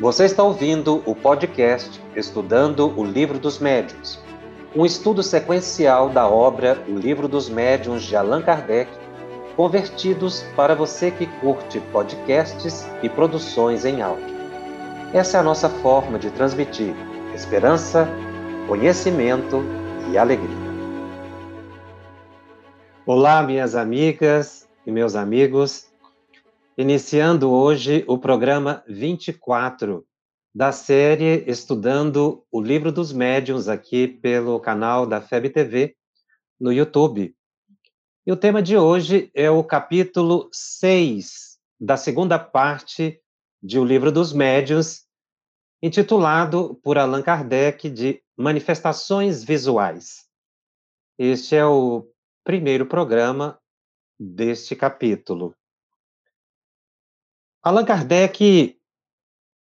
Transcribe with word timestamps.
Você 0.00 0.24
está 0.24 0.42
ouvindo 0.42 1.04
o 1.06 1.14
podcast 1.14 2.02
Estudando 2.16 2.92
o 2.98 3.04
Livro 3.04 3.38
dos 3.38 3.60
Médiuns, 3.60 4.20
um 4.74 4.84
estudo 4.84 5.22
sequencial 5.22 6.08
da 6.08 6.26
obra 6.28 6.82
O 6.88 6.98
Livro 6.98 7.28
dos 7.28 7.48
Médiuns 7.48 8.02
de 8.02 8.16
Allan 8.16 8.42
Kardec, 8.42 8.90
convertidos 9.54 10.42
para 10.56 10.74
você 10.74 11.12
que 11.12 11.26
curte 11.38 11.78
podcasts 11.92 12.84
e 13.04 13.08
produções 13.08 13.84
em 13.84 14.02
áudio. 14.02 14.34
Essa 15.12 15.36
é 15.36 15.40
a 15.40 15.44
nossa 15.44 15.68
forma 15.68 16.18
de 16.18 16.28
transmitir 16.30 16.92
esperança, 17.32 18.08
conhecimento 18.66 19.62
e 20.10 20.18
alegria. 20.18 20.64
Olá, 23.06 23.44
minhas 23.44 23.76
amigas 23.76 24.68
e 24.84 24.90
meus 24.90 25.14
amigos. 25.14 25.93
Iniciando 26.76 27.52
hoje 27.52 28.04
o 28.08 28.18
programa 28.18 28.82
24 28.88 30.04
da 30.52 30.72
série 30.72 31.44
Estudando 31.48 32.44
o 32.50 32.60
Livro 32.60 32.90
dos 32.90 33.12
Médiuns 33.12 33.68
aqui 33.68 34.08
pelo 34.08 34.58
canal 34.58 35.06
da 35.06 35.20
FEB 35.20 35.50
TV 35.50 35.96
no 36.58 36.72
YouTube. 36.72 37.32
E 38.26 38.32
o 38.32 38.36
tema 38.36 38.60
de 38.60 38.76
hoje 38.76 39.30
é 39.32 39.48
o 39.48 39.62
capítulo 39.62 40.48
6 40.52 41.60
da 41.78 41.96
segunda 41.96 42.40
parte 42.40 43.20
de 43.62 43.78
O 43.78 43.84
Livro 43.84 44.10
dos 44.10 44.32
Médiuns, 44.32 45.04
intitulado 45.80 46.74
por 46.82 46.98
Allan 46.98 47.22
Kardec 47.22 47.88
de 47.88 48.20
Manifestações 48.36 49.44
Visuais. 49.44 50.24
Este 51.16 51.54
é 51.54 51.64
o 51.64 52.04
primeiro 52.42 52.84
programa 52.84 53.60
deste 54.18 54.74
capítulo. 54.74 55.54
Allan 57.66 57.86
Kardec, 57.86 58.78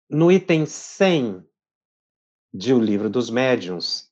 no 0.08 0.30
item 0.30 0.66
100 0.66 1.44
de 2.54 2.72
O 2.72 2.78
Livro 2.78 3.10
dos 3.10 3.28
Médiuns, 3.28 4.08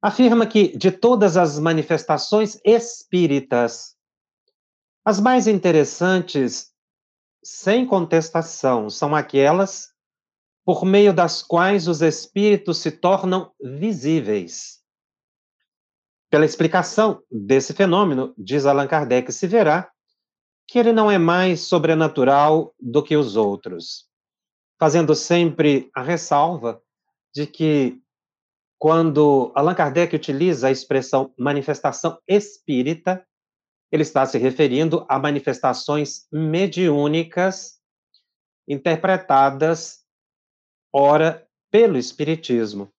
afirma 0.00 0.46
que 0.46 0.74
de 0.74 0.90
todas 0.90 1.36
as 1.36 1.58
manifestações 1.58 2.58
espíritas, 2.64 3.94
as 5.04 5.20
mais 5.20 5.46
interessantes, 5.46 6.72
sem 7.44 7.84
contestação, 7.84 8.88
são 8.88 9.14
aquelas 9.14 9.90
por 10.64 10.86
meio 10.86 11.12
das 11.12 11.42
quais 11.42 11.86
os 11.86 12.00
espíritos 12.00 12.78
se 12.78 12.90
tornam 12.90 13.52
visíveis. 13.60 14.82
Pela 16.30 16.46
explicação 16.46 17.22
desse 17.30 17.74
fenômeno, 17.74 18.34
diz 18.38 18.64
Allan 18.64 18.88
Kardec, 18.88 19.30
se 19.30 19.46
verá 19.46 19.92
que 20.66 20.78
ele 20.78 20.92
não 20.92 21.10
é 21.10 21.18
mais 21.18 21.60
sobrenatural 21.60 22.74
do 22.80 23.02
que 23.02 23.16
os 23.16 23.36
outros, 23.36 24.08
fazendo 24.78 25.14
sempre 25.14 25.90
a 25.94 26.02
ressalva 26.02 26.82
de 27.34 27.46
que 27.46 28.00
quando 28.78 29.52
Allan 29.54 29.74
Kardec 29.74 30.14
utiliza 30.14 30.68
a 30.68 30.70
expressão 30.70 31.32
manifestação 31.38 32.18
espírita, 32.28 33.26
ele 33.90 34.02
está 34.02 34.26
se 34.26 34.36
referindo 34.36 35.06
a 35.08 35.18
manifestações 35.18 36.26
mediúnicas 36.30 37.78
interpretadas, 38.68 40.04
ora, 40.92 41.46
pelo 41.70 41.96
Espiritismo. 41.96 42.92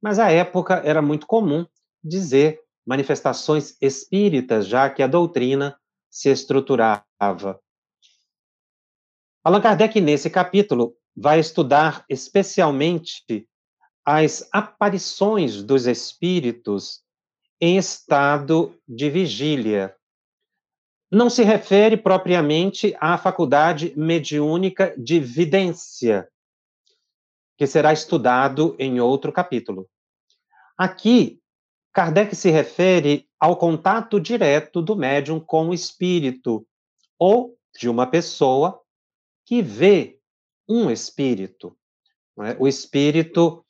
Mas 0.00 0.18
à 0.18 0.30
época 0.30 0.80
era 0.84 1.02
muito 1.02 1.26
comum 1.26 1.66
dizer 2.02 2.60
manifestações 2.86 3.76
espíritas, 3.80 4.66
já 4.66 4.88
que 4.88 5.02
a 5.02 5.06
doutrina 5.06 5.78
se 6.10 6.30
estruturava. 6.30 7.60
Allan 9.44 9.60
Kardec, 9.60 10.00
nesse 10.00 10.28
capítulo, 10.28 10.96
vai 11.16 11.40
estudar 11.40 12.04
especialmente 12.08 13.48
as 14.04 14.48
aparições 14.52 15.62
dos 15.62 15.86
espíritos 15.86 17.02
em 17.60 17.76
estado 17.76 18.74
de 18.86 19.10
vigília. 19.10 19.94
Não 21.10 21.28
se 21.28 21.42
refere 21.42 21.96
propriamente 21.96 22.96
à 23.00 23.18
faculdade 23.18 23.92
mediúnica 23.96 24.94
de 24.96 25.18
vidência, 25.18 26.28
que 27.56 27.66
será 27.66 27.92
estudado 27.92 28.76
em 28.78 29.00
outro 29.00 29.32
capítulo. 29.32 29.88
Aqui, 30.76 31.40
Kardec 31.92 32.36
se 32.36 32.50
refere 32.50 33.27
ao 33.38 33.56
contato 33.56 34.20
direto 34.20 34.82
do 34.82 34.96
médium 34.96 35.38
com 35.38 35.68
o 35.68 35.74
espírito 35.74 36.66
ou 37.18 37.56
de 37.78 37.88
uma 37.88 38.06
pessoa 38.06 38.80
que 39.44 39.62
vê 39.62 40.18
um 40.68 40.90
espírito. 40.90 41.76
É? 42.40 42.56
O 42.58 42.68
espírito 42.68 43.64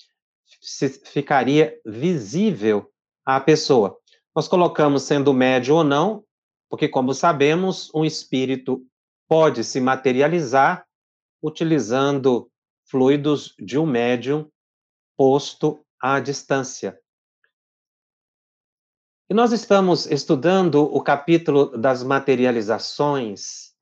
ficaria 1.04 1.78
visível 1.84 2.90
à 3.24 3.40
pessoa. 3.40 3.98
Nós 4.34 4.48
colocamos 4.48 5.02
sendo 5.02 5.32
médium 5.32 5.76
ou 5.76 5.84
não, 5.84 6.24
porque, 6.68 6.88
como 6.88 7.14
sabemos, 7.14 7.90
um 7.94 8.04
espírito 8.04 8.84
pode 9.26 9.64
se 9.64 9.80
materializar 9.80 10.86
utilizando 11.42 12.50
fluidos 12.84 13.54
de 13.58 13.78
um 13.78 13.86
médium 13.86 14.50
posto 15.16 15.84
à 16.00 16.20
distância. 16.20 16.98
E 19.31 19.34
nós 19.34 19.53
estamos 19.53 20.06
estudando 20.06 20.83
o 20.83 21.03
capítulo 21.03 21.77
das 21.77 22.03
materializações, 22.03 23.75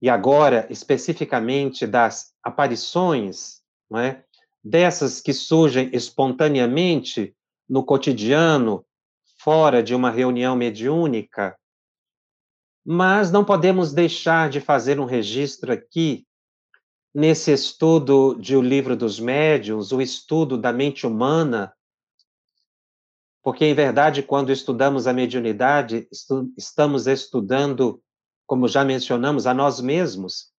e 0.00 0.08
agora, 0.08 0.64
especificamente, 0.70 1.88
das 1.88 2.32
aparições, 2.40 3.62
não 3.90 3.98
é? 3.98 4.24
dessas 4.62 5.20
que 5.20 5.32
surgem 5.32 5.90
espontaneamente 5.92 7.34
no 7.68 7.84
cotidiano, 7.84 8.84
fora 9.38 9.82
de 9.82 9.92
uma 9.92 10.08
reunião 10.08 10.54
mediúnica. 10.54 11.58
Mas 12.84 13.32
não 13.32 13.44
podemos 13.44 13.92
deixar 13.92 14.48
de 14.48 14.60
fazer 14.60 15.00
um 15.00 15.04
registro 15.04 15.72
aqui, 15.72 16.24
nesse 17.12 17.52
estudo 17.52 18.36
de 18.40 18.56
O 18.56 18.62
Livro 18.62 18.96
dos 18.96 19.18
Médiuns, 19.18 19.90
o 19.90 20.00
estudo 20.00 20.56
da 20.56 20.72
mente 20.72 21.06
humana, 21.06 21.74
porque, 23.42 23.64
em 23.64 23.74
verdade, 23.74 24.22
quando 24.22 24.52
estudamos 24.52 25.08
a 25.08 25.12
mediunidade, 25.12 26.06
estu 26.12 26.52
estamos 26.56 27.08
estudando, 27.08 28.00
como 28.46 28.68
já 28.68 28.84
mencionamos, 28.84 29.48
a 29.48 29.52
nós 29.52 29.80
mesmos. 29.80 30.52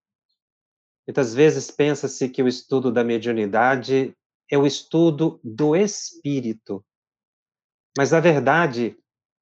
Muitas 1.06 1.34
vezes 1.34 1.70
pensa-se 1.70 2.28
que 2.28 2.42
o 2.42 2.48
estudo 2.48 2.92
da 2.92 3.02
mediunidade 3.02 4.14
é 4.50 4.58
o 4.58 4.66
estudo 4.66 5.40
do 5.42 5.74
espírito. 5.74 6.84
Mas, 7.96 8.10
na 8.10 8.20
verdade, 8.20 8.98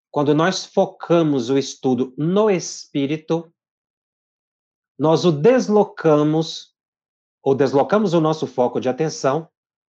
quando 0.08 0.34
nós 0.34 0.64
focamos 0.64 1.50
o 1.50 1.58
estudo 1.58 2.14
no 2.16 2.48
espírito, 2.48 3.52
nós 4.96 5.24
o 5.24 5.32
deslocamos, 5.32 6.76
ou 7.42 7.56
deslocamos 7.56 8.14
o 8.14 8.20
nosso 8.20 8.46
foco 8.46 8.80
de 8.80 8.88
atenção 8.88 9.48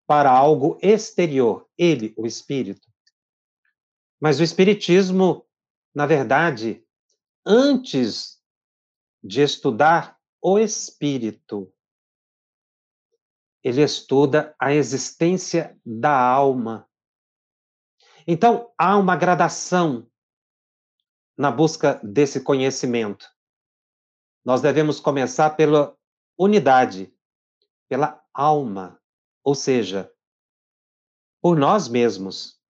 para 0.07 0.31
algo 0.31 0.77
exterior, 0.81 1.67
ele, 1.77 2.13
o 2.15 2.25
espírito. 2.25 2.90
Mas 4.21 4.39
o 4.39 4.43
Espiritismo, 4.43 5.47
na 5.95 6.05
verdade, 6.05 6.85
antes 7.43 8.39
de 9.23 9.41
estudar 9.41 10.19
o 10.39 10.59
espírito, 10.59 11.73
ele 13.63 13.81
estuda 13.81 14.55
a 14.59 14.73
existência 14.73 15.75
da 15.83 16.15
alma. 16.15 16.87
Então, 18.27 18.71
há 18.77 18.95
uma 18.95 19.15
gradação 19.15 20.07
na 21.35 21.49
busca 21.49 21.99
desse 22.03 22.41
conhecimento. 22.41 23.27
Nós 24.45 24.61
devemos 24.61 24.99
começar 24.99 25.51
pela 25.51 25.97
unidade, 26.37 27.11
pela 27.89 28.23
alma, 28.31 29.01
ou 29.43 29.55
seja, 29.55 30.13
por 31.41 31.57
nós 31.57 31.87
mesmos 31.87 32.60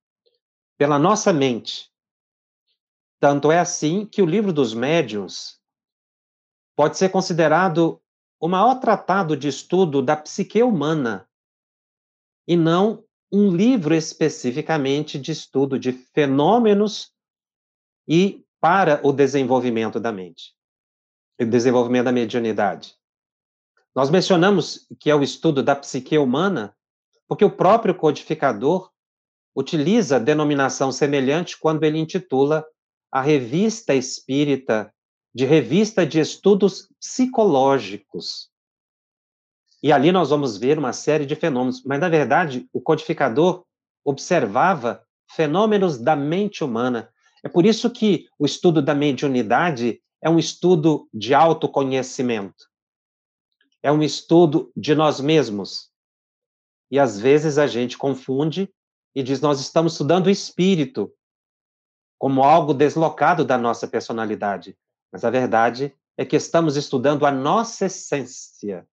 pela 0.81 0.97
nossa 0.97 1.31
mente. 1.31 1.91
Tanto 3.19 3.51
é 3.51 3.59
assim 3.59 4.03
que 4.03 4.19
o 4.19 4.25
livro 4.25 4.51
dos 4.51 4.73
médiuns 4.73 5.59
pode 6.75 6.97
ser 6.97 7.09
considerado 7.09 8.01
o 8.39 8.47
maior 8.47 8.79
tratado 8.79 9.37
de 9.37 9.47
estudo 9.47 10.01
da 10.01 10.17
psique 10.17 10.63
humana 10.63 11.29
e 12.47 12.57
não 12.57 13.05
um 13.31 13.55
livro 13.55 13.93
especificamente 13.93 15.19
de 15.19 15.31
estudo 15.31 15.77
de 15.77 15.91
fenômenos 15.91 17.13
e 18.07 18.43
para 18.59 18.99
o 19.03 19.13
desenvolvimento 19.13 19.99
da 19.99 20.11
mente, 20.11 20.55
o 21.39 21.45
desenvolvimento 21.45 22.05
da 22.05 22.11
mediunidade. 22.11 22.95
Nós 23.93 24.09
mencionamos 24.09 24.87
que 24.99 25.11
é 25.11 25.15
o 25.15 25.21
estudo 25.21 25.61
da 25.61 25.75
psique 25.75 26.17
humana 26.17 26.75
porque 27.27 27.45
o 27.45 27.51
próprio 27.51 27.93
codificador 27.93 28.90
utiliza 29.55 30.19
denominação 30.19 30.91
semelhante 30.91 31.57
quando 31.57 31.83
ele 31.83 31.97
intitula 31.97 32.65
a 33.11 33.21
revista 33.21 33.93
espírita 33.93 34.93
de 35.33 35.45
Revista 35.45 36.05
de 36.05 36.19
Estudos 36.19 36.87
Psicológicos. 36.99 38.49
E 39.83 39.91
ali 39.91 40.11
nós 40.11 40.29
vamos 40.29 40.57
ver 40.57 40.77
uma 40.77 40.93
série 40.93 41.25
de 41.25 41.35
fenômenos, 41.35 41.83
mas 41.83 41.99
na 41.99 42.09
verdade 42.09 42.67
o 42.71 42.81
codificador 42.81 43.65
observava 44.03 45.03
fenômenos 45.29 45.97
da 45.97 46.15
mente 46.15 46.63
humana. 46.63 47.11
É 47.43 47.49
por 47.49 47.65
isso 47.65 47.89
que 47.89 48.27
o 48.37 48.45
estudo 48.45 48.81
da 48.81 48.93
mediunidade 48.93 50.01
é 50.21 50.29
um 50.29 50.37
estudo 50.37 51.09
de 51.13 51.33
autoconhecimento. 51.33 52.69
É 53.81 53.91
um 53.91 54.03
estudo 54.03 54.71
de 54.75 54.93
nós 54.93 55.19
mesmos. 55.19 55.89
E 56.91 56.99
às 56.99 57.19
vezes 57.19 57.57
a 57.57 57.65
gente 57.65 57.97
confunde 57.97 58.71
e 59.15 59.21
diz 59.21 59.41
nós 59.41 59.59
estamos 59.59 59.93
estudando 59.93 60.27
o 60.27 60.29
espírito 60.29 61.11
como 62.17 62.43
algo 62.43 62.73
deslocado 62.73 63.43
da 63.43 63.57
nossa 63.57 63.87
personalidade. 63.87 64.77
Mas 65.11 65.25
a 65.25 65.29
verdade 65.29 65.93
é 66.17 66.23
que 66.23 66.35
estamos 66.35 66.75
estudando 66.75 67.25
a 67.25 67.31
nossa 67.31 67.87
essência, 67.87 68.87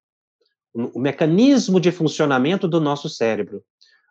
o 0.72 0.98
mecanismo 0.98 1.80
de 1.80 1.92
funcionamento 1.92 2.66
do 2.66 2.80
nosso 2.80 3.08
cérebro, 3.08 3.62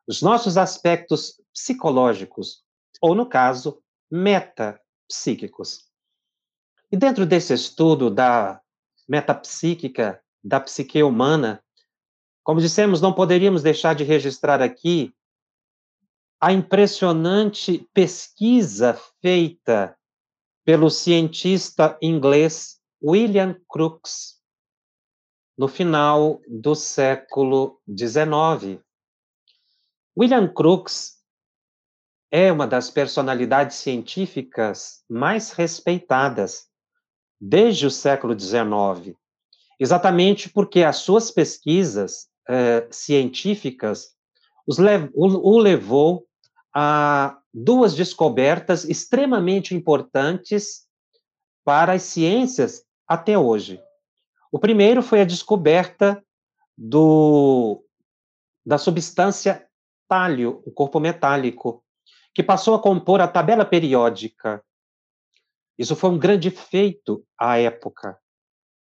os 0.08 0.22
nossos 0.22 0.58
aspectos 0.58 1.42
psicológicos, 1.54 2.64
ou 3.02 3.16
no 3.16 3.26
caso, 3.26 3.82
metapsíquicos. 4.10 5.88
E 6.92 6.96
dentro 6.96 7.26
desse 7.26 7.54
estudo 7.54 8.10
da 8.10 8.62
metapsíquica, 9.08 10.22
da 10.44 10.60
psique 10.60 11.02
humana, 11.04 11.64
como 12.44 12.62
dissemos, 12.62 13.02
não 13.02 13.12
poderíamos 13.12 13.62
deixar 13.62 13.94
de 13.94 14.04
registrar 14.04 14.62
aqui 14.62 15.14
a 16.40 16.54
impressionante 16.54 17.88
pesquisa 17.94 18.94
feita 19.22 19.98
pelo 20.64 20.90
cientista 20.90 21.98
inglês 22.02 22.80
William 23.04 23.56
Crookes 23.68 24.38
no 25.58 25.68
final 25.68 26.40
do 26.48 26.76
século 26.76 27.82
XIX. 27.90 28.80
William 30.16 30.48
Crookes 30.48 31.16
é 32.30 32.52
uma 32.52 32.68
das 32.68 32.92
personalidades 32.92 33.78
científicas 33.78 35.04
mais 35.10 35.52
respeitadas 35.52 36.68
desde 37.40 37.88
o 37.88 37.92
século 37.92 38.40
XIX, 38.40 39.16
exatamente 39.80 40.50
porque 40.50 40.84
as 40.84 40.98
suas 40.98 41.32
pesquisas 41.32 42.28
eh, 42.48 42.88
científicas 42.92 44.16
o 44.68 45.60
levou 45.60 46.27
a 46.80 47.36
duas 47.52 47.96
descobertas 47.96 48.86
extremamente 48.86 49.74
importantes 49.74 50.88
para 51.66 51.94
as 51.94 52.04
ciências 52.04 52.86
até 53.08 53.36
hoje. 53.36 53.82
O 54.52 54.60
primeiro 54.60 55.02
foi 55.02 55.22
a 55.22 55.26
descoberta 55.26 56.24
do, 56.78 57.84
da 58.64 58.78
substância 58.78 59.68
talho, 60.08 60.62
o 60.68 60.72
corpo 60.72 61.00
metálico, 61.00 61.84
que 62.32 62.44
passou 62.44 62.76
a 62.76 62.80
compor 62.80 63.22
a 63.22 63.28
tabela 63.28 63.66
periódica. 63.66 64.64
Isso 65.80 65.96
foi 65.96 66.12
um 66.12 66.20
grande 66.20 66.52
feito 66.52 67.26
à 67.40 67.58
época. 67.58 68.20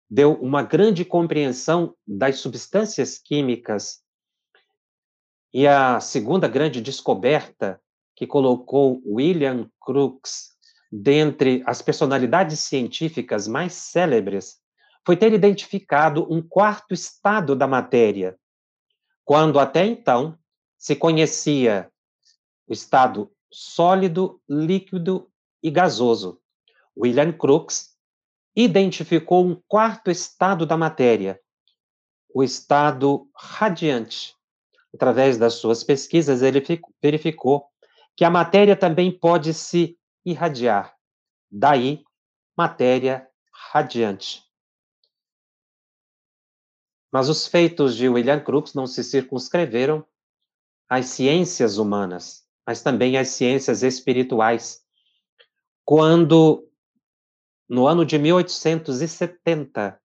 Deu 0.08 0.34
uma 0.34 0.62
grande 0.62 1.04
compreensão 1.04 1.96
das 2.06 2.38
substâncias 2.38 3.19
químicas. 3.19 4.00
E 5.52 5.67
a 5.67 5.99
segunda 6.00 6.47
grande 6.47 6.81
descoberta 6.81 7.81
que 8.14 8.26
colocou 8.26 9.02
William 9.05 9.69
Crookes 9.81 10.50
dentre 10.93 11.62
as 11.67 11.81
personalidades 11.81 12.61
científicas 12.61 13.49
mais 13.49 13.73
célebres 13.73 14.58
foi 15.05 15.17
ter 15.17 15.32
identificado 15.32 16.26
um 16.32 16.43
quarto 16.43 16.93
estado 16.93 17.56
da 17.56 17.67
matéria, 17.67 18.38
quando 19.25 19.58
até 19.58 19.87
então 19.87 20.38
se 20.76 20.94
conhecia 20.94 21.91
o 22.67 22.73
estado 22.73 23.32
sólido, 23.50 24.41
líquido 24.49 25.31
e 25.62 25.70
gasoso. 25.70 26.41
William 26.97 27.32
Crookes 27.32 27.91
identificou 28.55 29.47
um 29.47 29.61
quarto 29.67 30.11
estado 30.11 30.67
da 30.67 30.76
matéria, 30.76 31.41
o 32.35 32.43
estado 32.43 33.29
radiante. 33.35 34.37
Através 34.94 35.38
das 35.38 35.54
suas 35.54 35.84
pesquisas, 35.84 36.42
ele 36.42 36.62
verificou 37.00 37.69
que 38.16 38.25
a 38.25 38.31
matéria 38.31 38.76
também 38.76 39.10
pode 39.10 39.54
se 39.54 39.98
irradiar. 40.25 40.94
Daí, 41.50 42.04
matéria 42.56 43.28
radiante. 43.72 44.44
Mas 47.12 47.28
os 47.28 47.46
feitos 47.46 47.96
de 47.96 48.08
William 48.08 48.40
Crookes 48.40 48.75
não 48.75 48.87
se 48.87 49.02
circunscreveram 49.02 50.06
às 50.88 51.06
ciências 51.06 51.78
humanas, 51.78 52.46
mas 52.66 52.82
também 52.82 53.16
às 53.16 53.28
ciências 53.28 53.82
espirituais. 53.82 54.84
Quando, 55.84 56.69
no 57.69 57.87
ano 57.87 58.04
de 58.04 58.19
1870, 58.19 60.00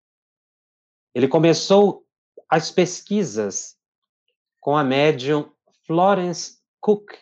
ele 1.13 1.27
começou 1.27 2.05
as 2.49 2.71
pesquisas 2.71 3.74
com 4.65 4.75
a 4.75 4.83
médium 4.83 5.49
Florence 5.85 6.59
Cook, 6.81 7.13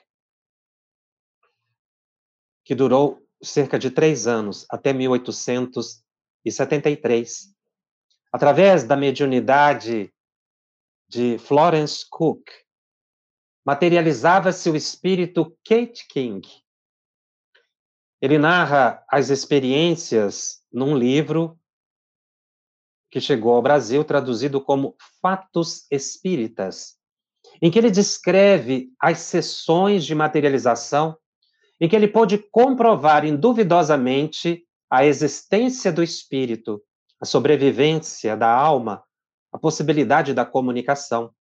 que 2.64 2.74
durou 2.74 3.22
cerca 3.42 3.78
de 3.78 3.92
três 3.92 4.26
anos, 4.28 4.66
até 4.70 4.94
1873. 4.94 7.54
Através 8.32 8.86
da 8.86 8.96
mediunidade 8.96 10.10
de 11.10 11.38
Florence 11.38 12.06
Cook, 12.10 12.50
materializava-se 13.66 14.70
o 14.70 14.76
espírito 14.78 15.54
Kate 15.66 16.08
King. 16.08 16.48
Ele 18.22 18.38
narra 18.38 19.04
as 19.10 19.30
experiências 19.30 20.66
num 20.72 20.98
livro 20.98 21.60
que 23.12 23.20
chegou 23.20 23.54
ao 23.54 23.62
Brasil 23.62 24.06
traduzido 24.06 24.64
como 24.64 24.96
Fatos 25.22 25.86
Espíritas, 25.92 27.03
em 27.62 27.72
que 27.72 27.78
ele 27.78 27.92
descreve 27.92 28.90
as 29.00 29.20
sessões 29.20 30.06
de 30.06 30.14
materialização 30.14 31.18
em 31.80 31.90
que 31.90 31.96
ele 31.96 32.08
pôde 32.08 32.38
comprovar 32.38 33.26
induvidosamente 33.26 34.64
a 34.90 35.06
existência 35.06 35.92
do 35.92 36.04
espírito, 36.04 36.82
a 37.20 37.26
sobrevivência 37.26 38.38
da 38.38 38.50
alma, 38.50 39.04
a 39.52 39.58
possibilidade 39.58 40.34
da 40.34 40.46
comunicação. 40.46 41.32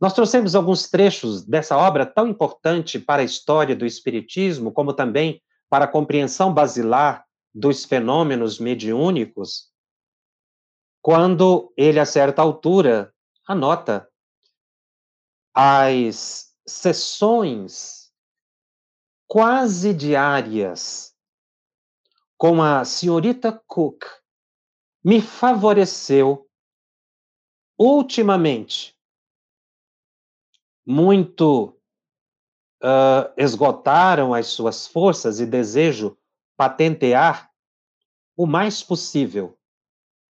Nós 0.00 0.12
trouxemos 0.12 0.54
alguns 0.54 0.88
trechos 0.88 1.44
dessa 1.44 1.76
obra 1.76 2.04
tão 2.04 2.28
importante 2.28 2.98
para 2.98 3.22
a 3.22 3.24
história 3.24 3.74
do 3.74 3.86
espiritismo, 3.86 4.72
como 4.72 4.92
também 4.92 5.40
para 5.70 5.86
a 5.86 5.88
compreensão 5.88 6.52
basilar 6.52 7.24
dos 7.54 7.84
fenômenos 7.84 8.58
mediúnicos, 8.58 9.70
quando 11.00 11.72
ele, 11.76 12.00
a 12.00 12.06
certa 12.06 12.42
altura, 12.42 13.12
anota 13.46 14.08
as 15.54 16.52
sessões 16.66 18.12
quase 19.26 19.94
diárias 19.94 21.14
com 22.36 22.60
a 22.60 22.84
senhorita 22.84 23.52
Cook 23.66 24.04
me 25.04 25.20
favoreceu 25.20 26.48
ultimamente. 27.78 28.94
Muito 30.86 31.78
uh, 32.82 33.32
esgotaram 33.36 34.34
as 34.34 34.48
suas 34.48 34.86
forças 34.86 35.40
e 35.40 35.46
desejo 35.46 36.18
patentear 36.56 37.50
o 38.36 38.46
mais 38.46 38.82
possível 38.82 39.58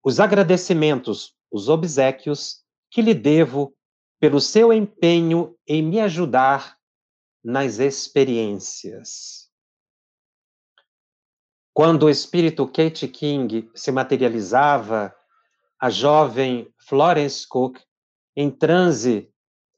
os 0.04 0.18
agradecimentos, 0.18 1.36
os 1.50 1.68
obsequios 1.68 2.64
que 2.90 3.00
lhe 3.00 3.14
devo 3.14 3.74
pelo 4.22 4.40
seu 4.40 4.72
empenho 4.72 5.58
em 5.66 5.82
me 5.82 5.98
ajudar 5.98 6.78
nas 7.42 7.80
experiências. 7.80 9.50
Quando 11.74 12.04
o 12.04 12.08
espírito 12.08 12.64
Kate 12.68 13.08
King 13.08 13.68
se 13.74 13.90
materializava, 13.90 15.12
a 15.76 15.90
jovem 15.90 16.72
Florence 16.86 17.44
Cook, 17.48 17.80
em 18.36 18.48
transe 18.48 19.28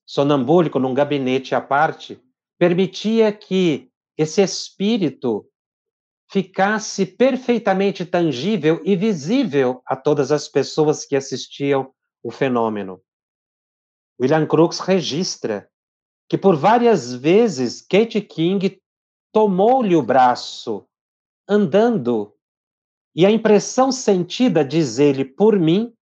sonambúlico 0.05 0.79
num 0.79 0.93
gabinete 0.93 1.55
à 1.55 1.61
parte, 1.63 2.23
permitia 2.59 3.33
que 3.33 3.91
esse 4.15 4.43
espírito 4.43 5.49
ficasse 6.31 7.07
perfeitamente 7.07 8.05
tangível 8.05 8.79
e 8.85 8.95
visível 8.95 9.81
a 9.87 9.97
todas 9.97 10.31
as 10.31 10.49
pessoas 10.49 11.07
que 11.07 11.17
assistiam 11.17 11.91
o 12.23 12.31
fenômeno. 12.31 13.01
William 14.21 14.47
Crookes 14.47 14.79
registra 14.81 15.69
que 16.29 16.39
por 16.39 16.57
várias 16.57 17.15
vezes 17.15 17.81
Kate 17.81 18.21
King 18.21 18.81
tomou-lhe 19.33 19.97
o 19.97 20.03
braço 20.03 20.87
andando 21.49 22.35
e 23.15 23.25
a 23.25 23.31
impressão 23.31 23.93
sentida, 23.93 24.65
diz 24.65 24.99
ele, 24.99 25.25
por 25.25 25.59
mim, 25.59 25.95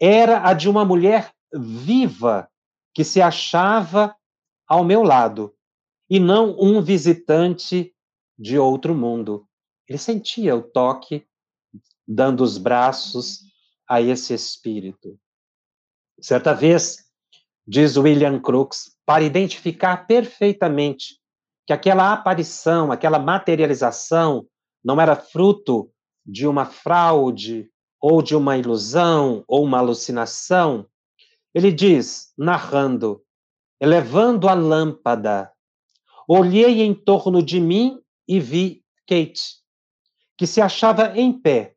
era 0.00 0.48
a 0.48 0.54
de 0.54 0.68
uma 0.68 0.84
mulher 0.84 1.32
viva 1.52 2.48
que 2.94 3.02
se 3.02 3.20
achava 3.20 4.14
ao 4.66 4.84
meu 4.84 5.02
lado 5.02 5.54
e 6.08 6.20
não 6.20 6.56
um 6.58 6.80
visitante 6.80 7.94
de 8.38 8.58
outro 8.58 8.94
mundo. 8.94 9.48
Ele 9.88 9.98
sentia 9.98 10.54
o 10.54 10.62
toque, 10.62 11.26
dando 12.06 12.42
os 12.42 12.58
braços 12.58 13.40
a 13.88 14.00
esse 14.00 14.32
espírito. 14.32 15.18
Certa 16.20 16.54
vez, 16.54 17.01
diz 17.66 17.96
William 17.96 18.40
Crookes, 18.40 18.96
para 19.06 19.24
identificar 19.24 20.06
perfeitamente 20.06 21.20
que 21.66 21.72
aquela 21.72 22.12
aparição, 22.12 22.90
aquela 22.90 23.18
materialização 23.18 24.46
não 24.84 25.00
era 25.00 25.14
fruto 25.14 25.90
de 26.24 26.46
uma 26.46 26.66
fraude 26.66 27.70
ou 28.00 28.20
de 28.20 28.34
uma 28.34 28.56
ilusão 28.56 29.44
ou 29.46 29.64
uma 29.64 29.78
alucinação, 29.78 30.86
ele 31.54 31.70
diz, 31.70 32.32
narrando, 32.36 33.22
elevando 33.80 34.48
a 34.48 34.54
lâmpada, 34.54 35.52
olhei 36.26 36.82
em 36.82 36.94
torno 36.94 37.42
de 37.42 37.60
mim 37.60 38.00
e 38.26 38.40
vi 38.40 38.82
Kate, 39.06 39.60
que 40.36 40.46
se 40.46 40.60
achava 40.60 41.16
em 41.16 41.32
pé, 41.32 41.76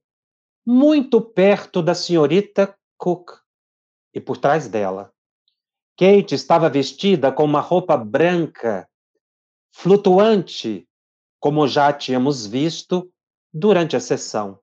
muito 0.66 1.22
perto 1.22 1.82
da 1.82 1.94
senhorita 1.94 2.76
Cook 2.98 3.32
e 4.14 4.22
por 4.22 4.38
trás 4.38 4.68
dela. 4.68 5.15
Kate 5.98 6.36
estava 6.36 6.70
vestida 6.70 7.32
com 7.32 7.46
uma 7.46 7.62
roupa 7.62 7.96
branca, 7.96 8.88
flutuante, 9.72 10.86
como 11.40 11.68
já 11.68 11.94
tínhamos 11.94 12.46
visto 12.46 13.10
durante 13.54 13.96
a 13.96 14.00
sessão. 14.00 14.60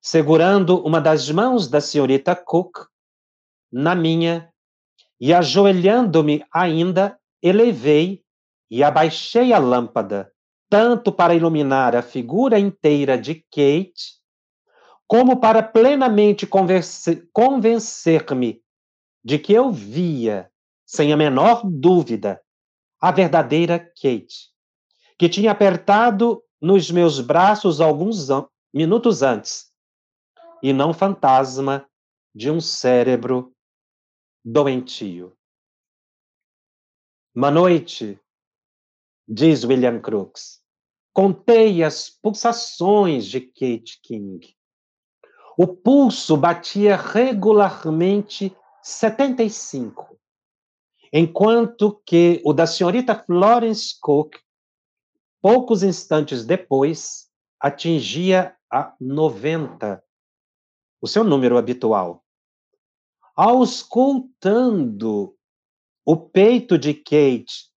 Segurando 0.00 0.82
uma 0.82 1.00
das 1.00 1.30
mãos 1.30 1.68
da 1.68 1.80
senhorita 1.80 2.34
Cook 2.34 2.86
na 3.70 3.94
minha, 3.94 4.50
e 5.20 5.34
ajoelhando-me 5.34 6.44
ainda, 6.52 7.18
elevei 7.42 8.22
e 8.70 8.82
abaixei 8.82 9.52
a 9.52 9.58
lâmpada, 9.58 10.32
tanto 10.70 11.12
para 11.12 11.34
iluminar 11.34 11.94
a 11.94 12.02
figura 12.02 12.58
inteira 12.58 13.18
de 13.18 13.34
Kate, 13.50 14.16
como 15.06 15.38
para 15.38 15.62
plenamente 15.62 16.46
convencer-me 17.32 18.62
de 19.26 19.40
que 19.40 19.52
eu 19.52 19.72
via, 19.72 20.48
sem 20.84 21.12
a 21.12 21.16
menor 21.16 21.68
dúvida, 21.68 22.40
a 23.00 23.10
verdadeira 23.10 23.76
Kate, 23.76 24.52
que 25.18 25.28
tinha 25.28 25.50
apertado 25.50 26.44
nos 26.60 26.92
meus 26.92 27.18
braços 27.18 27.80
alguns 27.80 28.28
minutos 28.72 29.24
antes, 29.24 29.72
e 30.62 30.72
não 30.72 30.94
fantasma 30.94 31.84
de 32.32 32.52
um 32.52 32.60
cérebro 32.60 33.52
doentio. 34.44 35.36
Uma 37.34 37.50
noite, 37.50 38.20
diz 39.26 39.64
William 39.64 40.00
Crookes, 40.00 40.60
contei 41.12 41.82
as 41.82 42.08
pulsações 42.08 43.26
de 43.26 43.40
Kate 43.40 43.98
King. 44.04 44.56
O 45.58 45.66
pulso 45.66 46.36
batia 46.36 46.96
regularmente 46.96 48.56
75, 48.88 50.16
enquanto 51.12 52.00
que 52.06 52.40
o 52.44 52.52
da 52.52 52.68
senhorita 52.68 53.16
Florence 53.16 53.96
Cook 54.00 54.36
poucos 55.42 55.82
instantes 55.82 56.44
depois, 56.44 57.28
atingia 57.58 58.56
a 58.70 58.94
90, 59.00 60.00
o 61.00 61.08
seu 61.08 61.24
número 61.24 61.58
habitual. 61.58 62.24
Auscultando 63.34 65.36
o 66.04 66.16
peito 66.16 66.78
de 66.78 66.94
Kate, 66.94 67.68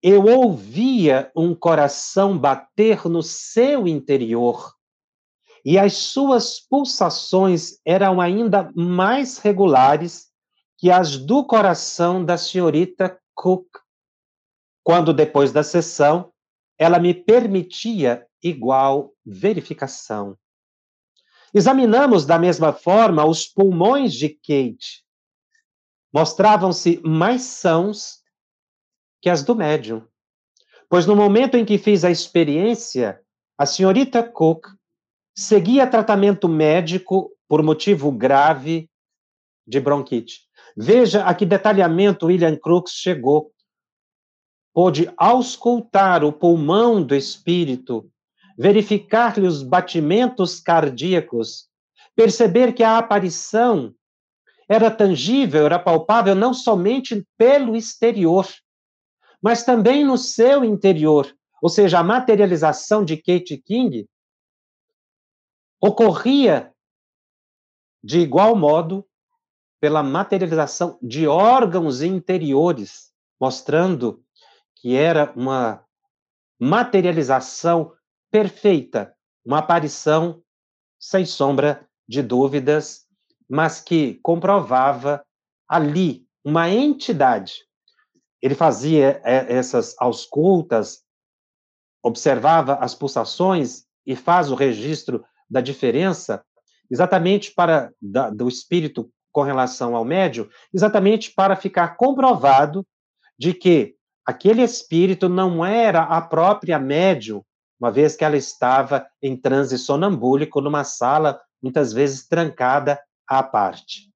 eu 0.00 0.26
ouvia 0.26 1.32
um 1.34 1.56
coração 1.56 2.38
bater 2.38 3.06
no 3.06 3.20
seu 3.20 3.88
interior 3.88 4.72
e 5.64 5.76
as 5.76 5.94
suas 5.94 6.60
pulsações 6.60 7.80
eram 7.84 8.20
ainda 8.20 8.70
mais 8.76 9.38
regulares 9.38 10.30
que 10.82 10.90
as 10.90 11.16
do 11.16 11.44
coração 11.44 12.24
da 12.24 12.36
senhorita 12.36 13.16
Cook. 13.36 13.68
Quando, 14.82 15.14
depois 15.14 15.52
da 15.52 15.62
sessão, 15.62 16.32
ela 16.76 16.98
me 16.98 17.14
permitia 17.14 18.26
igual 18.42 19.14
verificação. 19.24 20.36
Examinamos 21.54 22.26
da 22.26 22.36
mesma 22.36 22.72
forma 22.72 23.24
os 23.24 23.46
pulmões 23.46 24.12
de 24.12 24.28
Kate. 24.28 25.04
Mostravam-se 26.12 27.00
mais 27.04 27.42
sãos 27.42 28.20
que 29.20 29.30
as 29.30 29.44
do 29.44 29.54
médium, 29.54 30.04
pois 30.88 31.06
no 31.06 31.14
momento 31.14 31.56
em 31.56 31.64
que 31.64 31.78
fiz 31.78 32.04
a 32.04 32.10
experiência, 32.10 33.22
a 33.56 33.66
senhorita 33.66 34.20
Cook 34.20 34.66
seguia 35.32 35.86
tratamento 35.86 36.48
médico 36.48 37.30
por 37.46 37.62
motivo 37.62 38.10
grave 38.10 38.90
de 39.64 39.78
bronquite. 39.78 40.50
Veja 40.76 41.24
a 41.24 41.34
que 41.34 41.44
detalhamento 41.44 42.26
William 42.26 42.56
Crookes 42.56 42.94
chegou. 42.94 43.52
Pôde 44.72 45.12
auscultar 45.16 46.24
o 46.24 46.32
pulmão 46.32 47.02
do 47.02 47.14
espírito, 47.14 48.10
verificar-lhe 48.56 49.46
os 49.46 49.62
batimentos 49.62 50.60
cardíacos, 50.60 51.68
perceber 52.16 52.72
que 52.72 52.82
a 52.82 52.96
aparição 52.96 53.94
era 54.68 54.90
tangível, 54.90 55.66
era 55.66 55.78
palpável 55.78 56.34
não 56.34 56.54
somente 56.54 57.26
pelo 57.36 57.76
exterior, 57.76 58.48
mas 59.42 59.64
também 59.64 60.04
no 60.04 60.16
seu 60.16 60.64
interior, 60.64 61.34
ou 61.60 61.68
seja, 61.68 61.98
a 61.98 62.04
materialização 62.04 63.04
de 63.04 63.16
Kate 63.16 63.58
King 63.58 64.08
ocorria 65.80 66.72
de 68.02 68.20
igual 68.20 68.56
modo 68.56 69.06
pela 69.82 70.00
materialização 70.00 70.96
de 71.02 71.26
órgãos 71.26 72.02
interiores, 72.02 73.10
mostrando 73.40 74.24
que 74.76 74.94
era 74.94 75.32
uma 75.34 75.84
materialização 76.56 77.92
perfeita, 78.30 79.12
uma 79.44 79.58
aparição 79.58 80.40
sem 81.00 81.26
sombra 81.26 81.84
de 82.08 82.22
dúvidas, 82.22 83.08
mas 83.50 83.80
que 83.80 84.20
comprovava 84.22 85.26
ali 85.68 86.28
uma 86.44 86.70
entidade. 86.70 87.54
Ele 88.40 88.54
fazia 88.54 89.20
é, 89.24 89.52
essas 89.52 89.96
auscultas, 89.98 91.02
observava 92.04 92.74
as 92.74 92.94
pulsações 92.94 93.84
e 94.06 94.14
faz 94.14 94.48
o 94.48 94.54
registro 94.54 95.24
da 95.50 95.60
diferença, 95.60 96.44
exatamente 96.88 97.52
para 97.52 97.92
da, 98.00 98.30
do 98.30 98.46
espírito 98.46 99.12
com 99.32 99.42
relação 99.42 99.96
ao 99.96 100.04
médium, 100.04 100.48
exatamente 100.72 101.32
para 101.32 101.56
ficar 101.56 101.96
comprovado 101.96 102.86
de 103.38 103.54
que 103.54 103.96
aquele 104.24 104.62
espírito 104.62 105.28
não 105.28 105.64
era 105.64 106.02
a 106.02 106.20
própria 106.20 106.78
médium, 106.78 107.42
uma 107.80 107.90
vez 107.90 108.14
que 108.14 108.24
ela 108.24 108.36
estava 108.36 109.06
em 109.20 109.36
transe 109.36 109.76
sonambúlico 109.78 110.60
numa 110.60 110.84
sala, 110.84 111.40
muitas 111.60 111.92
vezes 111.92 112.28
trancada 112.28 113.02
à 113.26 113.42
parte. 113.42 114.12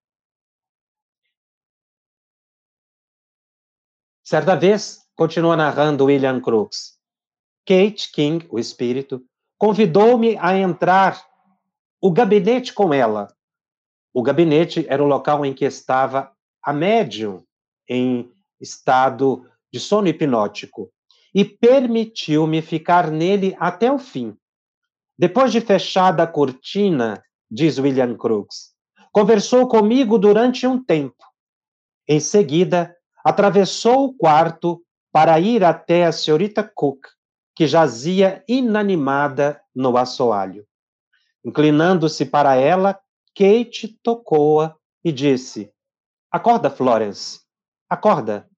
Certa 4.22 4.54
vez, 4.54 5.00
continua 5.16 5.56
narrando 5.56 6.04
William 6.04 6.40
Crookes, 6.40 6.96
Kate 7.64 8.10
King, 8.12 8.46
o 8.50 8.58
espírito, 8.58 9.24
convidou-me 9.58 10.36
a 10.38 10.56
entrar 10.56 11.24
o 12.00 12.12
gabinete 12.12 12.72
com 12.72 12.92
ela. 12.94 13.35
O 14.16 14.22
gabinete 14.22 14.86
era 14.88 15.04
o 15.04 15.06
local 15.06 15.44
em 15.44 15.52
que 15.52 15.66
estava 15.66 16.32
a 16.64 16.72
médium 16.72 17.44
em 17.86 18.32
estado 18.58 19.46
de 19.70 19.78
sono 19.78 20.08
hipnótico 20.08 20.90
e 21.34 21.44
permitiu-me 21.44 22.62
ficar 22.62 23.10
nele 23.10 23.54
até 23.60 23.92
o 23.92 23.98
fim. 23.98 24.34
Depois 25.18 25.52
de 25.52 25.60
fechada 25.60 26.22
a 26.22 26.26
cortina, 26.26 27.22
diz 27.50 27.78
William 27.78 28.16
Crookes, 28.16 28.72
conversou 29.12 29.68
comigo 29.68 30.16
durante 30.16 30.66
um 30.66 30.82
tempo. 30.82 31.22
Em 32.08 32.18
seguida, 32.18 32.96
atravessou 33.22 34.06
o 34.06 34.14
quarto 34.14 34.82
para 35.12 35.38
ir 35.38 35.62
até 35.62 36.06
a 36.06 36.12
senhorita 36.12 36.64
Cook, 36.74 37.06
que 37.54 37.66
jazia 37.66 38.42
inanimada 38.48 39.60
no 39.74 39.94
assoalho. 39.98 40.64
Inclinando-se 41.44 42.24
para 42.24 42.56
ela, 42.56 42.98
Kate 43.36 43.88
tocou-a 44.02 44.74
e 45.04 45.12
disse: 45.12 45.70
Acorda, 46.32 46.70
Florence. 46.70 47.40
Acorda 47.86 48.48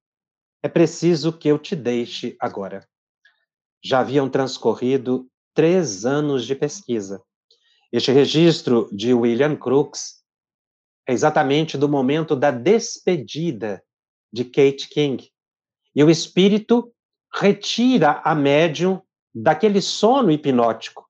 é 0.62 0.68
preciso 0.68 1.32
que 1.32 1.48
eu 1.48 1.58
te 1.58 1.74
deixe 1.74 2.36
agora. 2.38 2.88
Já 3.84 4.00
haviam 4.00 4.30
transcorrido 4.30 5.28
três 5.52 6.06
anos 6.06 6.46
de 6.46 6.54
pesquisa. 6.54 7.20
Este 7.92 8.12
registro 8.12 8.88
de 8.92 9.12
William 9.12 9.56
Crookes 9.56 10.22
é 11.08 11.12
exatamente 11.12 11.76
do 11.76 11.88
momento 11.88 12.36
da 12.36 12.52
despedida 12.52 13.82
de 14.32 14.44
Kate 14.44 14.88
King. 14.88 15.28
E 15.92 16.04
o 16.04 16.10
espírito 16.10 16.94
retira 17.34 18.20
a 18.24 18.32
médium 18.32 19.02
daquele 19.34 19.80
sono 19.80 20.30
hipnótico, 20.30 21.07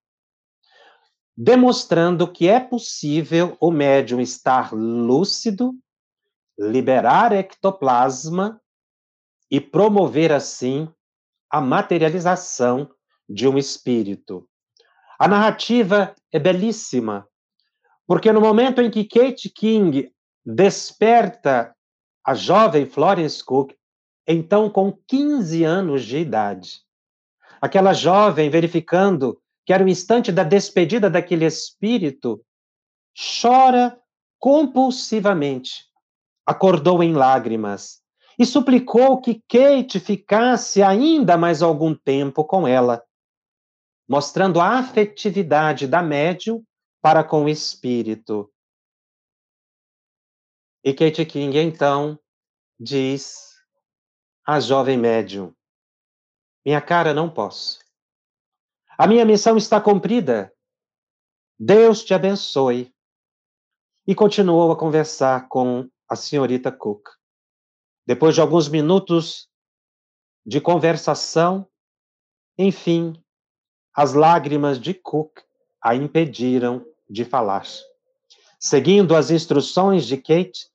demonstrando 1.41 2.27
que 2.27 2.49
é 2.49 2.59
possível 2.59 3.57
o 3.61 3.71
médium 3.71 4.21
estar 4.21 4.75
lúcido, 4.75 5.73
liberar 6.59 7.31
ectoplasma 7.31 8.61
e 9.49 9.61
promover 9.61 10.33
assim 10.33 10.93
a 11.49 11.61
materialização 11.61 12.91
de 13.29 13.47
um 13.47 13.57
espírito. 13.57 14.49
A 15.17 15.29
narrativa 15.29 16.13
é 16.33 16.41
belíssima, 16.41 17.25
porque 18.05 18.33
no 18.33 18.41
momento 18.41 18.83
em 18.83 18.91
que 18.91 19.05
Kate 19.05 19.49
King 19.49 20.13
desperta 20.45 21.73
a 22.27 22.35
jovem 22.35 22.85
Florence 22.85 23.45
Cook, 23.45 23.73
então 24.27 24.69
com 24.69 24.93
15 25.07 25.63
anos 25.63 26.03
de 26.03 26.19
idade, 26.19 26.81
aquela 27.61 27.93
jovem 27.93 28.51
verificando 28.51 29.41
que 29.69 29.73
era 29.75 29.85
o 29.85 29.89
instante 29.89 30.33
da 30.33 30.45
despedida 30.45 31.11
daquele 31.11 31.45
espírito, 31.45 32.43
chora 33.43 34.01
compulsivamente, 34.39 35.85
acordou 36.47 37.03
em 37.03 37.13
lágrimas 37.13 38.01
e 38.39 38.47
suplicou 38.47 39.21
que 39.21 39.43
Kate 39.47 40.01
ficasse 40.01 40.83
ainda 40.83 41.37
mais 41.37 41.61
algum 41.61 41.95
tempo 41.95 42.47
com 42.47 42.67
ela, 42.67 43.05
mostrando 44.09 44.59
a 44.59 44.79
afetividade 44.79 45.87
da 45.87 46.01
médium 46.01 46.65
para 47.03 47.23
com 47.23 47.45
o 47.45 47.49
espírito. 47.51 48.51
E 50.83 50.95
Kate 50.95 51.27
King, 51.27 51.59
então, 51.59 52.19
diz 52.81 53.55
à 54.47 54.61
jovem 54.61 54.97
médium: 54.97 55.53
Minha 56.65 56.81
cara, 56.81 57.13
não 57.13 57.29
posso. 57.29 57.87
A 59.01 59.07
minha 59.07 59.25
missão 59.25 59.57
está 59.57 59.81
cumprida. 59.81 60.53
Deus 61.57 62.03
te 62.03 62.13
abençoe. 62.13 62.93
E 64.05 64.13
continuou 64.13 64.73
a 64.73 64.77
conversar 64.77 65.49
com 65.49 65.89
a 66.09 66.17
senhorita 66.17 66.73
Cook. 66.73 67.09
Depois 68.05 68.35
de 68.35 68.41
alguns 68.41 68.69
minutos 68.69 69.49
de 70.45 70.61
conversação, 70.61 71.69
enfim, 72.59 73.23
as 73.95 74.15
lágrimas 74.15 74.81
de 74.81 74.93
Cook 74.95 75.43
a 75.81 75.95
impediram 75.95 76.85
de 77.09 77.25
falar. 77.25 77.67
Seguindo 78.59 79.15
as 79.15 79.31
instruções 79.31 80.07
de 80.07 80.17
Kate, 80.17 80.69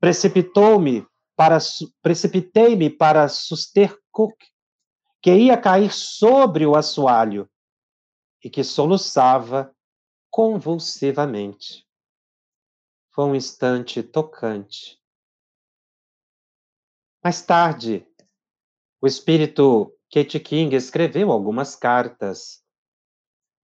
precipitou-me 0.00 1.06
para 1.36 1.58
precipitei-me 2.02 2.90
para 2.90 3.28
suster 3.28 3.96
Cook, 4.10 4.34
que 5.20 5.32
ia 5.32 5.56
cair 5.56 5.92
sobre 5.92 6.66
o 6.66 6.74
assoalho 6.74 7.48
e 8.42 8.50
que 8.50 8.64
soluçava 8.64 9.74
convulsivamente. 10.30 11.86
Foi 13.10 13.24
um 13.24 13.34
instante 13.34 14.02
tocante. 14.02 15.00
Mais 17.22 17.42
tarde, 17.42 18.06
o 19.00 19.06
espírito 19.06 19.94
Kate 20.12 20.40
King 20.40 20.74
escreveu 20.74 21.30
algumas 21.30 21.76
cartas 21.76 22.62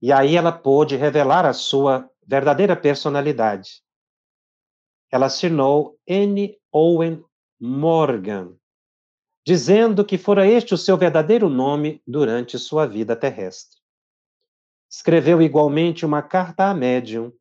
e 0.00 0.12
aí 0.12 0.36
ela 0.36 0.52
pôde 0.52 0.96
revelar 0.96 1.44
a 1.44 1.52
sua 1.52 2.08
verdadeira 2.24 2.76
personalidade. 2.76 3.82
Ela 5.10 5.26
assinou 5.26 5.98
N. 6.06 6.56
Owen 6.70 7.24
Morgan, 7.58 8.56
dizendo 9.44 10.04
que 10.04 10.16
fora 10.16 10.46
este 10.46 10.74
o 10.74 10.78
seu 10.78 10.96
verdadeiro 10.96 11.48
nome 11.48 12.02
durante 12.06 12.58
sua 12.58 12.86
vida 12.86 13.16
terrestre. 13.16 13.77
Escreveu 14.90 15.42
igualmente 15.42 16.06
uma 16.06 16.22
carta 16.22 16.64
à 16.70 16.74
médium 16.74 17.32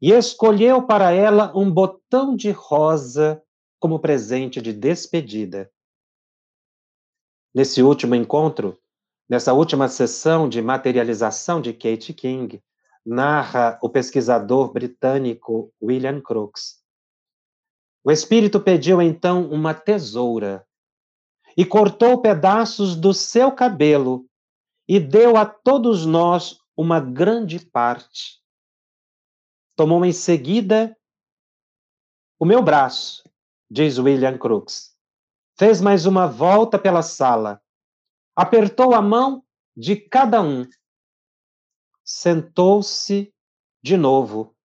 e 0.00 0.12
escolheu 0.12 0.82
para 0.86 1.12
ela 1.12 1.52
um 1.56 1.70
botão 1.70 2.34
de 2.34 2.50
rosa 2.50 3.42
como 3.78 3.98
presente 4.00 4.60
de 4.60 4.72
despedida. 4.72 5.70
Nesse 7.54 7.82
último 7.82 8.14
encontro, 8.14 8.78
Nessa 9.30 9.52
última 9.52 9.86
sessão 9.86 10.48
de 10.48 10.60
materialização 10.60 11.60
de 11.60 11.72
Kate 11.72 12.12
King, 12.12 12.60
narra 13.06 13.78
o 13.80 13.88
pesquisador 13.88 14.72
britânico 14.72 15.72
William 15.80 16.20
Crookes. 16.20 16.80
O 18.02 18.10
espírito 18.10 18.58
pediu 18.58 19.00
então 19.00 19.48
uma 19.48 19.72
tesoura 19.72 20.66
e 21.56 21.64
cortou 21.64 22.20
pedaços 22.20 22.96
do 22.96 23.14
seu 23.14 23.52
cabelo 23.52 24.26
e 24.88 24.98
deu 24.98 25.36
a 25.36 25.46
todos 25.46 26.04
nós 26.04 26.58
uma 26.80 27.00
grande 27.00 27.58
parte. 27.58 28.40
Tomou 29.76 30.04
em 30.04 30.12
seguida 30.12 30.96
o 32.38 32.44
meu 32.44 32.62
braço, 32.62 33.22
diz 33.70 33.98
William 33.98 34.38
Crookes. 34.38 34.96
Fez 35.58 35.80
mais 35.80 36.06
uma 36.06 36.26
volta 36.26 36.78
pela 36.78 37.02
sala 37.02 37.62
apertou 38.40 38.94
a 38.94 39.02
mão 39.02 39.44
de 39.76 39.96
cada 39.96 40.40
um, 40.40 40.66
sentou-se 42.02 43.34
de 43.82 43.96
novo 43.98 44.56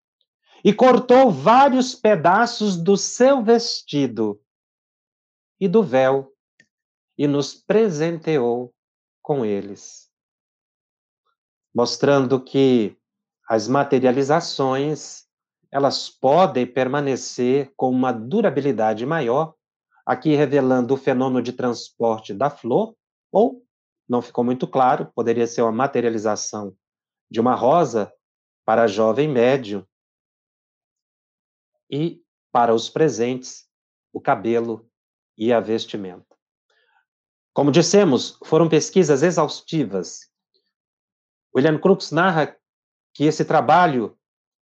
e 0.64 0.74
cortou 0.74 1.30
vários 1.30 1.94
pedaços 1.94 2.78
do 2.78 2.96
seu 2.96 3.44
vestido 3.44 4.42
e 5.60 5.68
do 5.68 5.84
véu 5.84 6.34
e 7.18 7.28
nos 7.28 7.54
presenteou 7.54 8.74
com 9.22 9.46
eles, 9.46 10.05
mostrando 11.76 12.40
que 12.40 12.98
as 13.50 13.68
materializações 13.68 15.26
elas 15.70 16.10
podem 16.10 16.66
permanecer 16.66 17.74
com 17.76 17.90
uma 17.90 18.14
durabilidade 18.14 19.06
maior, 19.06 19.54
aqui 20.06 20.34
revelando 20.34 20.94
o 20.94 20.98
fenômeno 20.98 21.42
de 21.42 21.52
transporte 21.52 22.34
da 22.34 22.50
flor 22.50 22.96
ou 23.30 23.62
não 24.08 24.22
ficou 24.22 24.42
muito 24.42 24.66
claro, 24.66 25.12
poderia 25.14 25.46
ser 25.46 25.64
uma 25.64 25.72
materialização 25.72 26.74
de 27.30 27.42
uma 27.42 27.56
rosa 27.56 28.14
para 28.64 28.88
jovem 28.88 29.28
médium 29.28 29.86
e 31.92 32.24
para 32.54 32.74
os 32.74 32.90
presentes, 32.90 33.68
o 34.14 34.22
cabelo 34.22 34.90
e 35.38 35.52
a 35.52 35.60
vestimenta. 35.60 36.38
Como 37.54 37.72
dissemos, 37.72 38.40
foram 38.46 38.70
pesquisas 38.70 39.24
exaustivas. 39.24 40.30
William 41.56 41.80
Crookes 41.80 42.12
narra 42.12 42.56
que 43.14 43.24
esse 43.24 43.46
trabalho 43.46 44.18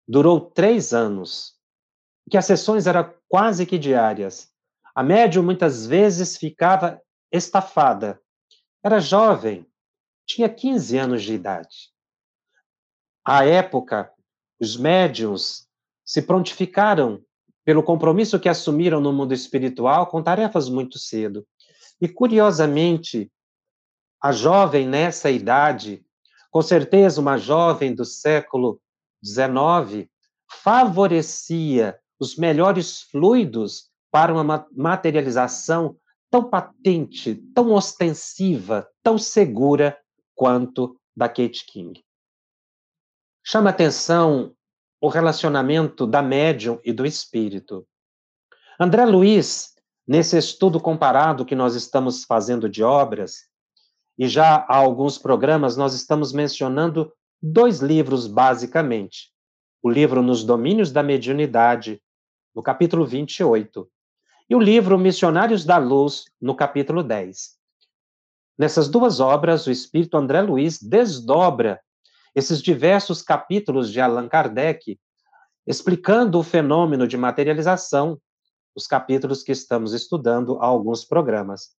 durou 0.07 0.41
três 0.41 0.93
anos, 0.93 1.55
que 2.29 2.37
as 2.37 2.45
sessões 2.45 2.87
eram 2.87 3.13
quase 3.29 3.65
que 3.65 3.77
diárias. 3.77 4.51
A 4.93 5.01
médium 5.01 5.43
muitas 5.43 5.85
vezes 5.85 6.37
ficava 6.37 7.01
estafada 7.31 8.21
era 8.83 8.99
jovem, 8.99 9.65
tinha 10.25 10.49
15 10.49 10.97
anos 10.97 11.23
de 11.23 11.33
idade. 11.33 11.93
À 13.25 13.45
época, 13.45 14.11
os 14.59 14.75
médiums 14.75 15.69
se 16.05 16.21
prontificaram 16.21 17.23
pelo 17.63 17.81
compromisso 17.81 18.37
que 18.37 18.49
assumiram 18.49 18.99
no 18.99 19.13
mundo 19.13 19.33
espiritual 19.33 20.07
com 20.07 20.21
tarefas 20.21 20.67
muito 20.67 20.99
cedo. 20.99 21.47
E, 22.01 22.09
curiosamente, 22.09 23.31
a 24.21 24.33
jovem 24.33 24.85
nessa 24.85 25.31
idade, 25.31 26.05
com 26.53 26.61
certeza 26.61 27.19
uma 27.19 27.35
jovem 27.35 27.95
do 27.95 28.05
século 28.05 28.79
XIX, 29.25 30.07
favorecia 30.61 31.99
os 32.19 32.35
melhores 32.35 33.01
fluidos 33.01 33.89
para 34.11 34.31
uma 34.31 34.67
materialização 34.71 35.97
tão 36.29 36.47
patente, 36.47 37.33
tão 37.55 37.71
ostensiva, 37.71 38.87
tão 39.01 39.17
segura 39.17 39.97
quanto 40.35 40.95
da 41.17 41.27
Kate 41.27 41.65
King. 41.65 42.05
Chama 43.43 43.71
atenção 43.71 44.55
o 45.01 45.07
relacionamento 45.07 46.05
da 46.05 46.21
médium 46.21 46.79
e 46.83 46.93
do 46.93 47.03
espírito. 47.03 47.87
André 48.79 49.05
Luiz, 49.05 49.73
nesse 50.07 50.37
estudo 50.37 50.79
comparado 50.79 51.45
que 51.45 51.55
nós 51.55 51.73
estamos 51.73 52.23
fazendo 52.23 52.69
de 52.69 52.83
obras, 52.83 53.51
e 54.17 54.27
já 54.27 54.65
há 54.67 54.75
alguns 54.75 55.17
programas 55.17 55.75
nós 55.75 55.93
estamos 55.93 56.31
mencionando 56.31 57.11
dois 57.41 57.79
livros 57.79 58.27
basicamente. 58.27 59.31
O 59.81 59.89
livro 59.89 60.21
Nos 60.21 60.43
Domínios 60.43 60.91
da 60.91 61.03
Mediunidade, 61.03 62.01
no 62.55 62.61
capítulo 62.63 63.05
28, 63.05 63.87
e 64.49 64.55
o 64.55 64.59
livro 64.59 64.97
Missionários 64.97 65.65
da 65.65 65.77
Luz, 65.77 66.25
no 66.39 66.55
capítulo 66.55 67.03
10. 67.03 67.57
Nessas 68.57 68.87
duas 68.87 69.19
obras, 69.19 69.65
o 69.65 69.71
espírito 69.71 70.15
André 70.15 70.41
Luiz 70.41 70.81
desdobra 70.81 71.81
esses 72.35 72.61
diversos 72.61 73.21
capítulos 73.21 73.91
de 73.91 73.99
Allan 73.99 74.27
Kardec 74.27 74.97
explicando 75.65 76.39
o 76.39 76.43
fenômeno 76.43 77.07
de 77.07 77.17
materialização, 77.17 78.19
os 78.75 78.85
capítulos 78.85 79.43
que 79.43 79.51
estamos 79.51 79.93
estudando 79.93 80.57
há 80.59 80.65
alguns 80.65 81.05
programas. 81.05 81.71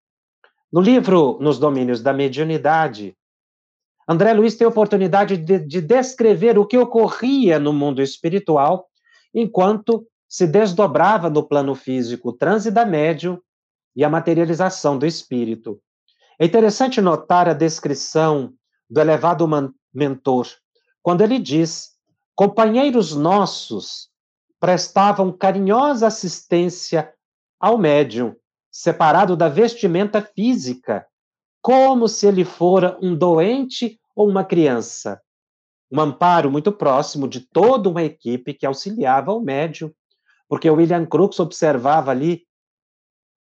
No 0.74 0.82
livro 0.82 1.38
Nos 1.40 1.60
Domínios 1.60 2.02
da 2.02 2.12
Mediunidade, 2.12 3.16
André 4.10 4.34
Luiz 4.34 4.56
tem 4.56 4.66
a 4.66 4.70
oportunidade 4.72 5.38
de, 5.38 5.60
de 5.60 5.80
descrever 5.80 6.58
o 6.58 6.66
que 6.66 6.76
ocorria 6.76 7.60
no 7.60 7.72
mundo 7.72 8.02
espiritual 8.02 8.90
enquanto 9.32 10.04
se 10.28 10.48
desdobrava 10.48 11.30
no 11.30 11.48
plano 11.48 11.76
físico 11.76 12.30
o 12.30 12.34
transe 12.34 12.72
da 12.72 12.88
médium 12.88 13.40
e 13.96 14.04
a 14.04 14.10
materialização 14.10 14.98
do 14.98 15.06
espírito. 15.06 15.80
É 16.40 16.46
interessante 16.48 17.00
notar 17.00 17.48
a 17.48 17.54
descrição 17.54 18.52
do 18.90 19.00
elevado 19.00 19.48
mentor, 19.94 20.48
quando 21.04 21.22
ele 21.22 21.38
diz: 21.38 21.92
companheiros 22.34 23.16
nossos 23.16 24.10
prestavam 24.60 25.32
carinhosa 25.32 26.08
assistência 26.08 27.14
ao 27.60 27.78
médium, 27.78 28.36
separado 28.74 29.38
da 29.38 29.48
vestimenta 29.48 30.20
física, 30.20 31.06
como 31.62 32.08
se 32.08 32.26
ele 32.26 32.44
fora 32.44 32.98
um 33.00 33.16
doente 33.16 34.00
ou 34.16 34.28
uma 34.28 34.44
criança. 34.44 35.22
Um 35.92 36.02
amparo 36.02 36.50
muito 36.50 36.72
próximo 36.72 37.28
de 37.28 37.42
toda 37.42 37.88
uma 37.88 38.04
equipe 38.04 38.52
que 38.52 38.66
auxiliava 38.66 39.32
o 39.32 39.40
médium, 39.40 39.94
porque 40.50 40.68
William 40.68 41.06
Crookes 41.06 41.40
observava 41.40 42.10
ali 42.10 42.48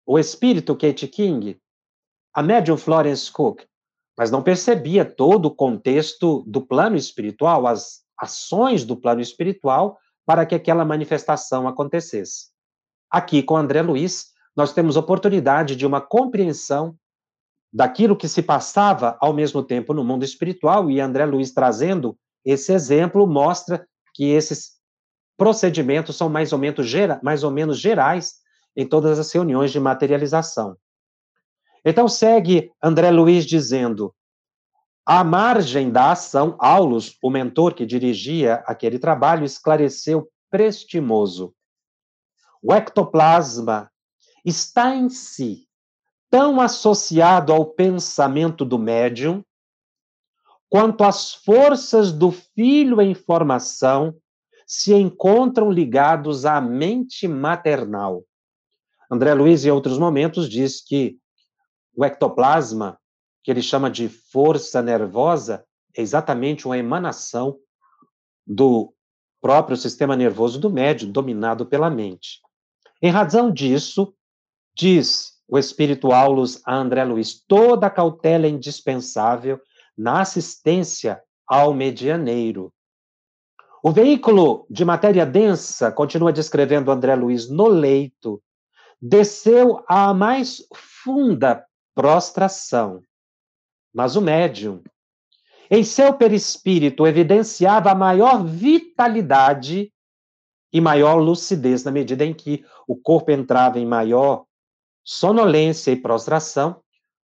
o 0.04 0.18
espírito 0.18 0.74
Kate 0.74 1.06
King, 1.06 1.60
a 2.34 2.42
médium 2.42 2.76
Florence 2.76 3.30
Cook, 3.30 3.62
mas 4.18 4.32
não 4.32 4.42
percebia 4.42 5.04
todo 5.04 5.46
o 5.46 5.54
contexto 5.54 6.42
do 6.44 6.60
plano 6.60 6.96
espiritual, 6.96 7.68
as 7.68 8.02
ações 8.18 8.84
do 8.84 8.96
plano 8.96 9.20
espiritual 9.20 9.96
para 10.26 10.44
que 10.44 10.56
aquela 10.56 10.84
manifestação 10.84 11.68
acontecesse. 11.68 12.48
Aqui 13.08 13.42
com 13.42 13.56
André 13.56 13.80
Luiz, 13.80 14.32
nós 14.56 14.72
temos 14.72 14.96
oportunidade 14.96 15.76
de 15.76 15.86
uma 15.86 16.00
compreensão 16.00 16.96
daquilo 17.72 18.16
que 18.16 18.28
se 18.28 18.42
passava 18.42 19.16
ao 19.20 19.32
mesmo 19.32 19.62
tempo 19.62 19.94
no 19.94 20.04
mundo 20.04 20.24
espiritual, 20.24 20.90
e 20.90 21.00
André 21.00 21.24
Luiz 21.24 21.52
trazendo 21.52 22.18
esse 22.44 22.72
exemplo 22.72 23.26
mostra 23.26 23.86
que 24.14 24.24
esses 24.24 24.72
procedimentos 25.36 26.16
são 26.16 26.28
mais 26.28 26.52
ou 26.52 26.58
menos, 26.58 26.86
gera, 26.86 27.20
mais 27.22 27.44
ou 27.44 27.50
menos 27.50 27.78
gerais 27.78 28.34
em 28.76 28.86
todas 28.86 29.18
as 29.18 29.32
reuniões 29.32 29.70
de 29.70 29.80
materialização. 29.80 30.76
Então 31.84 32.08
segue 32.08 32.70
André 32.82 33.10
Luiz 33.10 33.46
dizendo: 33.46 34.14
à 35.06 35.24
margem 35.24 35.90
da 35.90 36.12
ação, 36.12 36.56
Aulus, 36.58 37.16
o 37.22 37.30
mentor 37.30 37.74
que 37.74 37.86
dirigia 37.86 38.62
aquele 38.66 38.98
trabalho, 38.98 39.44
esclareceu 39.44 40.28
prestimoso. 40.50 41.54
O 42.62 42.74
ectoplasma 42.74 43.90
está 44.44 44.94
em 44.94 45.08
si 45.08 45.68
tão 46.30 46.60
associado 46.60 47.52
ao 47.52 47.66
pensamento 47.66 48.64
do 48.64 48.78
médium 48.78 49.44
quanto 50.68 51.02
as 51.02 51.34
forças 51.34 52.12
do 52.12 52.30
filho 52.30 53.02
em 53.02 53.12
formação 53.12 54.14
se 54.64 54.94
encontram 54.94 55.68
ligados 55.68 56.46
à 56.46 56.60
mente 56.60 57.26
maternal. 57.26 58.24
André 59.10 59.34
Luiz, 59.34 59.64
em 59.64 59.70
outros 59.70 59.98
momentos, 59.98 60.48
diz 60.48 60.80
que 60.80 61.18
o 61.92 62.04
ectoplasma, 62.04 62.96
que 63.42 63.50
ele 63.50 63.62
chama 63.62 63.90
de 63.90 64.08
força 64.08 64.80
nervosa, 64.80 65.64
é 65.96 66.00
exatamente 66.00 66.66
uma 66.66 66.78
emanação 66.78 67.58
do 68.46 68.94
próprio 69.40 69.76
sistema 69.76 70.14
nervoso 70.14 70.60
do 70.60 70.70
médium, 70.70 71.10
dominado 71.10 71.66
pela 71.66 71.90
mente. 71.90 72.40
Em 73.02 73.10
razão 73.10 73.50
disso, 73.50 74.14
diz 74.80 75.34
o 75.46 75.58
espírito 75.58 76.10
Aulus 76.10 76.62
a 76.64 76.74
André 76.74 77.04
Luiz, 77.04 77.44
toda 77.46 77.86
a 77.86 77.90
cautela 77.90 78.46
é 78.46 78.48
indispensável 78.48 79.60
na 79.96 80.22
assistência 80.22 81.20
ao 81.46 81.74
medianeiro. 81.74 82.72
O 83.82 83.90
veículo 83.90 84.66
de 84.70 84.84
matéria 84.84 85.26
densa, 85.26 85.92
continua 85.92 86.32
descrevendo 86.32 86.90
André 86.90 87.14
Luiz, 87.14 87.50
no 87.50 87.66
leito, 87.66 88.42
desceu 89.02 89.84
à 89.86 90.14
mais 90.14 90.64
funda 90.74 91.64
prostração. 91.94 93.02
Mas 93.92 94.16
o 94.16 94.22
médium, 94.22 94.82
em 95.70 95.84
seu 95.84 96.14
perispírito, 96.14 97.06
evidenciava 97.06 97.94
maior 97.94 98.44
vitalidade 98.44 99.92
e 100.72 100.80
maior 100.80 101.16
lucidez 101.16 101.84
na 101.84 101.90
medida 101.90 102.24
em 102.24 102.32
que 102.32 102.64
o 102.86 102.96
corpo 102.96 103.30
entrava 103.30 103.78
em 103.78 103.86
maior 103.86 104.44
sonolência 105.12 105.90
e 105.90 105.96
prostração, 105.96 106.80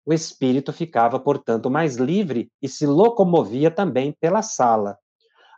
o 0.05 0.13
espírito 0.13 0.71
ficava, 0.71 1.19
portanto, 1.19 1.69
mais 1.69 1.97
livre 1.97 2.49
e 2.61 2.69
se 2.69 2.87
locomovia 2.87 3.69
também 3.69 4.15
pela 4.21 4.41
sala. 4.41 4.97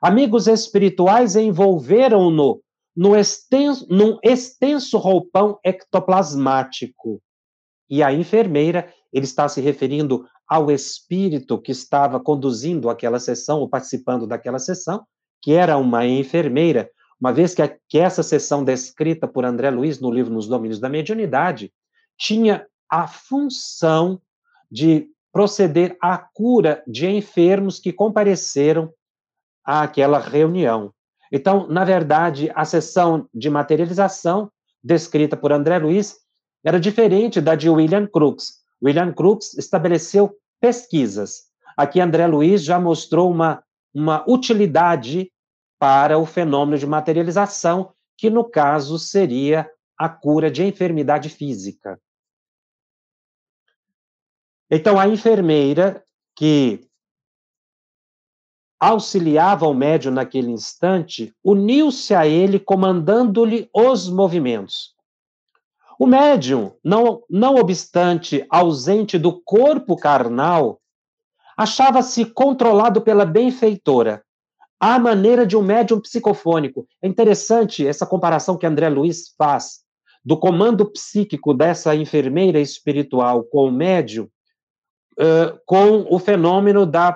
Amigos 0.02 0.48
espirituais 0.48 1.36
envolveram-no 1.36 2.62
no 2.96 3.16
extenso, 3.16 3.86
num 3.92 4.18
extenso 4.24 4.98
roupão 4.98 5.60
ectoplasmático. 5.64 7.22
E 7.88 8.02
a 8.02 8.12
enfermeira, 8.12 8.92
ele 9.14 9.26
está 9.26 9.48
se 9.48 9.62
referindo 9.62 10.26
ao 10.48 10.72
espírito 10.72 11.62
que 11.62 11.72
estava 11.72 12.20
conduzindo 12.20 12.90
aquela 12.90 13.20
sessão, 13.20 13.60
ou 13.60 13.70
participando 13.70 14.26
daquela 14.26 14.58
sessão, 14.58 15.06
que 15.44 15.54
era 15.54 15.78
uma 15.78 16.08
enfermeira, 16.08 16.90
uma 17.22 17.32
vez 17.32 17.54
que, 17.54 17.62
a, 17.62 17.78
que 17.88 18.00
essa 18.00 18.24
sessão 18.24 18.64
descrita 18.64 19.28
por 19.28 19.46
André 19.46 19.70
Luiz 19.70 20.00
no 20.00 20.10
livro 20.10 20.34
Nos 20.34 20.48
Domínios 20.48 20.80
da 20.80 20.90
Mediunidade 20.90 21.72
tinha 22.18 22.66
a 22.90 23.08
função 23.08 24.22
de 24.72 25.08
proceder 25.32 25.98
à 26.02 26.18
cura 26.18 26.84
de 26.88 27.08
enfermos 27.08 27.80
que 27.80 27.92
compareceram 27.92 28.92
àquela 29.64 30.20
reunião. 30.20 30.94
Então, 31.32 31.68
na 31.68 31.84
verdade, 31.84 32.52
a 32.56 32.64
sessão 32.64 33.28
de 33.34 33.50
materialização 33.50 34.50
descrita 34.84 35.36
por 35.36 35.52
André 35.52 35.80
Luiz 35.80 36.16
era 36.64 36.80
diferente 36.80 37.42
da 37.42 37.56
de 37.56 37.70
William 37.70 38.08
Crookes. 38.08 38.64
William 38.82 39.12
Crookes 39.12 39.54
estabeleceu 39.56 40.36
pesquisas. 40.62 41.44
Aqui 41.76 42.00
André 42.00 42.28
Luiz 42.28 42.64
já 42.64 42.80
mostrou 42.80 43.30
uma, 43.30 43.64
uma 43.94 44.24
utilidade 44.28 45.32
para 45.78 46.18
o 46.18 46.26
fenômeno 46.26 46.78
de 46.78 46.88
materialização, 46.88 47.92
que 48.18 48.30
no 48.30 48.44
caso 48.44 48.98
seria 48.98 49.70
a 49.98 50.10
cura 50.10 50.52
de 50.52 50.64
enfermidade 50.64 51.30
física. 51.30 52.00
Então, 54.70 55.00
a 55.00 55.08
enfermeira 55.08 56.04
que 56.36 56.88
auxiliava 58.80 59.68
o 59.68 59.74
médium 59.74 60.12
naquele 60.12 60.52
instante, 60.52 61.34
uniu-se 61.44 62.14
a 62.14 62.28
ele, 62.28 62.60
comandando-lhe 62.60 63.70
os 63.74 64.10
movimentos. 64.10 64.94
O 65.98 66.06
médium, 66.06 66.76
não, 66.84 67.24
não 67.30 67.56
obstante 67.56 68.46
ausente 68.50 69.18
do 69.18 69.42
corpo 69.42 69.96
carnal, 69.96 70.82
achava-se 71.56 72.26
controlado 72.26 73.02
pela 73.02 73.26
benfeitora, 73.26 74.22
à 74.78 75.00
maneira 75.00 75.48
de 75.48 75.56
um 75.56 75.62
médium 75.62 76.02
psicofônico. 76.02 76.86
É 77.02 77.08
interessante 77.08 77.88
essa 77.88 78.06
comparação 78.06 78.58
que 78.58 78.66
André 78.66 78.90
Luiz 78.90 79.34
faz 79.38 79.85
do 80.26 80.36
comando 80.36 80.90
psíquico 80.90 81.54
dessa 81.54 81.96
enfermeira 81.96 82.60
espiritual 82.60 83.44
com 83.44 83.68
o 83.68 83.72
médium, 83.72 84.28
uh, 85.20 85.60
com 85.68 86.08
o 86.10 86.18
fenômeno 86.18 86.84
da 86.84 87.16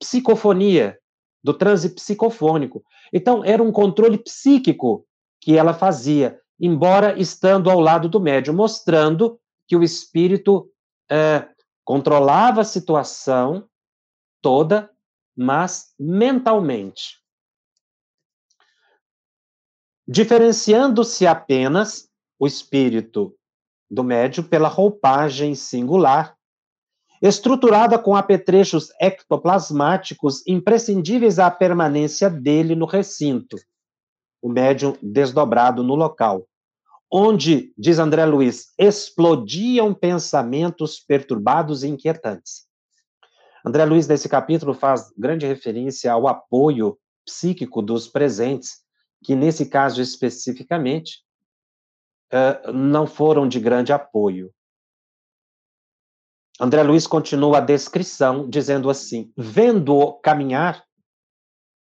psicofonia, 0.00 0.98
do 1.42 1.54
transe 1.54 1.94
psicofônico. 1.94 2.82
Então, 3.12 3.44
era 3.44 3.62
um 3.62 3.70
controle 3.70 4.18
psíquico 4.18 5.06
que 5.40 5.56
ela 5.56 5.72
fazia, 5.72 6.40
embora 6.58 7.18
estando 7.18 7.70
ao 7.70 7.78
lado 7.78 8.08
do 8.08 8.20
médium, 8.20 8.54
mostrando 8.54 9.38
que 9.68 9.76
o 9.76 9.82
espírito 9.82 10.68
uh, 11.10 11.48
controlava 11.84 12.62
a 12.62 12.64
situação 12.64 13.68
toda, 14.40 14.90
mas 15.36 15.94
mentalmente. 15.98 17.20
Diferenciando-se 20.06 21.26
apenas 21.26 22.11
o 22.42 22.46
espírito 22.46 23.32
do 23.88 24.02
médium 24.02 24.42
pela 24.42 24.66
roupagem 24.66 25.54
singular 25.54 26.36
estruturada 27.22 27.96
com 27.96 28.16
apetrechos 28.16 28.88
ectoplasmáticos 29.00 30.44
imprescindíveis 30.44 31.38
à 31.38 31.48
permanência 31.52 32.28
dele 32.28 32.74
no 32.74 32.84
recinto, 32.84 33.56
o 34.42 34.48
médium 34.48 34.96
desdobrado 35.00 35.84
no 35.84 35.94
local, 35.94 36.44
onde, 37.08 37.72
diz 37.78 38.00
André 38.00 38.24
Luiz, 38.24 38.72
explodiam 38.76 39.94
pensamentos 39.94 40.98
perturbados 40.98 41.84
e 41.84 41.88
inquietantes. 41.90 42.66
André 43.64 43.84
Luiz, 43.84 44.08
nesse 44.08 44.28
capítulo, 44.28 44.74
faz 44.74 45.12
grande 45.16 45.46
referência 45.46 46.10
ao 46.10 46.26
apoio 46.26 46.98
psíquico 47.24 47.80
dos 47.80 48.08
presentes, 48.08 48.78
que 49.22 49.36
nesse 49.36 49.66
caso 49.66 50.02
especificamente 50.02 51.22
não 52.72 53.06
foram 53.06 53.46
de 53.46 53.60
grande 53.60 53.92
apoio. 53.92 54.52
André 56.60 56.82
Luiz 56.82 57.06
continua 57.06 57.58
a 57.58 57.60
descrição 57.60 58.48
dizendo 58.48 58.88
assim: 58.88 59.32
vendo-o 59.36 60.14
caminhar 60.20 60.84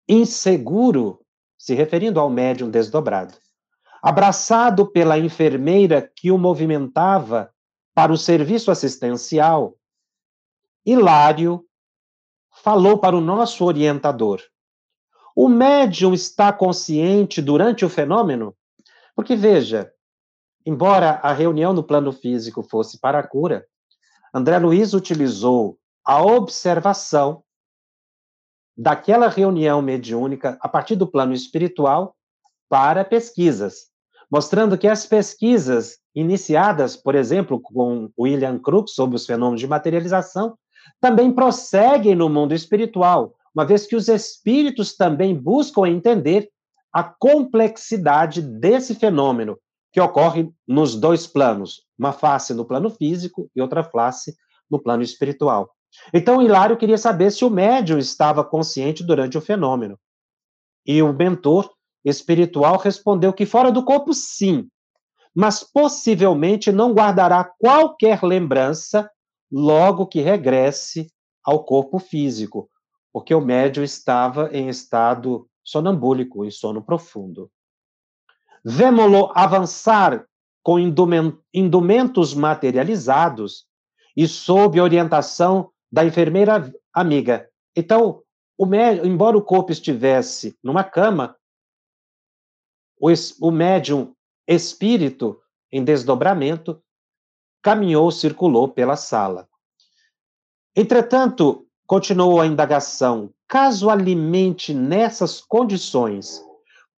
inseguro, 0.08 1.20
se 1.58 1.74
referindo 1.74 2.18
ao 2.18 2.30
médium 2.30 2.70
desdobrado, 2.70 3.34
abraçado 4.02 4.90
pela 4.90 5.18
enfermeira 5.18 6.10
que 6.16 6.30
o 6.30 6.38
movimentava 6.38 7.52
para 7.94 8.12
o 8.12 8.16
serviço 8.16 8.70
assistencial, 8.70 9.76
Hilário 10.86 11.64
falou 12.62 12.98
para 12.98 13.16
o 13.16 13.20
nosso 13.20 13.64
orientador: 13.64 14.40
O 15.34 15.48
médium 15.48 16.14
está 16.14 16.52
consciente 16.52 17.42
durante 17.42 17.84
o 17.84 17.88
fenômeno? 17.88 18.56
Porque, 19.14 19.34
veja, 19.34 19.92
embora 20.68 21.12
a 21.22 21.32
reunião 21.32 21.72
no 21.72 21.82
plano 21.82 22.12
físico 22.12 22.62
fosse 22.62 23.00
para 23.00 23.20
a 23.20 23.26
cura, 23.26 23.64
André 24.34 24.58
Luiz 24.58 24.92
utilizou 24.92 25.78
a 26.04 26.22
observação 26.22 27.42
daquela 28.76 29.28
reunião 29.28 29.80
mediúnica 29.80 30.58
a 30.60 30.68
partir 30.68 30.94
do 30.94 31.06
plano 31.06 31.32
espiritual 31.32 32.14
para 32.68 33.02
pesquisas, 33.02 33.86
mostrando 34.30 34.76
que 34.76 34.86
as 34.86 35.06
pesquisas 35.06 36.00
iniciadas, 36.14 36.94
por 36.94 37.14
exemplo, 37.14 37.58
com 37.62 38.10
William 38.20 38.58
Crookes 38.58 38.94
sobre 38.94 39.16
os 39.16 39.24
fenômenos 39.24 39.60
de 39.60 39.66
materialização, 39.66 40.54
também 41.00 41.32
prosseguem 41.32 42.14
no 42.14 42.28
mundo 42.28 42.52
espiritual, 42.52 43.34
uma 43.54 43.64
vez 43.64 43.86
que 43.86 43.96
os 43.96 44.06
espíritos 44.06 44.94
também 44.94 45.34
buscam 45.34 45.88
entender 45.88 46.50
a 46.92 47.02
complexidade 47.02 48.42
desse 48.42 48.94
fenômeno, 48.94 49.58
que 49.92 50.00
ocorre 50.00 50.50
nos 50.66 50.94
dois 50.94 51.26
planos, 51.26 51.82
uma 51.98 52.12
face 52.12 52.54
no 52.54 52.64
plano 52.64 52.90
físico 52.90 53.50
e 53.54 53.60
outra 53.60 53.82
face 53.82 54.36
no 54.70 54.80
plano 54.80 55.02
espiritual. 55.02 55.70
Então, 56.12 56.42
Hilário 56.42 56.76
queria 56.76 56.98
saber 56.98 57.30
se 57.30 57.44
o 57.44 57.50
médium 57.50 57.98
estava 57.98 58.44
consciente 58.44 59.02
durante 59.02 59.38
o 59.38 59.40
fenômeno. 59.40 59.98
E 60.86 61.02
o 61.02 61.12
mentor 61.12 61.70
espiritual 62.04 62.78
respondeu 62.78 63.32
que 63.32 63.46
fora 63.46 63.72
do 63.72 63.84
corpo, 63.84 64.12
sim, 64.12 64.68
mas 65.34 65.62
possivelmente 65.62 66.72
não 66.72 66.92
guardará 66.92 67.44
qualquer 67.58 68.22
lembrança 68.22 69.10
logo 69.50 70.06
que 70.06 70.20
regresse 70.20 71.10
ao 71.44 71.64
corpo 71.64 71.98
físico, 71.98 72.68
porque 73.12 73.34
o 73.34 73.40
médium 73.40 73.82
estava 73.82 74.50
em 74.52 74.68
estado 74.68 75.48
sonambúlico, 75.64 76.44
em 76.44 76.50
sono 76.50 76.82
profundo. 76.82 77.50
Vemo-lo 78.70 79.32
avançar 79.34 80.28
com 80.62 80.78
indumentos 80.78 82.34
materializados 82.34 83.66
e 84.14 84.28
sob 84.28 84.78
orientação 84.78 85.70
da 85.90 86.04
enfermeira 86.04 86.70
amiga. 86.92 87.48
Então, 87.74 88.22
o 88.58 88.66
embora 89.06 89.38
o 89.38 89.42
corpo 89.42 89.72
estivesse 89.72 90.54
numa 90.62 90.84
cama, 90.84 91.34
o, 93.00 93.08
o 93.40 93.50
médium 93.50 94.14
espírito 94.46 95.40
em 95.72 95.82
desdobramento 95.82 96.78
caminhou, 97.62 98.10
circulou 98.10 98.68
pela 98.68 98.96
sala. 98.96 99.48
Entretanto, 100.76 101.66
continuou 101.86 102.38
a 102.38 102.46
indagação, 102.46 103.32
caso 103.48 103.88
alimente 103.88 104.74
nessas 104.74 105.40
condições 105.40 106.46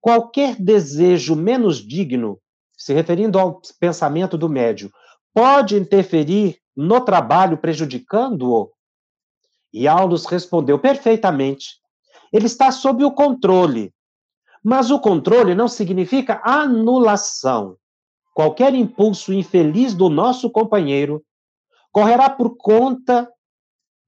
qualquer 0.00 0.56
desejo 0.56 1.36
menos 1.36 1.78
digno, 1.78 2.40
se 2.76 2.94
referindo 2.94 3.38
ao 3.38 3.60
pensamento 3.78 4.38
do 4.38 4.48
médio, 4.48 4.90
pode 5.34 5.76
interferir 5.76 6.58
no 6.76 7.00
trabalho 7.00 7.58
prejudicando-o? 7.58 8.72
E 9.72 9.86
Aulus 9.86 10.24
respondeu 10.26 10.78
perfeitamente. 10.78 11.80
Ele 12.32 12.46
está 12.46 12.72
sob 12.72 13.04
o 13.04 13.12
controle. 13.12 13.92
Mas 14.64 14.90
o 14.90 14.98
controle 14.98 15.54
não 15.54 15.68
significa 15.68 16.40
anulação. 16.44 17.76
Qualquer 18.34 18.74
impulso 18.74 19.32
infeliz 19.32 19.94
do 19.94 20.08
nosso 20.08 20.50
companheiro 20.50 21.22
correrá 21.92 22.30
por 22.30 22.56
conta 22.56 23.30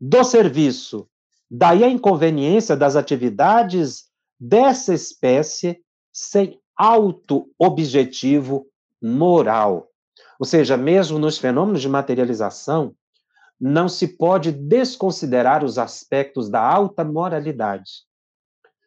do 0.00 0.24
serviço. 0.24 1.08
Daí 1.50 1.84
a 1.84 1.88
inconveniência 1.88 2.76
das 2.76 2.96
atividades 2.96 4.11
dessa 4.42 4.92
espécie 4.92 5.80
sem 6.12 6.60
alto 6.76 7.48
objetivo 7.56 8.66
moral. 9.00 9.88
Ou 10.36 10.44
seja, 10.44 10.76
mesmo 10.76 11.16
nos 11.16 11.38
fenômenos 11.38 11.80
de 11.80 11.88
materialização, 11.88 12.92
não 13.60 13.88
se 13.88 14.08
pode 14.08 14.50
desconsiderar 14.50 15.62
os 15.64 15.78
aspectos 15.78 16.48
da 16.48 16.60
alta 16.60 17.04
moralidade. 17.04 18.02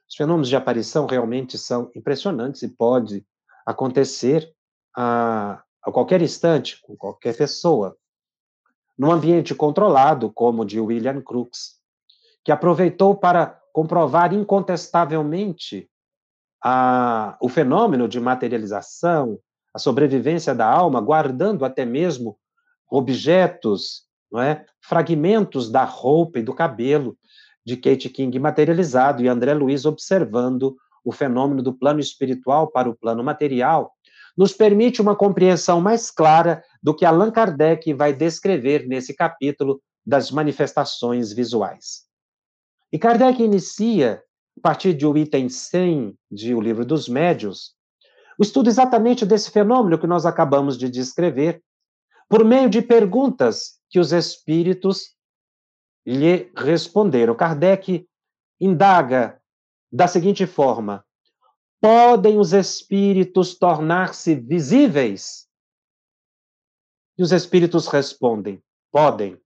Os 0.09 0.17
fenômenos 0.17 0.49
de 0.49 0.57
aparição 0.57 1.05
realmente 1.05 1.57
são 1.57 1.89
impressionantes 1.95 2.61
e 2.61 2.67
pode 2.67 3.25
acontecer 3.65 4.53
a, 4.93 5.63
a 5.81 5.89
qualquer 5.89 6.21
instante, 6.21 6.81
com 6.81 6.97
qualquer 6.97 7.37
pessoa. 7.37 7.95
Num 8.97 9.09
ambiente 9.09 9.55
controlado, 9.55 10.29
como 10.29 10.63
o 10.63 10.65
de 10.65 10.81
William 10.81 11.21
Crookes, 11.21 11.75
que 12.43 12.51
aproveitou 12.51 13.15
para 13.15 13.57
comprovar 13.75 14.33
incontestavelmente 14.33 15.89
a, 16.63 17.38
o 17.41 17.49
fenômeno 17.49 18.07
de 18.07 18.21
materialização, 18.21 19.38
a 19.73 19.79
sobrevivência 19.79 20.55
da 20.55 20.65
alma, 20.65 21.01
guardando 21.01 21.65
até 21.65 21.83
mesmo 21.83 22.38
objetos, 22.89 24.03
não 24.31 24.41
é? 24.41 24.65
fragmentos 24.79 25.69
da 25.69 25.83
roupa 25.83 26.39
e 26.39 26.41
do 26.41 26.53
cabelo 26.53 27.17
de 27.65 27.75
Kate 27.75 28.07
King 28.07 28.39
materializado 28.39 29.21
e 29.21 29.27
André 29.27 29.53
Luiz 29.53 29.83
observando 29.83 30.77
o 31.03 31.11
fenômeno 31.11 31.61
do 31.61 31.73
plano 31.73 31.99
espiritual 31.99 32.71
para 32.71 32.89
o 32.89 32.95
plano 32.95 33.25
material, 33.25 33.91
nos 34.38 34.53
permite 34.53 35.01
uma 35.01 35.17
compreensão 35.17 35.81
mais 35.81 36.09
clara 36.09 36.63
do 36.81 36.95
que 36.95 37.03
Allan 37.03 37.29
Kardec 37.29 37.93
vai 37.93 38.13
descrever 38.13 38.88
nesse 38.88 39.13
capítulo 39.13 39.81
das 40.05 40.31
manifestações 40.31 41.33
visuais. 41.33 42.05
E 42.95 42.97
Kardec 42.97 43.43
inicia, 43.43 44.23
a 44.58 44.62
partir 44.62 44.93
de 44.93 45.05
o 45.05 45.17
item 45.17 45.49
100 45.49 46.17
de 46.31 46.55
O 46.55 46.62
Livro 46.62 46.86
dos 46.86 47.10
Médios, 47.10 47.75
o 48.39 48.41
estudo 48.41 48.69
exatamente 48.69 49.25
desse 49.25 49.51
fenômeno 49.51 49.99
que 49.99 50.08
nós 50.08 50.25
acabamos 50.25 50.77
de 50.77 50.89
descrever, 50.89 51.62
por 52.29 52.45
meio 52.45 52.69
de 52.69 52.81
perguntas 52.81 53.81
que 53.89 53.99
os 53.99 54.13
espíritos 54.13 55.13
lhe 56.08 56.49
responderam. 56.55 57.36
Kardec 57.36 58.08
indaga 58.62 59.41
da 59.91 60.08
seguinte 60.08 60.45
forma: 60.45 61.05
Podem 61.81 62.39
os 62.39 62.53
espíritos 62.53 63.58
tornar-se 63.58 64.36
visíveis? 64.36 65.49
E 67.17 67.23
os 67.23 67.34
espíritos 67.34 67.88
respondem: 67.88 68.63
Podem 68.89 69.38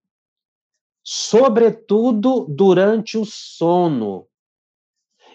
sobretudo 1.03 2.45
durante 2.47 3.17
o 3.17 3.25
sono. 3.25 4.27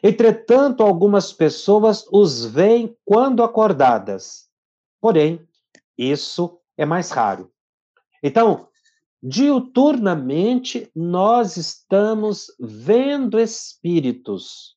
Entretanto, 0.02 0.82
algumas 0.82 1.32
pessoas 1.32 2.06
os 2.12 2.44
veem 2.44 2.96
quando 3.04 3.42
acordadas. 3.42 4.48
Porém, 5.00 5.46
isso 5.96 6.60
é 6.76 6.84
mais 6.84 7.10
raro. 7.10 7.50
Então, 8.22 8.68
diuturnamente, 9.22 10.90
nós 10.94 11.56
estamos 11.56 12.54
vendo 12.60 13.38
espíritos 13.38 14.76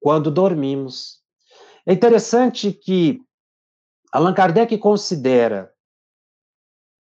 quando 0.00 0.30
dormimos. 0.30 1.22
É 1.86 1.92
interessante 1.92 2.72
que 2.72 3.22
Allan 4.12 4.34
Kardec 4.34 4.76
considera 4.78 5.72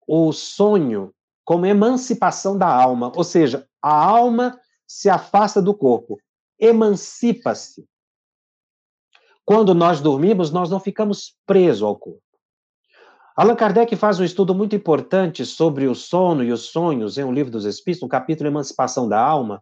o 0.08 0.32
sonho 0.32 1.15
como 1.46 1.66
emancipação 1.66 2.58
da 2.58 2.68
alma, 2.68 3.12
ou 3.16 3.24
seja, 3.24 3.68
a 3.82 3.94
alma 3.94 4.60
se 4.88 5.10
afasta 5.10 5.62
do 5.62 5.74
corpo, 5.74 6.18
emancipa-se. 6.60 7.88
Quando 9.46 9.76
nós 9.76 10.02
dormimos, 10.02 10.50
nós 10.52 10.72
não 10.72 10.80
ficamos 10.80 11.36
presos 11.46 11.84
ao 11.84 11.96
corpo. 11.96 12.22
Allan 13.38 13.56
Kardec 13.56 13.96
faz 13.96 14.20
um 14.20 14.24
estudo 14.24 14.56
muito 14.56 14.76
importante 14.76 15.46
sobre 15.46 15.88
o 15.88 15.94
sono 15.94 16.44
e 16.44 16.52
os 16.52 16.70
sonhos 16.70 17.18
em 17.18 17.24
O 17.24 17.32
Livro 17.32 17.52
dos 17.52 17.66
Espíritos, 17.66 18.02
no 18.02 18.10
capítulo 18.10 18.48
Emancipação 18.48 19.08
da 19.08 19.20
Alma, 19.20 19.62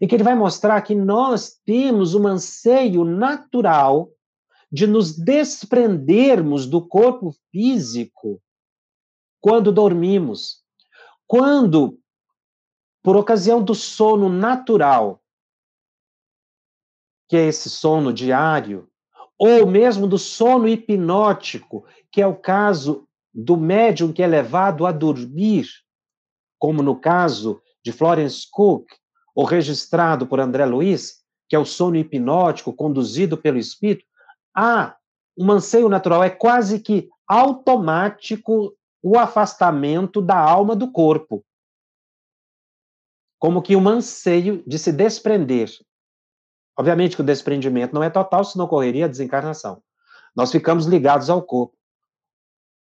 em 0.00 0.08
que 0.08 0.16
ele 0.16 0.24
vai 0.24 0.34
mostrar 0.34 0.82
que 0.82 0.94
nós 0.94 1.58
temos 1.64 2.14
um 2.14 2.26
anseio 2.26 3.04
natural 3.04 4.10
de 4.70 4.86
nos 4.86 5.16
desprendermos 5.16 6.66
do 6.66 6.84
corpo 6.84 7.32
físico 7.52 8.42
quando 9.40 9.70
dormimos. 9.70 10.63
Quando, 11.26 11.98
por 13.02 13.16
ocasião 13.16 13.62
do 13.62 13.74
sono 13.74 14.28
natural, 14.28 15.22
que 17.28 17.36
é 17.36 17.46
esse 17.46 17.70
sono 17.70 18.12
diário, 18.12 18.88
ou 19.38 19.66
mesmo 19.66 20.06
do 20.06 20.18
sono 20.18 20.68
hipnótico, 20.68 21.84
que 22.10 22.22
é 22.22 22.26
o 22.26 22.36
caso 22.36 23.08
do 23.32 23.56
médium 23.56 24.12
que 24.12 24.22
é 24.22 24.26
levado 24.26 24.86
a 24.86 24.92
dormir, 24.92 25.66
como 26.58 26.82
no 26.82 26.98
caso 26.98 27.60
de 27.82 27.92
Florence 27.92 28.46
Cook, 28.50 28.86
ou 29.34 29.44
registrado 29.44 30.26
por 30.26 30.38
André 30.38 30.64
Luiz, 30.64 31.24
que 31.48 31.56
é 31.56 31.58
o 31.58 31.64
sono 31.64 31.96
hipnótico 31.96 32.72
conduzido 32.72 33.36
pelo 33.36 33.58
espírito, 33.58 34.06
há 34.54 34.96
um 35.36 35.50
anseio 35.50 35.88
natural, 35.88 36.22
é 36.22 36.30
quase 36.30 36.78
que 36.78 37.08
automático 37.26 38.76
o 39.04 39.18
afastamento 39.18 40.22
da 40.22 40.38
alma 40.38 40.74
do 40.74 40.90
corpo. 40.90 41.44
Como 43.38 43.60
que 43.60 43.76
um 43.76 43.86
anseio 43.86 44.64
de 44.66 44.78
se 44.78 44.90
desprender. 44.90 45.68
Obviamente 46.74 47.14
que 47.14 47.20
o 47.20 47.24
desprendimento 47.24 47.94
não 47.94 48.02
é 48.02 48.08
total, 48.08 48.42
senão 48.42 48.64
ocorreria 48.64 49.04
a 49.04 49.08
desencarnação. 49.08 49.82
Nós 50.34 50.50
ficamos 50.50 50.86
ligados 50.86 51.28
ao 51.28 51.42
corpo. 51.42 51.76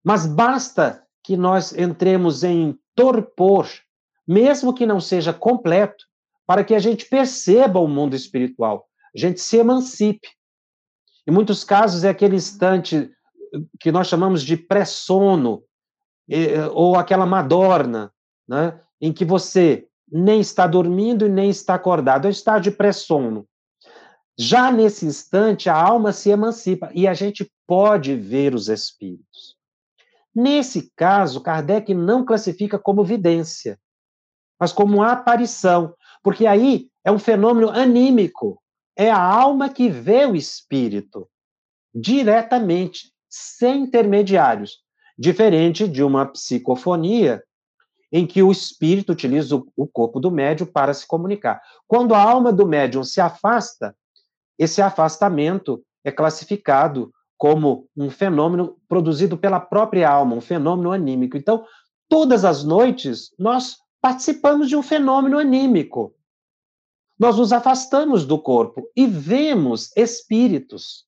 Mas 0.03 0.27
basta 0.27 1.03
que 1.23 1.35
nós 1.35 1.73
entremos 1.73 2.43
em 2.43 2.79
torpor, 2.93 3.67
mesmo 4.27 4.75
que 4.75 4.85
não 4.85 5.01
seja 5.01 5.33
completo, 5.33 6.05
para 6.45 6.63
que 6.63 6.75
a 6.75 6.79
gente 6.79 7.05
perceba 7.05 7.79
o 7.79 7.87
mundo 7.87 8.15
espiritual, 8.15 8.87
a 9.15 9.17
gente 9.17 9.41
se 9.41 9.57
emancipe. 9.57 10.27
Em 11.25 11.31
muitos 11.31 11.63
casos 11.63 12.03
é 12.03 12.09
aquele 12.09 12.35
instante 12.35 13.11
que 13.79 13.91
nós 13.91 14.07
chamamos 14.07 14.43
de 14.43 14.55
pré-sono, 14.55 15.63
ou 16.73 16.95
aquela 16.95 17.25
madorna, 17.25 18.11
né, 18.47 18.79
em 18.99 19.11
que 19.11 19.25
você 19.25 19.87
nem 20.11 20.41
está 20.41 20.67
dormindo 20.67 21.25
e 21.25 21.29
nem 21.29 21.49
está 21.49 21.75
acordado, 21.75 22.25
é 22.25 22.27
o 22.27 22.31
estado 22.31 22.63
de 22.63 22.71
pré-sono. 22.71 23.47
Já 24.37 24.71
nesse 24.71 25.05
instante, 25.05 25.69
a 25.69 25.75
alma 25.75 26.11
se 26.11 26.29
emancipa 26.29 26.89
e 26.93 27.07
a 27.07 27.13
gente 27.13 27.51
pode 27.67 28.15
ver 28.15 28.53
os 28.53 28.69
espíritos. 28.69 29.55
Nesse 30.33 30.91
caso, 30.95 31.41
Kardec 31.41 31.93
não 31.93 32.25
classifica 32.25 32.79
como 32.79 33.03
vidência, 33.03 33.79
mas 34.59 34.71
como 34.71 35.03
aparição, 35.03 35.93
porque 36.23 36.47
aí 36.47 36.89
é 37.03 37.11
um 37.11 37.19
fenômeno 37.19 37.69
anímico. 37.69 38.61
É 38.95 39.09
a 39.09 39.21
alma 39.21 39.69
que 39.69 39.89
vê 39.89 40.25
o 40.25 40.35
espírito 40.35 41.29
diretamente, 41.93 43.11
sem 43.29 43.83
intermediários, 43.83 44.80
diferente 45.21 45.87
de 45.87 46.03
uma 46.03 46.25
psicofonia 46.25 47.43
em 48.11 48.25
que 48.25 48.41
o 48.41 48.51
espírito 48.51 49.11
utiliza 49.11 49.55
o, 49.77 49.87
corpo 49.87 50.19
do 50.19 50.31
médium 50.31 50.65
para 50.65 50.95
se 50.95 51.05
comunicar. 51.05 51.61
Quando 51.87 52.15
a 52.15 52.21
alma 52.21 52.51
do 52.51 52.65
médium 52.65 53.03
se 53.03 53.21
afasta, 53.21 53.95
esse 54.57 54.81
afastamento 54.81 55.83
é 56.03 56.11
classificado 56.11 57.13
como 57.37 57.87
um 57.95 58.09
fenômeno 58.09 58.77
produzido 58.89 59.37
pela 59.37 59.59
própria 59.59 60.09
alma, 60.09 60.35
um 60.35 60.41
fenômeno 60.41 60.91
anímico. 60.91 61.37
Então, 61.37 61.65
todas 62.09 62.43
as 62.43 62.63
noites, 62.63 63.31
nós 63.37 63.77
participamos 64.01 64.67
de 64.69 64.75
um 64.75 64.81
fenômeno 64.81 65.37
anímico. 65.37 66.15
Nós 67.17 67.37
nos 67.37 67.53
afastamos 67.53 68.25
do 68.25 68.39
corpo 68.39 68.89
e 68.95 69.05
vemos 69.05 69.95
espíritos. 69.95 71.05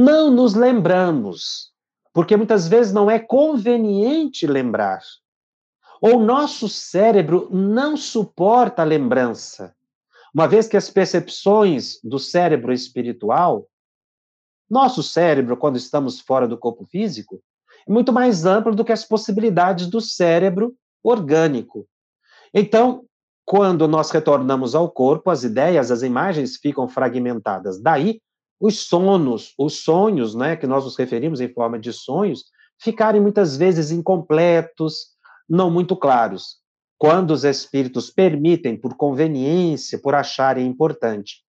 Não 0.00 0.30
nos 0.30 0.54
lembramos, 0.54 1.72
porque 2.12 2.36
muitas 2.36 2.68
vezes 2.68 2.92
não 2.92 3.10
é 3.10 3.18
conveniente 3.18 4.46
lembrar. 4.46 5.00
Ou 6.00 6.20
nosso 6.20 6.68
cérebro 6.68 7.48
não 7.50 7.96
suporta 7.96 8.82
a 8.82 8.84
lembrança. 8.84 9.74
Uma 10.32 10.46
vez 10.46 10.68
que 10.68 10.76
as 10.76 10.88
percepções 10.88 11.98
do 12.04 12.16
cérebro 12.16 12.72
espiritual, 12.72 13.66
nosso 14.70 15.02
cérebro, 15.02 15.56
quando 15.56 15.74
estamos 15.74 16.20
fora 16.20 16.46
do 16.46 16.56
corpo 16.56 16.84
físico, 16.84 17.42
é 17.84 17.90
muito 17.90 18.12
mais 18.12 18.46
amplo 18.46 18.76
do 18.76 18.84
que 18.84 18.92
as 18.92 19.04
possibilidades 19.04 19.88
do 19.88 20.00
cérebro 20.00 20.76
orgânico. 21.02 21.88
Então, 22.54 23.04
quando 23.44 23.88
nós 23.88 24.12
retornamos 24.12 24.76
ao 24.76 24.88
corpo, 24.88 25.28
as 25.28 25.42
ideias, 25.42 25.90
as 25.90 26.02
imagens 26.02 26.56
ficam 26.56 26.88
fragmentadas. 26.88 27.80
Daí, 27.82 28.20
os 28.60 28.86
sonos, 28.86 29.54
os 29.58 29.82
sonhos, 29.82 30.34
né, 30.34 30.56
que 30.56 30.66
nós 30.66 30.84
nos 30.84 30.96
referimos 30.96 31.40
em 31.40 31.52
forma 31.52 31.78
de 31.78 31.92
sonhos, 31.92 32.44
ficarem 32.80 33.20
muitas 33.20 33.56
vezes 33.56 33.90
incompletos, 33.90 35.08
não 35.48 35.70
muito 35.70 35.96
claros. 35.96 36.58
Quando 36.96 37.30
os 37.30 37.44
espíritos 37.44 38.10
permitem, 38.10 38.76
por 38.76 38.96
conveniência, 38.96 39.98
por 39.98 40.14
acharem 40.14 40.66
importante, 40.66 41.42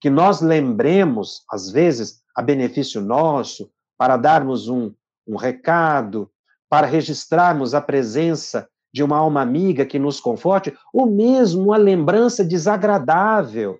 que 0.00 0.08
nós 0.08 0.40
lembremos, 0.40 1.42
às 1.50 1.70
vezes, 1.70 2.22
a 2.36 2.42
benefício 2.42 3.00
nosso, 3.00 3.70
para 3.98 4.16
darmos 4.16 4.68
um, 4.68 4.92
um 5.26 5.36
recado, 5.36 6.30
para 6.68 6.86
registrarmos 6.86 7.74
a 7.74 7.80
presença 7.80 8.68
de 8.92 9.02
uma 9.02 9.16
alma 9.16 9.40
amiga 9.40 9.86
que 9.86 9.98
nos 9.98 10.20
conforte, 10.20 10.76
ou 10.92 11.10
mesmo 11.10 11.64
uma 11.64 11.76
lembrança 11.76 12.44
desagradável 12.44 13.78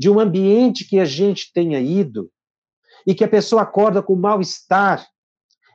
de 0.00 0.08
um 0.08 0.18
ambiente 0.18 0.88
que 0.88 0.98
a 0.98 1.04
gente 1.04 1.52
tenha 1.52 1.78
ido 1.78 2.30
e 3.06 3.14
que 3.14 3.22
a 3.22 3.28
pessoa 3.28 3.60
acorda 3.60 4.02
com 4.02 4.16
mal-estar. 4.16 5.06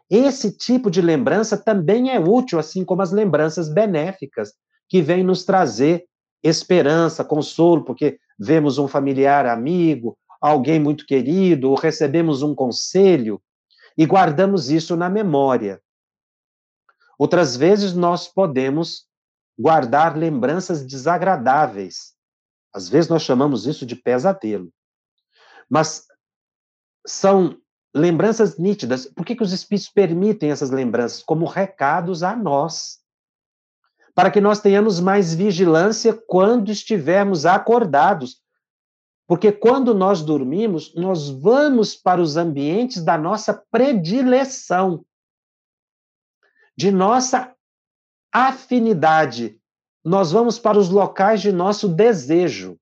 Esse 0.10 0.52
tipo 0.52 0.90
de 0.90 1.00
lembrança 1.00 1.56
também 1.56 2.10
é 2.10 2.20
útil, 2.20 2.58
assim 2.58 2.84
como 2.84 3.04
as 3.04 3.12
lembranças 3.12 3.72
benéficas 3.72 4.52
que 4.90 5.00
vem 5.00 5.24
nos 5.24 5.46
trazer 5.46 6.06
esperança, 6.42 7.24
consolo, 7.24 7.86
porque 7.86 8.18
vemos 8.40 8.80
um 8.80 8.88
familiar 8.88 9.46
amigo, 9.46 10.18
alguém 10.42 10.80
muito 10.80 11.06
querido, 11.06 11.70
ou 11.70 11.76
recebemos 11.76 12.42
um 12.42 12.56
conselho 12.56 13.40
e 13.96 14.08
guardamos 14.08 14.72
isso 14.72 14.96
na 14.96 15.08
memória. 15.08 15.80
Outras 17.20 17.56
vezes 17.56 17.94
nós 17.94 18.28
podemos 18.28 19.06
guardar 19.56 20.18
lembranças 20.18 20.84
desagradáveis. 20.84 22.15
Às 22.76 22.90
vezes 22.90 23.10
nós 23.10 23.22
chamamos 23.22 23.66
isso 23.66 23.86
de 23.86 23.96
pesadelo. 23.96 24.70
Mas 25.70 26.06
são 27.08 27.58
lembranças 27.94 28.58
nítidas. 28.58 29.06
Por 29.06 29.26
que, 29.26 29.34
que 29.34 29.44
os 29.44 29.54
espíritos 29.54 29.90
permitem 29.90 30.52
essas 30.52 30.72
lembranças? 30.72 31.24
Como 31.24 31.46
recados 31.46 32.22
a 32.22 32.36
nós 32.36 33.00
para 34.14 34.32
que 34.32 34.40
nós 34.40 34.62
tenhamos 34.62 35.00
mais 35.00 35.34
vigilância 35.34 36.14
quando 36.14 36.72
estivermos 36.72 37.46
acordados. 37.46 38.42
Porque 39.28 39.52
quando 39.52 39.94
nós 39.94 40.22
dormimos, 40.22 40.94
nós 40.96 41.30
vamos 41.30 41.96
para 41.96 42.22
os 42.22 42.38
ambientes 42.38 43.04
da 43.04 43.18
nossa 43.18 43.54
predileção, 43.54 45.06
de 46.78 46.92
nossa 46.92 47.54
afinidade. 48.32 49.60
Nós 50.06 50.32
vamos 50.32 50.60
para 50.60 50.78
os 50.78 50.90
locais 50.90 51.42
de 51.42 51.52
nosso 51.52 51.90
desejo. 51.90 52.80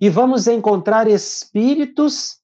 E 0.00 0.10
vamos 0.10 0.46
encontrar 0.46 1.08
espíritos 1.08 2.38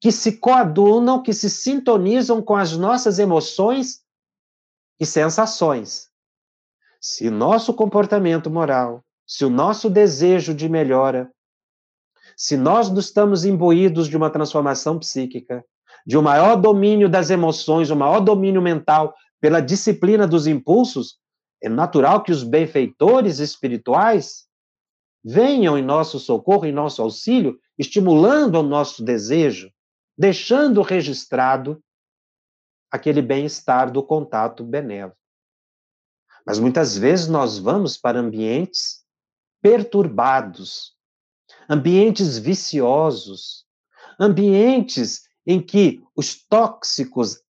que 0.00 0.10
se 0.10 0.38
coadunam, 0.38 1.22
que 1.22 1.32
se 1.32 1.48
sintonizam 1.48 2.42
com 2.42 2.56
as 2.56 2.76
nossas 2.76 3.18
emoções 3.18 4.02
e 4.98 5.06
sensações 5.06 6.10
se 7.00 7.30
nosso 7.30 7.72
comportamento 7.72 8.50
moral, 8.50 9.02
se 9.26 9.44
o 9.44 9.50
nosso 9.50 9.88
desejo 9.88 10.52
de 10.52 10.68
melhora, 10.68 11.32
se 12.36 12.56
nós 12.56 12.88
estamos 12.90 13.44
imbuídos 13.44 14.06
de 14.06 14.16
uma 14.16 14.28
transformação 14.28 14.98
psíquica, 14.98 15.64
de 16.06 16.18
um 16.18 16.22
maior 16.22 16.56
domínio 16.56 17.08
das 17.08 17.30
emoções, 17.30 17.90
um 17.90 17.96
maior 17.96 18.20
domínio 18.20 18.60
mental 18.60 19.14
pela 19.40 19.60
disciplina 19.60 20.26
dos 20.26 20.46
impulsos, 20.46 21.18
é 21.62 21.68
natural 21.68 22.22
que 22.22 22.32
os 22.32 22.42
benfeitores 22.42 23.38
espirituais 23.38 24.48
venham 25.22 25.76
em 25.76 25.82
nosso 25.82 26.18
socorro, 26.18 26.64
em 26.64 26.72
nosso 26.72 27.02
auxílio, 27.02 27.60
estimulando 27.78 28.56
o 28.56 28.62
nosso 28.62 29.04
desejo, 29.04 29.70
deixando 30.16 30.82
registrado 30.82 31.82
aquele 32.90 33.22
bem-estar 33.22 33.90
do 33.92 34.02
contato 34.02 34.64
benévolo. 34.64 35.16
Mas 36.46 36.58
muitas 36.58 36.96
vezes 36.96 37.28
nós 37.28 37.58
vamos 37.58 37.96
para 37.96 38.18
ambientes 38.18 39.04
perturbados, 39.62 40.96
ambientes 41.68 42.38
viciosos, 42.38 43.66
ambientes 44.18 45.28
em 45.46 45.60
que 45.60 46.02
os 46.16 46.34
tóxicos 46.46 47.42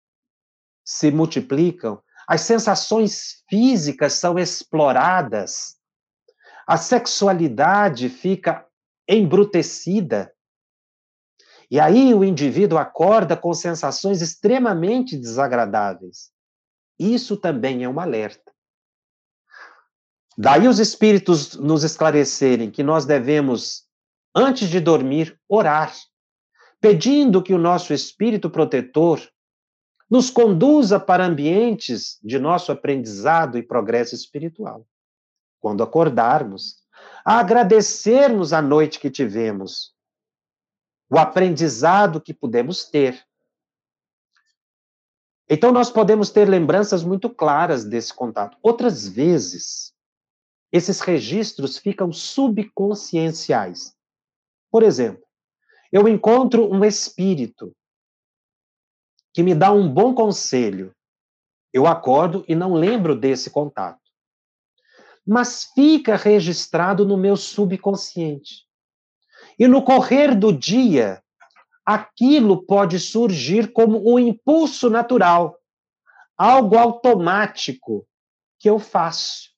se 0.85 1.11
multiplicam, 1.11 2.03
as 2.31 2.43
sensações 2.43 3.43
físicas 3.51 4.13
são 4.13 4.39
exploradas, 4.39 5.77
a 6.65 6.77
sexualidade 6.77 8.09
fica 8.09 8.65
embrutecida. 9.09 10.33
E 11.69 11.81
aí 11.81 12.15
o 12.15 12.23
indivíduo 12.23 12.79
acorda 12.79 13.37
com 13.37 13.53
sensações 13.53 14.23
extremamente 14.23 15.17
desagradáveis. 15.17 16.31
Isso 16.97 17.37
também 17.37 17.83
é 17.83 17.89
um 17.89 17.99
alerta. 17.99 18.53
Daí 20.39 20.69
os 20.69 20.79
espíritos 20.79 21.57
nos 21.57 21.83
esclarecerem 21.83 22.71
que 22.71 22.85
nós 22.85 23.05
devemos 23.05 23.89
antes 24.33 24.69
de 24.69 24.79
dormir, 24.79 25.37
orar, 25.49 25.93
pedindo 26.81 27.43
que 27.43 27.53
o 27.53 27.59
nosso 27.59 27.93
espírito 27.93 28.49
protetor 28.49 29.21
nos 30.11 30.29
conduza 30.29 30.99
para 30.99 31.25
ambientes 31.25 32.19
de 32.21 32.39
nosso 32.39 32.73
aprendizado 32.73 33.57
e 33.57 33.63
progresso 33.63 34.15
espiritual. 34.15 34.85
Quando 35.61 35.85
acordarmos, 35.85 36.81
a 37.25 37.39
agradecermos 37.39 38.53
a 38.53 38.61
noite 38.61 38.99
que 38.99 39.09
tivemos, 39.09 39.95
o 41.09 41.17
aprendizado 41.17 42.21
que 42.21 42.35
pudemos 42.35 42.85
ter. 42.85 43.25
Então, 45.49 45.71
nós 45.71 45.91
podemos 45.91 46.31
ter 46.31 46.49
lembranças 46.49 47.05
muito 47.05 47.31
claras 47.31 47.85
desse 47.85 48.13
contato. 48.13 48.57
Outras 48.63 49.07
vezes, 49.07 49.93
esses 50.73 51.01
registros 51.01 51.79
ficam 51.79 52.13
subconscienciais. 52.13 53.95
Por 54.71 54.83
exemplo, 54.83 55.25
eu 55.93 56.09
encontro 56.09 56.73
um 56.73 56.85
espírito 56.85 57.75
que 59.33 59.43
me 59.43 59.55
dá 59.55 59.73
um 59.73 59.89
bom 59.89 60.15
conselho. 60.15 60.95
Eu 61.73 61.87
acordo 61.87 62.45
e 62.49 62.55
não 62.55 62.75
lembro 62.75 63.15
desse 63.15 63.51
contato. 63.51 64.01
Mas 65.27 65.71
fica 65.75 66.17
registrado 66.17 67.05
no 67.05 67.17
meu 67.17 67.37
subconsciente. 67.37 68.67
E 69.59 69.69
no 69.69 69.83
correr 69.83 70.35
do 70.35 70.53
dia, 70.53 71.23
aquilo 71.85 72.65
pode 72.65 72.99
surgir 72.99 73.73
como 73.73 74.13
um 74.13 74.19
impulso 74.19 74.91
natural, 74.91 75.59
algo 76.37 76.77
automático 76.77 78.07
que 78.59 78.69
eu 78.69 78.79
faço. 78.79 79.51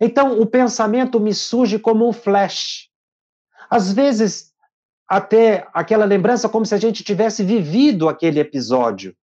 Então, 0.00 0.40
o 0.40 0.46
pensamento 0.46 1.18
me 1.18 1.34
surge 1.34 1.78
como 1.78 2.08
um 2.08 2.12
flash. 2.12 2.88
Às 3.68 3.92
vezes, 3.92 4.52
até 5.08 5.66
aquela 5.72 6.04
lembrança 6.04 6.48
como 6.48 6.66
se 6.66 6.74
a 6.74 6.78
gente 6.78 7.02
tivesse 7.02 7.42
vivido 7.42 8.08
aquele 8.08 8.38
episódio. 8.38 9.16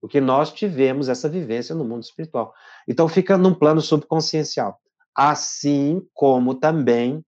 Porque 0.00 0.20
nós 0.20 0.52
tivemos 0.52 1.08
essa 1.08 1.28
vivência 1.28 1.74
no 1.74 1.84
mundo 1.84 2.02
espiritual. 2.02 2.52
Então, 2.86 3.08
fica 3.08 3.38
num 3.38 3.54
plano 3.54 3.80
subconsciencial. 3.80 4.78
Assim 5.16 6.06
como 6.12 6.54
também 6.54 7.24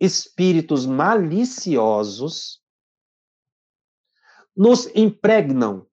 espíritos 0.00 0.86
maliciosos 0.86 2.60
nos 4.56 4.86
impregnam 4.94 5.86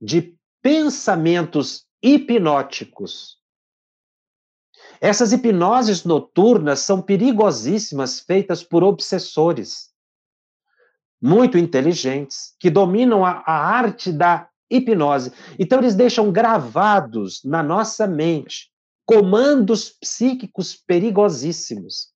de 0.00 0.36
pensamentos 0.62 1.86
hipnóticos. 2.02 3.37
Essas 5.00 5.32
hipnoses 5.32 6.04
noturnas 6.04 6.80
são 6.80 7.00
perigosíssimas, 7.00 8.20
feitas 8.20 8.62
por 8.62 8.82
obsessores 8.82 9.88
muito 11.20 11.58
inteligentes, 11.58 12.54
que 12.60 12.70
dominam 12.70 13.24
a, 13.24 13.42
a 13.44 13.52
arte 13.52 14.12
da 14.12 14.48
hipnose. 14.70 15.32
Então, 15.58 15.78
eles 15.78 15.94
deixam 15.94 16.30
gravados 16.30 17.42
na 17.44 17.62
nossa 17.62 18.06
mente 18.06 18.70
comandos 19.04 19.90
psíquicos 19.90 20.76
perigosíssimos. 20.76 22.12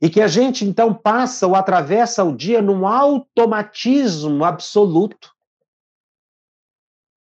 E 0.00 0.08
que 0.08 0.20
a 0.20 0.26
gente 0.26 0.64
então 0.64 0.94
passa 0.94 1.46
ou 1.46 1.54
atravessa 1.54 2.24
o 2.24 2.34
dia 2.34 2.60
num 2.60 2.86
automatismo 2.86 4.44
absoluto. 4.44 5.30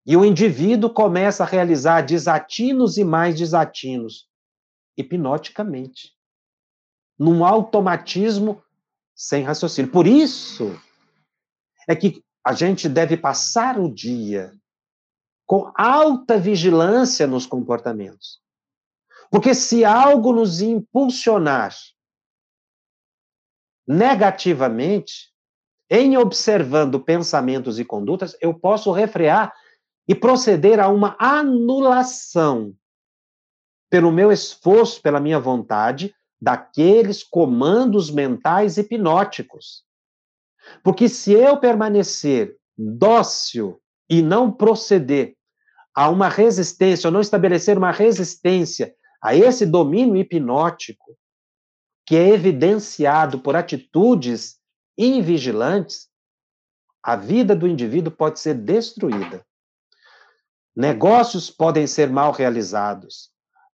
E 0.06 0.16
o 0.16 0.26
indivíduo 0.26 0.90
começa 0.90 1.44
a 1.44 1.48
realizar 1.48 2.02
desatinos 2.02 2.98
e 2.98 3.04
mais 3.04 3.36
desatinos, 3.38 4.28
hipnoticamente, 4.98 6.14
num 7.18 7.46
automatismo 7.46 8.64
sem 9.16 9.44
raciocínio. 9.44 9.92
Por 9.92 10.08
isso 10.08 10.80
é 11.88 11.96
que 11.96 12.24
a 12.44 12.54
gente 12.54 12.90
deve 12.90 13.16
passar 13.16 13.80
o 13.80 13.94
dia 13.94 14.54
com 15.46 15.72
alta 15.76 16.40
vigilância 16.40 17.28
nos 17.28 17.46
comportamentos. 17.46 18.42
Porque 19.30 19.54
se 19.54 19.86
algo 19.86 20.34
nos 20.34 20.62
impulsionar 20.62 21.76
negativamente, 23.88 25.32
em 25.90 26.18
observando 26.18 27.00
pensamentos 27.00 27.80
e 27.80 27.86
condutas, 27.86 28.36
eu 28.42 28.54
posso 28.54 28.92
refrear 28.92 29.54
e 30.08 30.16
proceder 30.16 30.80
a 30.80 30.88
uma 30.88 31.16
anulação 31.20 32.74
pelo 33.92 34.10
meu 34.10 34.32
esforço, 34.32 35.02
pela 35.02 35.20
minha 35.20 35.38
vontade, 35.38 36.16
daqueles 36.42 37.22
comandos 37.24 38.10
mentais 38.10 38.78
hipnóticos. 38.78 39.84
Porque 40.82 41.10
se 41.10 41.34
eu 41.34 41.60
permanecer 41.60 42.56
dócil 42.78 43.82
e 44.10 44.22
não 44.22 44.50
proceder 44.50 45.36
a 45.94 46.10
uma 46.10 46.30
resistência, 46.30 47.10
ou 47.10 47.12
não 47.12 47.20
estabelecer 47.20 47.78
uma 47.78 47.92
resistência 47.92 48.96
a 49.22 49.36
esse 49.36 49.66
domínio 49.66 50.16
hipnótico, 50.16 51.18
que 52.06 52.16
é 52.16 52.30
evidenciado 52.30 53.40
por 53.40 53.58
atitudes 53.58 54.58
invigilantes, 54.98 56.08
a 57.04 57.18
vida 57.18 57.54
do 57.54 57.68
indivíduo 57.68 58.12
pode 58.12 58.40
ser 58.40 58.54
destruída. 58.54 59.46
Negócios 60.74 61.52
podem 61.52 61.86
ser 61.86 62.10
mal 62.10 62.32
realizados. 62.32 63.32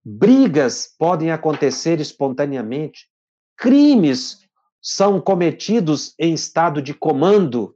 Brigas 0.08 0.94
podem 1.00 1.32
acontecer 1.32 2.00
espontaneamente. 2.00 3.10
Crimes 3.58 4.48
são 4.80 5.20
cometidos 5.20 6.14
em 6.20 6.36
estado 6.36 6.80
de 6.80 6.94
comando 6.94 7.76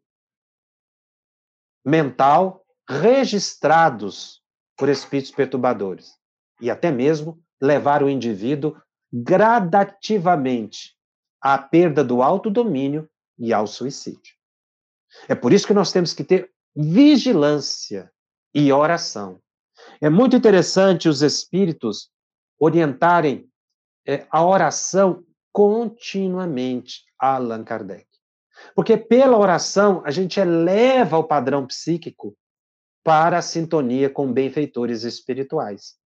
mental, 1.84 2.64
registrados 2.88 4.44
por 4.78 4.90
espíritos 4.90 5.32
perturbadores. 5.32 6.14
E 6.62 6.70
até 6.70 6.92
mesmo 6.92 7.42
levar 7.60 8.04
o 8.04 8.10
indivíduo 8.10 8.80
gradativamente 9.12 10.96
à 11.42 11.58
perda 11.58 12.04
do 12.04 12.22
autodomínio 12.22 13.10
e 13.40 13.52
ao 13.52 13.66
suicídio. 13.66 14.36
É 15.28 15.34
por 15.34 15.52
isso 15.52 15.66
que 15.66 15.74
nós 15.74 15.92
temos 15.92 16.14
que 16.14 16.24
ter 16.24 16.52
vigilância 16.76 18.12
e 18.54 18.72
oração. 18.72 19.42
É 20.00 20.12
muito 20.12 20.36
interessante 20.36 21.10
os 21.10 21.24
espíritos 21.24 22.12
orientarem 22.60 23.50
é, 24.06 24.28
a 24.30 24.44
oração 24.44 25.24
continuamente 25.52 27.04
a 27.20 27.36
Allan 27.36 27.64
Kardec. 27.64 28.08
Porque 28.76 28.98
pela 28.98 29.38
oração 29.38 30.02
a 30.06 30.12
gente 30.12 30.40
eleva 30.40 31.18
o 31.18 31.24
padrão 31.24 31.66
psíquico 31.66 32.36
para 33.04 33.38
a 33.38 33.42
sintonia 33.42 34.10
com 34.10 34.32
benfeitores 34.32 35.04
espirituais 35.04 36.00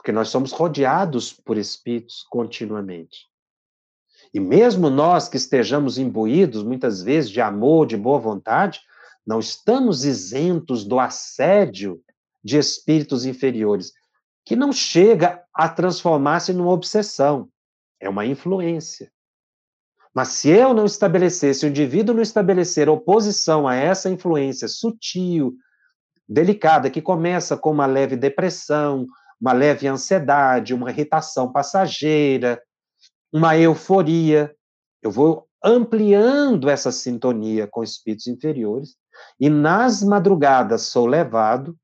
porque 0.00 0.12
nós 0.12 0.30
somos 0.30 0.50
rodeados 0.50 1.30
por 1.30 1.58
espíritos 1.58 2.22
continuamente. 2.30 3.28
E 4.32 4.40
mesmo 4.40 4.88
nós 4.88 5.28
que 5.28 5.36
estejamos 5.36 5.98
imbuídos, 5.98 6.62
muitas 6.62 7.02
vezes, 7.02 7.28
de 7.28 7.38
amor, 7.38 7.86
de 7.86 7.98
boa 7.98 8.18
vontade, 8.18 8.80
não 9.26 9.38
estamos 9.38 10.06
isentos 10.06 10.86
do 10.86 10.98
assédio 10.98 12.02
de 12.42 12.56
espíritos 12.56 13.26
inferiores, 13.26 13.92
que 14.50 14.56
não 14.56 14.72
chega 14.72 15.44
a 15.54 15.68
transformar-se 15.68 16.52
numa 16.52 16.72
obsessão, 16.72 17.48
é 18.00 18.08
uma 18.08 18.26
influência. 18.26 19.08
Mas 20.12 20.26
se 20.30 20.48
eu 20.48 20.74
não 20.74 20.86
estabelecer, 20.86 21.54
se 21.54 21.64
o 21.64 21.68
indivíduo 21.68 22.16
não 22.16 22.20
estabelecer 22.20 22.88
oposição 22.88 23.68
a 23.68 23.76
essa 23.76 24.10
influência 24.10 24.66
sutil, 24.66 25.54
delicada, 26.28 26.90
que 26.90 27.00
começa 27.00 27.56
com 27.56 27.70
uma 27.70 27.86
leve 27.86 28.16
depressão, 28.16 29.06
uma 29.40 29.52
leve 29.52 29.86
ansiedade, 29.86 30.74
uma 30.74 30.90
irritação 30.90 31.52
passageira, 31.52 32.60
uma 33.32 33.56
euforia. 33.56 34.52
Eu 35.00 35.12
vou 35.12 35.46
ampliando 35.62 36.68
essa 36.68 36.90
sintonia 36.90 37.68
com 37.68 37.84
espíritos 37.84 38.26
inferiores 38.26 38.96
e 39.38 39.48
nas 39.48 40.02
madrugadas 40.02 40.82
sou 40.82 41.06
levado 41.06 41.78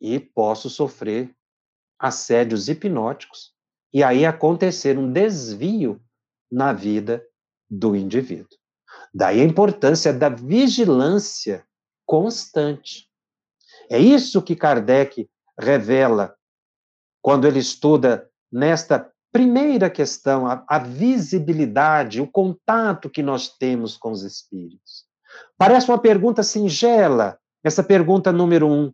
e 0.00 0.20
posso 0.20 0.68
sofrer 0.68 1.34
assédios 1.98 2.68
hipnóticos 2.68 3.52
e 3.92 4.02
aí 4.02 4.26
acontecer 4.26 4.98
um 4.98 5.10
desvio 5.10 6.00
na 6.50 6.72
vida 6.72 7.24
do 7.68 7.96
indivíduo. 7.96 8.58
Daí 9.12 9.40
a 9.40 9.44
importância 9.44 10.12
da 10.12 10.28
vigilância 10.28 11.66
constante. 12.04 13.08
É 13.90 13.98
isso 13.98 14.42
que 14.42 14.54
Kardec 14.54 15.28
revela 15.58 16.36
quando 17.22 17.46
ele 17.46 17.58
estuda 17.58 18.30
nesta 18.52 19.10
primeira 19.32 19.90
questão 19.90 20.46
a, 20.46 20.64
a, 20.68 20.78
visibilidade, 20.78 22.20
o 22.20 22.26
contato 22.26 23.10
que 23.10 23.22
nós 23.22 23.48
temos 23.48 23.96
com 23.96 24.10
os 24.10 24.22
espíritos. 24.22 25.04
Parece 25.58 25.90
uma 25.90 25.98
pergunta 25.98 26.42
singela, 26.42 27.38
essa 27.62 27.82
pergunta 27.82 28.32
número 28.32 28.66
um. 28.68 28.92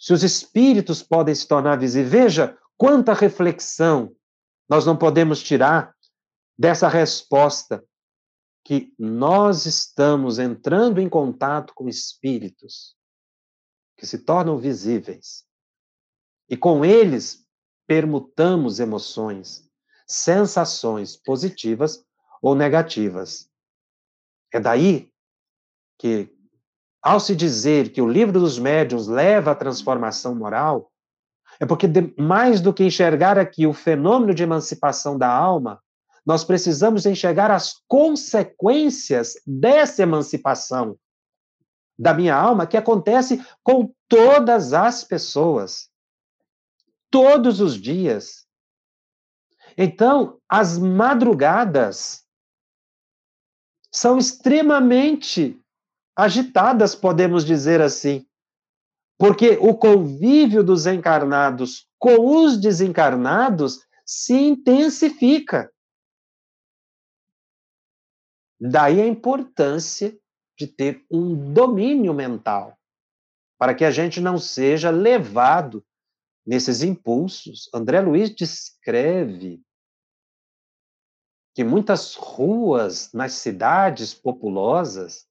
Se 0.00 0.12
os 0.12 0.24
espíritos 0.24 1.00
podem 1.00 1.34
se 1.34 1.46
tornar 1.46 1.78
visíveis, 1.78 2.10
veja 2.10 2.58
Quanta 2.80 3.12
reflexão 3.12 4.16
nós 4.66 4.86
não 4.86 4.96
podemos 4.96 5.42
tirar 5.42 5.94
dessa 6.58 6.88
resposta 6.88 7.84
que 8.64 8.94
nós 8.98 9.66
estamos 9.66 10.38
entrando 10.38 10.98
em 10.98 11.06
contato 11.06 11.74
com 11.74 11.90
espíritos 11.90 12.96
que 13.98 14.06
se 14.06 14.20
tornam 14.20 14.56
visíveis. 14.56 15.44
E 16.48 16.56
com 16.56 16.82
eles 16.82 17.46
permutamos 17.86 18.80
emoções, 18.80 19.70
sensações 20.06 21.18
positivas 21.18 22.02
ou 22.40 22.54
negativas. 22.54 23.46
É 24.50 24.58
daí 24.58 25.12
que, 25.98 26.34
ao 27.02 27.18
se 27.18 27.34
dizer 27.34 27.92
que 27.92 28.02
o 28.02 28.08
livro 28.08 28.38
dos 28.38 28.58
médiuns 28.58 29.06
leva 29.06 29.52
à 29.52 29.54
transformação 29.54 30.34
moral, 30.34 30.90
é 31.58 31.66
porque, 31.66 31.86
mais 32.18 32.60
do 32.60 32.72
que 32.72 32.84
enxergar 32.84 33.38
aqui 33.38 33.66
o 33.66 33.72
fenômeno 33.72 34.34
de 34.34 34.42
emancipação 34.42 35.18
da 35.18 35.28
alma, 35.28 35.82
nós 36.24 36.44
precisamos 36.44 37.06
enxergar 37.06 37.50
as 37.50 37.74
consequências 37.88 39.34
dessa 39.46 40.02
emancipação 40.02 40.98
da 41.98 42.14
minha 42.14 42.34
alma 42.34 42.66
que 42.66 42.76
acontece 42.76 43.44
com 43.62 43.92
todas 44.08 44.72
as 44.72 45.04
pessoas, 45.04 45.90
todos 47.10 47.60
os 47.60 47.74
dias. 47.74 48.46
Então, 49.76 50.38
as 50.48 50.78
madrugadas 50.78 52.24
são 53.92 54.16
extremamente 54.16 55.59
agitadas, 56.20 56.94
podemos 56.94 57.44
dizer 57.44 57.80
assim, 57.80 58.26
porque 59.18 59.58
o 59.60 59.74
convívio 59.74 60.62
dos 60.62 60.86
encarnados 60.86 61.88
com 61.98 62.44
os 62.44 62.60
desencarnados 62.60 63.80
se 64.04 64.34
intensifica. 64.34 65.72
Daí 68.60 69.00
a 69.00 69.06
importância 69.06 70.18
de 70.58 70.66
ter 70.66 71.06
um 71.10 71.52
domínio 71.52 72.12
mental, 72.12 72.78
para 73.58 73.74
que 73.74 73.84
a 73.84 73.90
gente 73.90 74.20
não 74.20 74.36
seja 74.36 74.90
levado 74.90 75.82
nesses 76.46 76.82
impulsos. 76.82 77.70
André 77.74 78.00
Luiz 78.00 78.34
descreve 78.34 79.62
que 81.54 81.64
muitas 81.64 82.14
ruas 82.14 83.10
nas 83.12 83.32
cidades 83.34 84.12
populosas, 84.12 85.29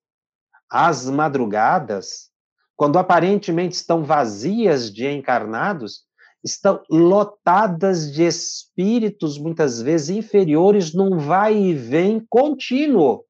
às 0.70 1.10
madrugadas, 1.10 2.30
quando 2.76 2.98
aparentemente 2.98 3.76
estão 3.76 4.04
vazias 4.04 4.92
de 4.94 5.08
encarnados, 5.08 6.04
estão 6.44 6.82
lotadas 6.90 8.12
de 8.12 8.24
espíritos, 8.24 9.38
muitas 9.38 9.82
vezes 9.82 10.10
inferiores, 10.10 10.94
num 10.94 11.18
vai 11.18 11.58
e 11.58 11.74
vem 11.74 12.26
contínuo, 12.30 13.26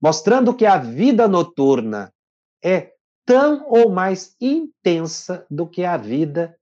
mostrando 0.00 0.54
que 0.54 0.66
a 0.66 0.78
vida 0.78 1.28
noturna 1.28 2.12
é 2.64 2.92
tão 3.24 3.64
ou 3.68 3.90
mais 3.90 4.34
intensa 4.40 5.46
do 5.48 5.66
que 5.66 5.84
a 5.84 5.96
vida 5.96 6.56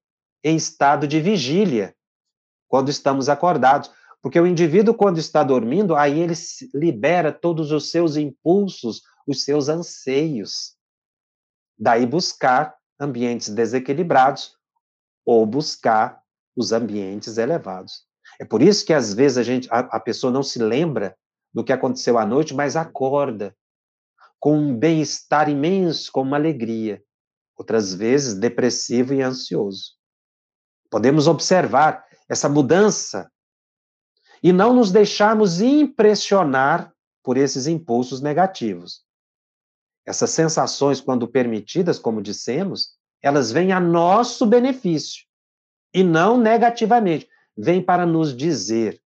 em 0.44 0.56
estado 0.56 1.06
de 1.06 1.20
vigília, 1.20 1.94
quando 2.68 2.90
estamos 2.90 3.28
acordados. 3.28 3.90
Porque 4.22 4.38
o 4.38 4.46
indivíduo, 4.46 4.92
quando 4.94 5.18
está 5.18 5.42
dormindo, 5.42 5.96
aí 5.96 6.20
ele 6.20 6.34
libera 6.74 7.32
todos 7.32 7.72
os 7.72 7.90
seus 7.90 8.16
impulsos, 8.16 9.00
os 9.26 9.44
seus 9.44 9.68
anseios. 9.68 10.76
Daí 11.78 12.06
buscar 12.06 12.76
ambientes 12.98 13.48
desequilibrados, 13.48 14.54
ou 15.24 15.46
buscar 15.46 16.20
os 16.56 16.72
ambientes 16.72 17.38
elevados. 17.38 18.04
É 18.40 18.44
por 18.44 18.62
isso 18.62 18.84
que 18.84 18.92
às 18.92 19.14
vezes 19.14 19.38
a 19.38 19.42
gente 19.42 19.68
a, 19.70 19.78
a 19.78 20.00
pessoa 20.00 20.32
não 20.32 20.42
se 20.42 20.58
lembra 20.58 21.16
do 21.52 21.64
que 21.64 21.72
aconteceu 21.72 22.18
à 22.18 22.26
noite, 22.26 22.54
mas 22.54 22.76
acorda 22.76 23.56
com 24.38 24.56
um 24.56 24.76
bem-estar 24.76 25.48
imenso, 25.48 26.10
com 26.10 26.22
uma 26.22 26.36
alegria. 26.36 27.02
Outras 27.56 27.92
vezes 27.94 28.34
depressivo 28.34 29.12
e 29.12 29.22
ansioso. 29.22 29.92
Podemos 30.90 31.28
observar 31.28 32.04
essa 32.28 32.48
mudança 32.48 33.30
e 34.42 34.52
não 34.52 34.74
nos 34.74 34.90
deixarmos 34.90 35.60
impressionar 35.60 36.92
por 37.22 37.36
esses 37.36 37.66
impulsos 37.66 38.22
negativos. 38.22 39.04
Essas 40.10 40.30
sensações, 40.30 41.00
quando 41.00 41.28
permitidas, 41.28 41.96
como 41.96 42.20
dissemos, 42.20 42.96
elas 43.22 43.52
vêm 43.52 43.70
a 43.70 43.78
nosso 43.78 44.44
benefício 44.44 45.24
e 45.94 46.02
não 46.02 46.36
negativamente. 46.36 47.28
Vêm 47.56 47.80
para 47.80 48.04
nos 48.04 48.36
dizer 48.36 49.00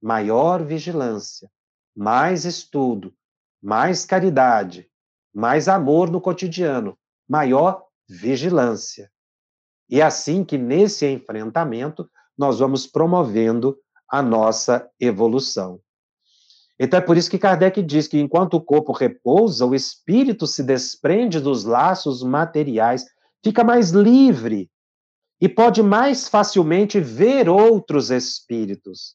maior 0.00 0.64
vigilância, 0.64 1.50
mais 1.96 2.44
estudo, 2.44 3.12
mais 3.60 4.04
caridade, 4.04 4.88
mais 5.34 5.66
amor 5.66 6.08
no 6.08 6.20
cotidiano, 6.20 6.96
maior 7.28 7.84
vigilância. 8.08 9.10
E 9.90 10.00
é 10.00 10.04
assim 10.04 10.44
que 10.44 10.56
nesse 10.56 11.04
enfrentamento 11.04 12.08
nós 12.38 12.60
vamos 12.60 12.86
promovendo 12.86 13.76
a 14.08 14.22
nossa 14.22 14.88
evolução. 15.00 15.80
Então 16.78 16.98
é 16.98 17.02
por 17.02 17.16
isso 17.16 17.30
que 17.30 17.38
Kardec 17.38 17.82
diz 17.82 18.08
que 18.08 18.18
enquanto 18.18 18.54
o 18.54 18.60
corpo 18.60 18.92
repousa, 18.92 19.64
o 19.64 19.74
espírito 19.74 20.46
se 20.46 20.62
desprende 20.62 21.40
dos 21.40 21.64
laços 21.64 22.22
materiais 22.22 23.06
fica 23.44 23.62
mais 23.62 23.90
livre 23.90 24.70
e 25.40 25.48
pode 25.48 25.82
mais 25.82 26.26
facilmente 26.28 26.98
ver 26.98 27.48
outros 27.48 28.10
espíritos, 28.10 29.14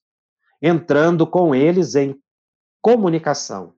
entrando 0.61 1.25
com 1.25 1.55
eles 1.55 1.95
em 1.95 2.15
comunicação. 2.81 3.73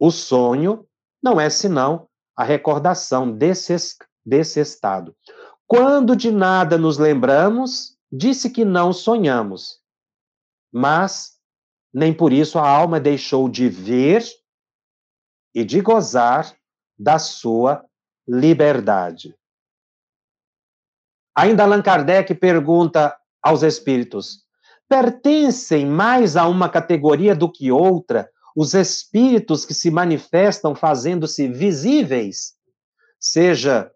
O 0.00 0.10
sonho 0.10 0.86
não 1.22 1.38
é 1.38 1.50
senão 1.50 2.08
a 2.34 2.44
recordação 2.44 3.30
desse, 3.30 3.76
desse 4.24 4.60
estado. 4.60 5.14
Quando 5.66 6.16
de 6.16 6.30
nada 6.30 6.78
nos 6.78 6.96
lembramos, 6.96 7.98
disse 8.10 8.48
que 8.48 8.64
não 8.64 8.92
sonhamos, 8.92 9.80
mas 10.72 11.37
nem 11.92 12.12
por 12.12 12.32
isso 12.32 12.58
a 12.58 12.68
alma 12.68 13.00
deixou 13.00 13.48
de 13.48 13.68
ver 13.68 14.24
e 15.54 15.64
de 15.64 15.80
gozar 15.80 16.54
da 16.98 17.18
sua 17.18 17.84
liberdade. 18.26 19.34
Ainda 21.34 21.62
Allan 21.62 21.82
Kardec 21.82 22.34
pergunta 22.34 23.16
aos 23.42 23.62
espíritos: 23.62 24.44
pertencem 24.88 25.86
mais 25.86 26.36
a 26.36 26.46
uma 26.46 26.68
categoria 26.68 27.34
do 27.34 27.50
que 27.50 27.70
outra 27.70 28.30
os 28.56 28.74
espíritos 28.74 29.64
que 29.64 29.72
se 29.72 29.88
manifestam 29.88 30.74
fazendo-se 30.74 31.46
visíveis, 31.46 32.54
seja 33.20 33.92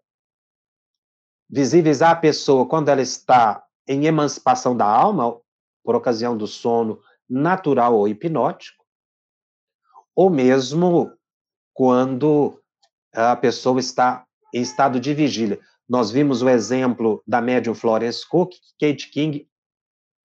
visíveis 1.49 2.01
à 2.01 2.15
pessoa 2.15 2.65
quando 2.65 2.87
ela 2.87 3.01
está 3.01 3.61
em 3.85 4.05
emancipação 4.05 4.75
da 4.75 4.85
alma, 4.85 5.37
por 5.83 5.95
ocasião 5.95 6.37
do 6.37 6.47
sono 6.47 7.01
natural 7.29 7.95
ou 7.95 8.07
hipnótico, 8.07 8.83
ou 10.15 10.29
mesmo 10.29 11.11
quando 11.73 12.59
a 13.13 13.35
pessoa 13.35 13.79
está 13.79 14.25
em 14.53 14.61
estado 14.61 14.99
de 14.99 15.13
vigília. 15.13 15.59
Nós 15.87 16.11
vimos 16.11 16.41
o 16.41 16.49
exemplo 16.49 17.23
da 17.27 17.41
médium 17.41 17.73
Florence 17.73 18.27
Cook, 18.27 18.51
que 18.77 18.91
Kate 18.91 19.09
King 19.09 19.47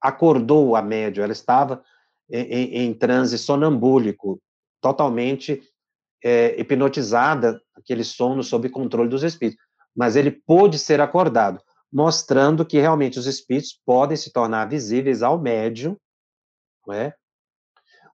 acordou 0.01 0.77
a 0.77 0.83
médium, 0.83 1.25
ela 1.25 1.33
estava 1.33 1.83
em, 2.31 2.43
em, 2.43 2.75
em 2.85 2.95
transe 2.95 3.39
sonambúlico, 3.39 4.41
totalmente 4.81 5.61
é, 6.23 6.59
hipnotizada, 6.61 7.61
aquele 7.75 8.05
sono 8.05 8.43
sob 8.43 8.69
controle 8.69 9.09
dos 9.09 9.23
espíritos. 9.23 9.63
Mas 9.97 10.15
ele 10.15 10.31
pôde 10.31 10.79
ser 10.79 11.01
acordado, 11.01 11.61
mostrando 11.93 12.65
que 12.65 12.79
realmente 12.79 13.19
os 13.19 13.27
espíritos 13.27 13.79
podem 13.85 14.17
se 14.17 14.33
tornar 14.33 14.69
visíveis 14.69 15.23
ao 15.23 15.41
médium, 15.41 15.97
é? 16.93 17.15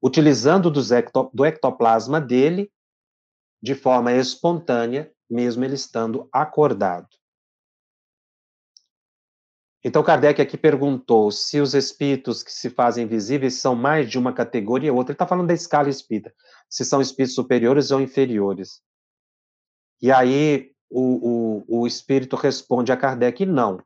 utilizando 0.04 0.70
do, 0.70 0.80
ecto, 0.94 1.30
do 1.32 1.46
ectoplasma 1.46 2.20
dele 2.20 2.70
de 3.62 3.74
forma 3.74 4.12
espontânea, 4.12 5.10
mesmo 5.30 5.64
ele 5.64 5.76
estando 5.76 6.28
acordado. 6.30 7.08
Então, 9.82 10.02
Kardec 10.02 10.42
aqui 10.42 10.58
perguntou 10.58 11.30
se 11.30 11.58
os 11.58 11.72
espíritos 11.74 12.42
que 12.42 12.52
se 12.52 12.68
fazem 12.68 13.06
visíveis 13.06 13.54
são 13.54 13.74
mais 13.74 14.10
de 14.10 14.18
uma 14.18 14.34
categoria 14.34 14.92
ou 14.92 14.98
outra. 14.98 15.12
Ele 15.12 15.14
está 15.14 15.26
falando 15.26 15.48
da 15.48 15.54
escala 15.54 15.88
espírita, 15.88 16.34
se 16.68 16.84
são 16.84 17.00
espíritos 17.00 17.34
superiores 17.34 17.90
ou 17.90 17.98
inferiores. 17.98 18.82
E 20.02 20.12
aí 20.12 20.70
o, 20.90 21.64
o, 21.70 21.80
o 21.80 21.86
espírito 21.86 22.36
responde 22.36 22.92
a 22.92 22.96
Kardec: 22.96 23.46
não. 23.46 23.82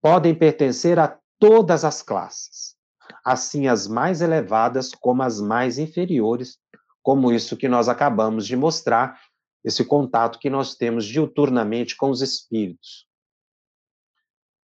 Podem 0.00 0.34
pertencer 0.34 0.98
a 0.98 1.18
todas 1.38 1.84
as 1.84 2.00
classes, 2.00 2.76
assim 3.24 3.66
as 3.66 3.86
mais 3.86 4.20
elevadas 4.20 4.92
como 4.94 5.22
as 5.22 5.40
mais 5.40 5.78
inferiores, 5.78 6.58
como 7.02 7.32
isso 7.32 7.56
que 7.56 7.68
nós 7.68 7.88
acabamos 7.88 8.46
de 8.46 8.56
mostrar, 8.56 9.20
esse 9.64 9.84
contato 9.84 10.38
que 10.38 10.50
nós 10.50 10.74
temos 10.74 11.04
diuturnamente 11.04 11.96
com 11.96 12.10
os 12.10 12.22
espíritos. 12.22 13.06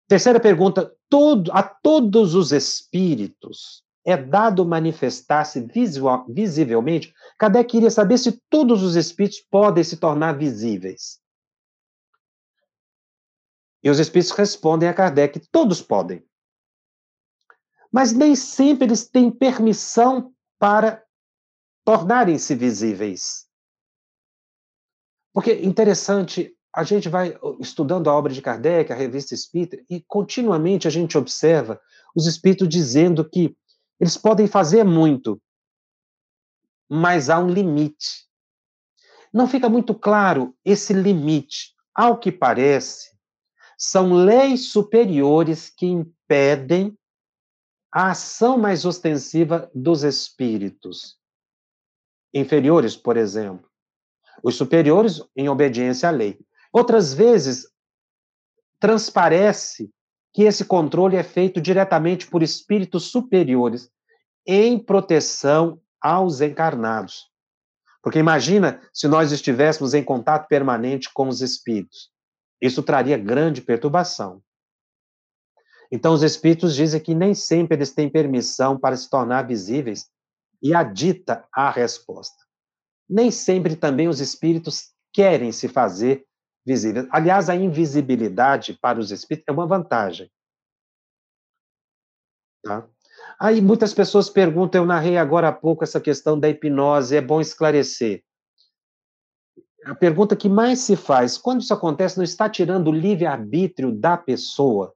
Terceira 0.08 0.40
pergunta: 0.40 0.94
todo, 1.10 1.52
a 1.54 1.64
todos 1.64 2.36
os 2.36 2.52
espíritos 2.52 3.84
é 4.06 4.18
dado 4.18 4.66
manifestar-se 4.66 5.66
visivelmente? 6.28 7.14
Kardec 7.38 7.72
queria 7.72 7.92
saber 7.92 8.18
se 8.18 8.42
todos 8.50 8.84
os 8.84 8.96
espíritos 8.96 9.40
podem 9.40 9.84
se 9.84 9.98
tornar 9.98 10.38
visíveis. 10.38 11.22
E 13.84 13.90
os 13.90 14.00
espíritos 14.00 14.36
respondem 14.36 14.90
a 14.90 14.94
Kardec: 14.94 15.40
todos 15.52 15.82
podem. 15.82 16.24
Mas 17.92 18.14
nem 18.14 18.36
sempre 18.36 18.86
eles 18.86 19.08
têm 19.08 19.30
permissão 19.30 20.34
para 20.58 21.04
tornarem-se 21.84 22.56
visíveis. 22.56 23.48
Porque 25.34 25.54
interessante, 25.54 26.56
a 26.74 26.84
gente 26.84 27.10
vai 27.10 27.38
estudando 27.60 28.10
a 28.10 28.16
obra 28.16 28.32
de 28.32 28.42
Kardec, 28.42 28.92
a 28.92 28.96
revista 28.96 29.34
Espírita, 29.34 29.84
e 29.90 30.02
continuamente 30.02 30.88
a 30.88 30.92
gente 30.92 31.18
observa 31.18 31.80
os 32.16 32.28
espíritos 32.28 32.70
dizendo 32.70 33.28
que 33.28 33.56
eles 34.00 34.18
podem 34.18 34.48
fazer 34.48 34.84
muito, 34.84 35.42
mas 36.90 37.30
há 37.30 37.40
um 37.40 37.50
limite. 37.50 38.28
Não 39.34 39.48
fica 39.48 39.70
muito 39.70 39.94
claro 39.96 40.56
esse 40.66 40.94
limite. 40.94 41.74
Ao 41.94 42.18
que 42.18 42.32
parece, 42.32 43.12
são 43.78 44.14
leis 44.14 44.70
superiores 44.70 45.70
que 45.70 45.86
impedem 45.86 46.98
a 47.92 48.12
ação 48.12 48.58
mais 48.58 48.86
ostensiva 48.86 49.70
dos 49.76 50.04
espíritos. 50.04 51.18
Inferiores, 52.34 52.96
por 52.96 53.18
exemplo. 53.18 53.70
Os 54.42 54.56
superiores 54.56 55.22
em 55.36 55.50
obediência 55.50 56.08
à 56.08 56.12
lei. 56.12 56.40
Outras 56.72 57.14
vezes, 57.14 57.68
transparece 58.80 59.92
que 60.34 60.44
esse 60.44 60.64
controle 60.64 61.18
é 61.18 61.24
feito 61.24 61.60
diretamente 61.60 62.26
por 62.28 62.42
espíritos 62.42 63.12
superiores 63.12 63.92
em 64.48 64.80
proteção 64.80 65.80
aos 66.00 66.40
encarnados. 66.40 67.30
Porque 68.02 68.18
imagina 68.18 68.82
se 68.94 69.08
nós 69.08 69.32
estivéssemos 69.32 69.94
em 69.94 70.04
contato 70.04 70.48
permanente 70.48 71.12
com 71.14 71.28
os 71.28 71.42
espíritos. 71.42 72.10
Isso 72.60 72.82
traria 72.82 73.18
grande 73.18 73.62
perturbação. 73.62 74.42
Então, 75.92 76.14
os 76.14 76.24
espíritos 76.24 76.74
dizem 76.74 77.02
que 77.02 77.14
nem 77.14 77.34
sempre 77.34 77.76
eles 77.76 77.92
têm 77.92 78.10
permissão 78.10 78.80
para 78.80 78.96
se 78.96 79.10
tornar 79.10 79.46
visíveis 79.46 80.10
e 80.62 80.74
adita 80.74 81.46
a 81.52 81.70
resposta. 81.70 82.46
Nem 83.10 83.30
sempre 83.30 83.76
também 83.76 84.08
os 84.08 84.22
espíritos 84.22 84.94
querem 85.12 85.52
se 85.52 85.68
fazer 85.68 86.26
visíveis. 86.66 87.08
Aliás, 87.12 87.50
a 87.50 87.56
invisibilidade 87.56 88.78
para 88.80 89.00
os 89.00 89.12
espíritos 89.12 89.50
é 89.50 89.52
uma 89.52 89.68
vantagem. 89.68 90.32
Tá? 92.64 92.88
Aí 93.38 93.60
muitas 93.60 93.94
pessoas 93.94 94.30
perguntam, 94.30 94.82
eu 94.82 94.88
narrei 94.88 95.18
agora 95.18 95.50
há 95.50 95.52
pouco 95.52 95.84
essa 95.84 96.00
questão 96.00 96.40
da 96.40 96.48
hipnose, 96.48 97.18
é 97.18 97.22
bom 97.22 97.42
esclarecer. 97.42 98.24
A 99.84 99.96
pergunta 99.96 100.36
que 100.36 100.48
mais 100.48 100.80
se 100.80 100.96
faz, 100.96 101.38
quando 101.38 101.62
isso 101.62 101.74
acontece, 101.74 102.16
não 102.16 102.24
está 102.24 102.48
tirando 102.48 102.90
o 102.90 102.94
livre-arbítrio 102.94 103.92
da 103.92 104.16
pessoa? 104.16 104.94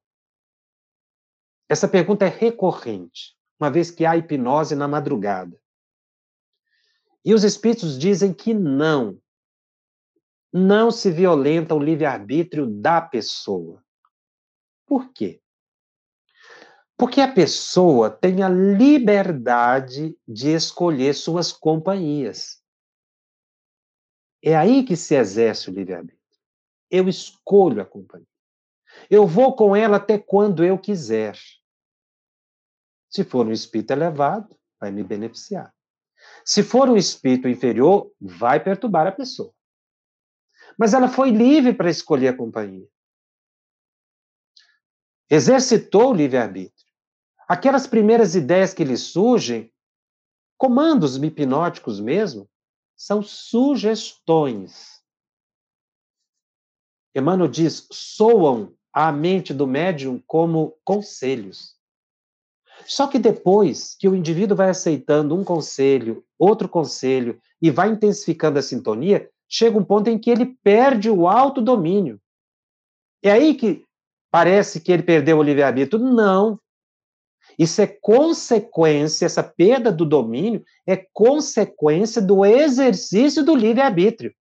Essa 1.68 1.88
pergunta 1.88 2.26
é 2.26 2.30
recorrente, 2.30 3.36
uma 3.60 3.72
vez 3.72 3.90
que 3.90 4.06
há 4.06 4.16
hipnose 4.16 4.76
na 4.76 4.88
madrugada. 4.88 5.60
E 7.24 7.34
os 7.34 7.44
espíritos 7.44 7.98
dizem 7.98 8.34
que 8.34 8.54
não. 8.54 9.20
Não 10.54 10.92
se 10.92 11.10
violenta 11.10 11.74
o 11.74 11.80
livre-arbítrio 11.80 12.68
da 12.68 13.02
pessoa. 13.02 13.84
Por 14.86 15.12
quê? 15.12 15.42
Porque 16.96 17.20
a 17.20 17.32
pessoa 17.32 18.10
tem 18.10 18.44
a 18.44 18.48
liberdade 18.48 20.18
de 20.26 20.50
escolher 20.50 21.14
suas 21.14 21.52
companhias. 21.52 22.64
É 24.42 24.56
aí 24.56 24.86
que 24.86 24.96
se 24.96 25.16
exerce 25.16 25.70
o 25.70 25.74
livre-arbítrio. 25.74 26.20
Eu 26.90 27.10
escolho 27.10 27.82
a 27.82 27.86
companhia. 27.86 28.28
Eu 29.10 29.28
vou 29.28 29.56
com 29.56 29.76
ela 29.76 29.98
até 29.98 30.18
quando 30.18 30.64
eu 30.64 30.78
quiser. 30.78 31.38
Se 33.10 33.24
for 33.24 33.48
um 33.48 33.52
espírito 33.52 33.92
elevado, 33.92 34.58
vai 34.80 34.92
me 34.92 35.04
beneficiar. 35.04 35.74
Se 36.44 36.64
for 36.64 36.90
um 36.90 36.98
espírito 36.98 37.48
inferior, 37.48 38.12
vai 38.20 38.64
perturbar 38.64 39.08
a 39.08 39.12
pessoa. 39.12 39.54
Mas 40.78 40.94
ela 40.94 41.08
foi 41.08 41.30
livre 41.30 41.74
para 41.74 41.90
escolher 41.90 42.30
a 42.30 42.38
companhia. 42.38 42.88
Exercitou 45.30 46.12
o 46.12 46.14
livre-arbítrio. 46.14 46.86
Aquelas 47.48 47.88
primeiras 47.88 48.36
ideias 48.36 48.74
que 48.74 48.84
lhe 48.84 48.98
surgem, 48.98 49.72
comandos 50.58 51.16
hipnóticos 51.16 52.00
mesmo, 52.00 52.50
são 52.96 53.22
sugestões. 53.22 55.04
Emmanuel 57.16 57.50
diz: 57.50 57.88
soam 57.92 58.76
à 58.96 59.12
mente 59.12 59.54
do 59.54 59.68
médium 59.68 60.24
como 60.26 60.74
conselhos. 60.86 61.76
Só 62.86 63.08
que 63.08 63.20
depois 63.20 63.94
que 64.00 64.08
o 64.08 64.16
indivíduo 64.16 64.56
vai 64.56 64.70
aceitando 64.70 65.36
um 65.36 65.44
conselho, 65.44 66.24
outro 66.40 66.70
conselho, 66.70 67.38
e 67.62 67.70
vai 67.70 67.90
intensificando 67.90 68.58
a 68.58 68.62
sintonia, 68.62 69.30
chega 69.50 69.78
um 69.78 69.84
ponto 69.84 70.10
em 70.10 70.18
que 70.18 70.30
ele 70.30 70.46
perde 70.64 71.10
o 71.10 71.28
autodomínio. 71.28 72.22
É 73.22 73.32
aí 73.32 73.54
que 73.54 73.84
parece 74.32 74.80
que 74.80 74.94
ele 74.94 75.04
perdeu 75.04 75.40
o 75.40 75.44
livre-arbítrio. 75.44 76.02
Não. 76.02 76.58
Isso 77.60 77.82
é 77.82 77.88
consequência, 77.88 79.26
essa 79.26 79.44
perda 79.44 79.92
do 79.92 80.06
domínio 80.06 80.64
é 80.88 80.96
consequência 80.96 82.22
do 82.22 82.46
exercício 82.46 83.44
do 83.44 83.56
livre-arbítrio. 83.56 84.34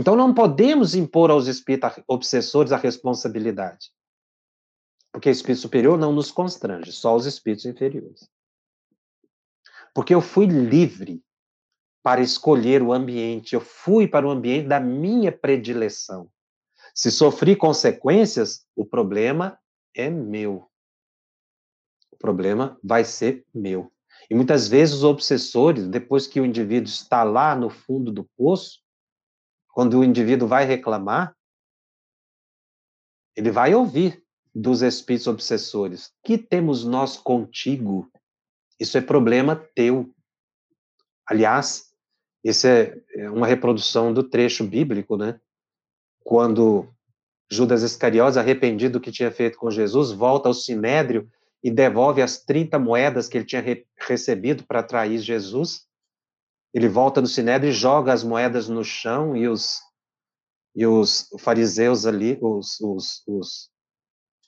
Então 0.00 0.16
não 0.16 0.32
podemos 0.32 0.94
impor 0.94 1.30
aos 1.30 1.46
espíritos 1.46 2.02
obsessores 2.08 2.72
a 2.72 2.78
responsabilidade. 2.78 3.90
Porque 5.12 5.28
o 5.28 5.30
espírito 5.30 5.60
superior 5.60 5.98
não 5.98 6.10
nos 6.10 6.30
constrange, 6.30 6.90
só 6.90 7.14
os 7.14 7.26
espíritos 7.26 7.66
inferiores. 7.66 8.26
Porque 9.94 10.14
eu 10.14 10.22
fui 10.22 10.46
livre 10.46 11.22
para 12.02 12.22
escolher 12.22 12.82
o 12.82 12.94
ambiente, 12.94 13.54
eu 13.54 13.60
fui 13.60 14.08
para 14.08 14.26
o 14.26 14.30
ambiente 14.30 14.68
da 14.68 14.80
minha 14.80 15.30
predileção. 15.30 16.30
Se 16.94 17.10
sofri 17.10 17.54
consequências, 17.54 18.64
o 18.74 18.86
problema 18.86 19.58
é 19.94 20.08
meu. 20.08 20.66
O 22.10 22.16
problema 22.16 22.80
vai 22.82 23.04
ser 23.04 23.44
meu. 23.54 23.92
E 24.30 24.34
muitas 24.34 24.66
vezes 24.66 24.94
os 24.94 25.04
obsessores, 25.04 25.86
depois 25.86 26.26
que 26.26 26.40
o 26.40 26.46
indivíduo 26.46 26.88
está 26.88 27.22
lá 27.22 27.54
no 27.54 27.68
fundo 27.68 28.10
do 28.10 28.24
poço, 28.34 28.79
quando 29.72 29.98
o 29.98 30.04
indivíduo 30.04 30.48
vai 30.48 30.64
reclamar, 30.64 31.34
ele 33.36 33.50
vai 33.50 33.74
ouvir 33.74 34.22
dos 34.54 34.82
espíritos 34.82 35.26
obsessores. 35.26 36.12
Que 36.24 36.36
temos 36.36 36.84
nós 36.84 37.16
contigo? 37.16 38.10
Isso 38.78 38.98
é 38.98 39.00
problema 39.00 39.56
teu. 39.74 40.12
Aliás, 41.26 41.90
isso 42.42 42.66
é, 42.66 42.98
é 43.14 43.30
uma 43.30 43.46
reprodução 43.46 44.12
do 44.12 44.22
trecho 44.22 44.64
bíblico, 44.64 45.16
né? 45.16 45.40
Quando 46.24 46.88
Judas 47.50 47.82
Iscariotes, 47.82 48.36
arrependido 48.36 48.98
do 48.98 49.00
que 49.00 49.12
tinha 49.12 49.30
feito 49.30 49.58
com 49.58 49.70
Jesus, 49.70 50.10
volta 50.10 50.48
ao 50.48 50.54
sinédrio 50.54 51.30
e 51.62 51.70
devolve 51.70 52.22
as 52.22 52.38
30 52.42 52.78
moedas 52.78 53.28
que 53.28 53.36
ele 53.36 53.44
tinha 53.44 53.60
re 53.60 53.86
recebido 53.98 54.64
para 54.64 54.82
trair 54.82 55.18
Jesus. 55.18 55.86
Ele 56.72 56.88
volta 56.88 57.20
no 57.20 57.26
sinédrio 57.26 57.70
e 57.70 57.74
joga 57.74 58.12
as 58.12 58.22
moedas 58.22 58.68
no 58.68 58.84
chão 58.84 59.36
e 59.36 59.48
os 59.48 59.80
e 60.74 60.86
os 60.86 61.28
fariseus 61.40 62.06
ali, 62.06 62.38
os, 62.40 62.80
os, 62.80 63.22
os 63.26 63.70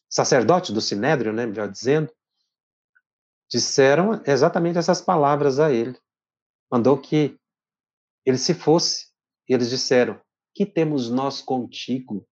sacerdotes 0.08 0.70
do 0.70 0.80
Sinédrio, 0.80 1.32
né, 1.32 1.46
melhor 1.46 1.68
dizendo, 1.68 2.12
disseram 3.50 4.22
exatamente 4.24 4.78
essas 4.78 5.00
palavras 5.00 5.58
a 5.58 5.70
ele. 5.72 5.98
Mandou 6.70 6.98
que 6.98 7.38
ele 8.24 8.38
se 8.38 8.54
fosse. 8.54 9.10
E 9.48 9.54
eles 9.54 9.68
disseram: 9.68 10.20
Que 10.54 10.64
temos 10.64 11.10
nós 11.10 11.42
contigo? 11.42 12.26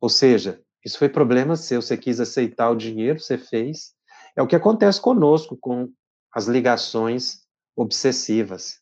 Ou 0.00 0.08
seja, 0.08 0.62
isso 0.84 0.98
foi 0.98 1.08
problema 1.08 1.56
seu. 1.56 1.80
Você 1.80 1.96
quis 1.96 2.20
aceitar 2.20 2.70
o 2.70 2.76
dinheiro, 2.76 3.20
você 3.20 3.38
fez. 3.38 3.94
É 4.36 4.42
o 4.42 4.46
que 4.46 4.56
acontece 4.56 5.00
conosco 5.00 5.56
com 5.56 5.92
as 6.32 6.46
ligações 6.46 7.47
obsessivas. 7.78 8.80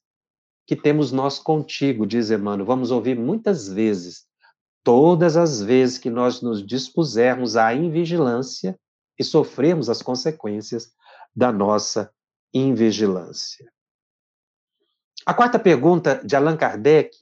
Que 0.66 0.74
temos 0.74 1.12
nós 1.12 1.38
contigo, 1.38 2.06
diz 2.06 2.30
Emmanuel. 2.30 2.66
Vamos 2.66 2.90
ouvir 2.90 3.16
muitas 3.16 3.68
vezes 3.68 4.26
todas 4.82 5.36
as 5.36 5.60
vezes 5.60 5.98
que 5.98 6.08
nós 6.08 6.40
nos 6.40 6.64
dispusermos 6.64 7.56
à 7.56 7.74
invigilância 7.74 8.78
e 9.18 9.22
sofremos 9.22 9.90
as 9.90 10.00
consequências 10.00 10.92
da 11.34 11.52
nossa 11.52 12.10
invigilância. 12.54 13.70
A 15.24 15.34
quarta 15.34 15.58
pergunta 15.58 16.24
de 16.24 16.34
Allan 16.34 16.56
Kardec 16.56 17.16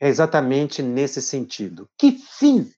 é 0.00 0.08
exatamente 0.08 0.82
nesse 0.82 1.20
sentido. 1.20 1.88
Que 1.98 2.12
fim? 2.12 2.72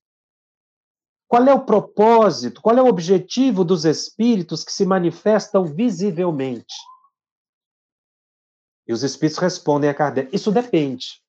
Qual 1.28 1.46
é 1.46 1.54
o 1.54 1.64
propósito? 1.64 2.60
Qual 2.60 2.76
é 2.76 2.82
o 2.82 2.88
objetivo 2.88 3.64
dos 3.64 3.84
espíritos 3.84 4.64
que 4.64 4.72
se 4.72 4.84
manifestam 4.84 5.64
visivelmente? 5.64 6.74
E 8.86 8.92
os 8.92 9.02
espíritos 9.02 9.38
respondem 9.38 9.88
a 9.88 9.94
Kardec: 9.94 10.34
isso 10.34 10.52
depende. 10.52 11.22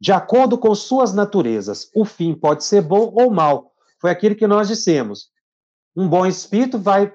De 0.00 0.12
acordo 0.12 0.56
com 0.56 0.74
suas 0.74 1.12
naturezas, 1.12 1.90
o 1.94 2.04
fim 2.04 2.34
pode 2.34 2.64
ser 2.64 2.82
bom 2.82 3.12
ou 3.14 3.30
mal. 3.30 3.72
Foi 4.00 4.10
aquilo 4.10 4.36
que 4.36 4.46
nós 4.46 4.68
dissemos. 4.68 5.30
Um 5.96 6.08
bom 6.08 6.24
espírito 6.24 6.78
vai 6.78 7.12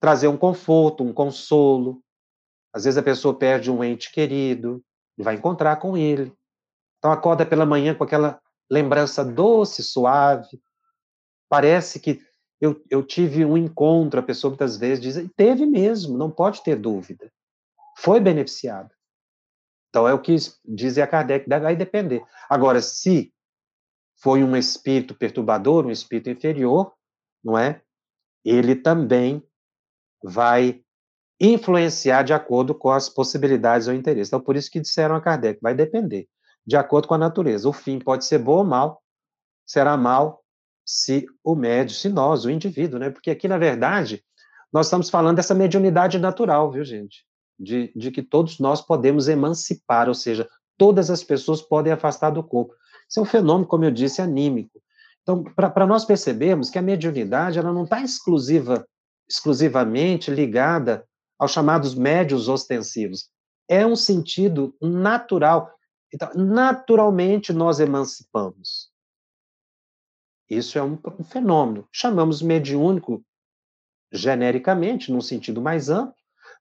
trazer 0.00 0.28
um 0.28 0.36
conforto, 0.36 1.04
um 1.04 1.12
consolo. 1.12 2.02
Às 2.72 2.84
vezes 2.84 2.96
a 2.96 3.02
pessoa 3.02 3.38
perde 3.38 3.70
um 3.70 3.84
ente 3.84 4.10
querido 4.10 4.82
e 5.18 5.22
vai 5.22 5.34
encontrar 5.34 5.76
com 5.76 5.96
ele. 5.96 6.32
Então 6.98 7.12
acorda 7.12 7.44
pela 7.44 7.66
manhã 7.66 7.94
com 7.94 8.04
aquela 8.04 8.40
lembrança 8.70 9.22
doce, 9.22 9.82
suave. 9.82 10.60
Parece 11.48 12.00
que 12.00 12.20
eu, 12.60 12.82
eu 12.88 13.02
tive 13.02 13.44
um 13.44 13.56
encontro, 13.56 14.20
a 14.20 14.22
pessoa 14.22 14.50
muitas 14.50 14.76
vezes 14.76 15.00
diz, 15.00 15.30
teve 15.36 15.66
mesmo, 15.66 16.16
não 16.16 16.30
pode 16.30 16.62
ter 16.62 16.76
dúvida. 16.76 17.30
Foi 18.00 18.18
beneficiado. 18.18 18.90
Então 19.90 20.08
é 20.08 20.14
o 20.14 20.22
que 20.22 20.34
diz 20.64 20.96
a 20.96 21.06
Kardec, 21.06 21.46
vai 21.46 21.76
depender. 21.76 22.24
Agora, 22.48 22.80
se 22.80 23.30
foi 24.22 24.42
um 24.42 24.56
espírito 24.56 25.14
perturbador, 25.14 25.84
um 25.84 25.90
espírito 25.90 26.30
inferior, 26.30 26.94
não 27.44 27.58
é? 27.58 27.82
Ele 28.42 28.74
também 28.74 29.46
vai 30.22 30.82
influenciar 31.38 32.22
de 32.22 32.32
acordo 32.32 32.74
com 32.74 32.90
as 32.90 33.10
possibilidades 33.10 33.86
ou 33.86 33.92
interesses. 33.92 34.28
Então, 34.28 34.40
por 34.40 34.56
isso 34.56 34.70
que 34.70 34.80
disseram 34.80 35.14
a 35.14 35.20
Kardec, 35.20 35.60
vai 35.60 35.74
depender, 35.74 36.26
de 36.66 36.76
acordo 36.76 37.06
com 37.06 37.14
a 37.14 37.18
natureza. 37.18 37.68
O 37.68 37.72
fim 37.72 37.98
pode 37.98 38.24
ser 38.24 38.38
bom 38.38 38.58
ou 38.58 38.64
mal, 38.64 39.02
será 39.66 39.94
mal 39.98 40.42
se 40.86 41.26
o 41.44 41.54
médio, 41.54 41.94
se 41.94 42.08
nós, 42.08 42.46
o 42.46 42.50
indivíduo, 42.50 42.98
né? 42.98 43.10
Porque 43.10 43.30
aqui, 43.30 43.46
na 43.46 43.58
verdade, 43.58 44.24
nós 44.72 44.86
estamos 44.86 45.10
falando 45.10 45.36
dessa 45.36 45.54
mediunidade 45.54 46.18
natural, 46.18 46.70
viu, 46.72 46.82
gente? 46.82 47.28
De, 47.62 47.92
de 47.94 48.10
que 48.10 48.22
todos 48.22 48.58
nós 48.58 48.80
podemos 48.80 49.28
emancipar, 49.28 50.08
ou 50.08 50.14
seja, 50.14 50.48
todas 50.78 51.10
as 51.10 51.22
pessoas 51.22 51.60
podem 51.60 51.92
afastar 51.92 52.30
do 52.30 52.42
corpo. 52.42 52.74
Isso 53.06 53.20
é 53.20 53.22
um 53.22 53.26
fenômeno, 53.26 53.66
como 53.66 53.84
eu 53.84 53.90
disse, 53.90 54.22
anímico. 54.22 54.80
Então, 55.22 55.44
para 55.44 55.86
nós 55.86 56.06
percebermos 56.06 56.70
que 56.70 56.78
a 56.78 56.82
mediunidade 56.82 57.58
ela 57.58 57.72
não 57.72 57.84
está 57.84 58.00
exclusiva, 58.00 58.86
exclusivamente 59.28 60.30
ligada 60.30 61.06
aos 61.38 61.52
chamados 61.52 61.94
médios 61.94 62.48
ostensivos. 62.48 63.28
É 63.68 63.86
um 63.86 63.94
sentido 63.94 64.74
natural. 64.80 65.70
Então, 66.12 66.30
naturalmente 66.34 67.52
nós 67.52 67.78
emancipamos. 67.78 68.90
Isso 70.48 70.78
é 70.78 70.82
um, 70.82 70.98
um 71.18 71.24
fenômeno. 71.24 71.86
Chamamos 71.92 72.42
mediúnico 72.42 73.24
genericamente, 74.10 75.12
num 75.12 75.20
sentido 75.20 75.60
mais 75.60 75.88
amplo, 75.88 76.19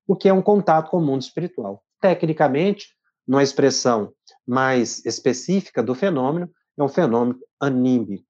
porque 0.10 0.28
é 0.28 0.34
um 0.34 0.41
contato 0.41 0.89
com 0.89 0.97
o 0.97 1.05
mundo 1.05 1.22
espiritual. 1.22 1.86
Tecnicamente, 2.01 2.97
numa 3.28 3.43
expressão 3.43 4.12
mais 4.43 5.05
específica 5.05 5.84
do 5.84 5.93
fenômeno, 5.93 6.51
é 6.76 6.82
um 6.82 6.89
fenômeno 6.89 7.39
anímico. 7.60 8.26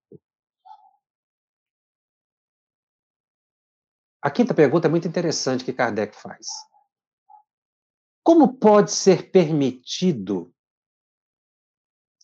A 4.22 4.30
quinta 4.30 4.54
pergunta 4.54 4.90
é 4.90 4.92
muito 4.92 5.08
interessante 5.08 5.64
que 5.64 5.72
Kardec 5.72 6.18
faz. 6.18 6.48
Como 8.22 8.58
pode 8.58 8.92
ser 8.92 9.32
permitido 9.32 10.54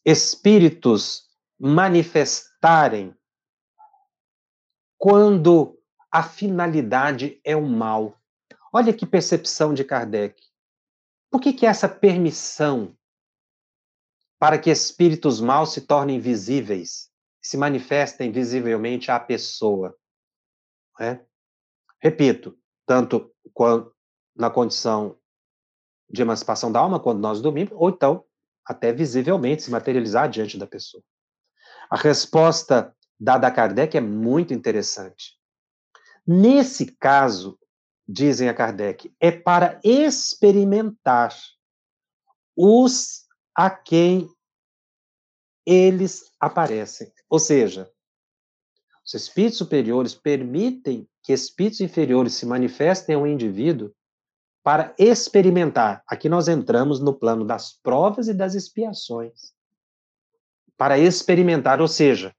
espíritos 0.03 1.29
manifestarem 1.57 3.15
quando 4.97 5.81
a 6.11 6.21
finalidade 6.23 7.39
é 7.41 7.55
o 7.55 7.65
mal? 7.65 8.19
Olha 8.77 8.91
que 8.91 9.05
percepção 9.05 9.73
de 9.73 9.85
Kardec. 9.85 10.35
Por 11.31 11.39
que, 11.39 11.53
que 11.53 11.65
essa 11.65 11.87
permissão 11.87 12.93
para 14.37 14.59
que 14.59 14.69
espíritos 14.69 15.39
maus 15.39 15.71
se 15.71 15.79
tornem 15.79 16.19
visíveis, 16.19 17.09
se 17.41 17.55
manifestem 17.55 18.33
visivelmente 18.33 19.09
à 19.09 19.17
pessoa? 19.17 19.97
É? 20.99 21.21
Repito, 22.01 22.59
tanto 22.85 23.33
na 24.35 24.49
condição 24.49 25.17
de 26.09 26.21
emancipação 26.21 26.69
da 26.69 26.81
alma, 26.81 26.99
quando 26.99 27.21
nós 27.21 27.41
dormimos, 27.41 27.71
ou 27.77 27.87
então 27.87 28.25
até 28.65 28.91
visivelmente 28.91 29.63
se 29.63 29.71
materializar 29.71 30.29
diante 30.29 30.57
da 30.57 30.67
pessoa. 30.67 31.01
A 31.89 31.95
resposta 31.95 32.93
dada 33.17 33.47
a 33.47 33.51
Kardec 33.51 33.95
é 33.95 34.01
muito 34.01 34.53
interessante. 34.53 35.39
Nesse 36.27 36.87
caso, 36.97 37.57
dizem 38.07 38.47
a 38.47 38.53
Kardec, 38.53 39.13
é 39.19 39.31
para 39.31 39.79
experimentar 39.83 41.35
os 42.55 43.25
a 43.55 43.69
quem 43.69 44.29
eles 45.65 46.31
aparecem. 46.39 47.11
Ou 47.29 47.39
seja, 47.39 47.89
os 49.05 49.13
espíritos 49.13 49.57
superiores 49.57 50.13
permitem 50.13 51.07
que 51.23 51.33
espíritos 51.33 51.81
inferiores 51.81 52.33
se 52.33 52.45
manifestem 52.45 53.15
ao 53.15 53.25
indivíduo 53.25 53.91
para 54.63 54.93
experimentar. 54.97 56.03
Aqui 56.07 56.29
nós 56.29 56.47
entramos 56.47 56.99
no 56.99 57.13
plano 57.13 57.45
das 57.45 57.73
provas 57.73 58.27
e 58.27 58.33
das 58.33 58.55
expiações. 58.55 59.53
Para 60.77 60.97
experimentar, 60.97 61.81
ou 61.81 61.87
seja, 61.87 62.35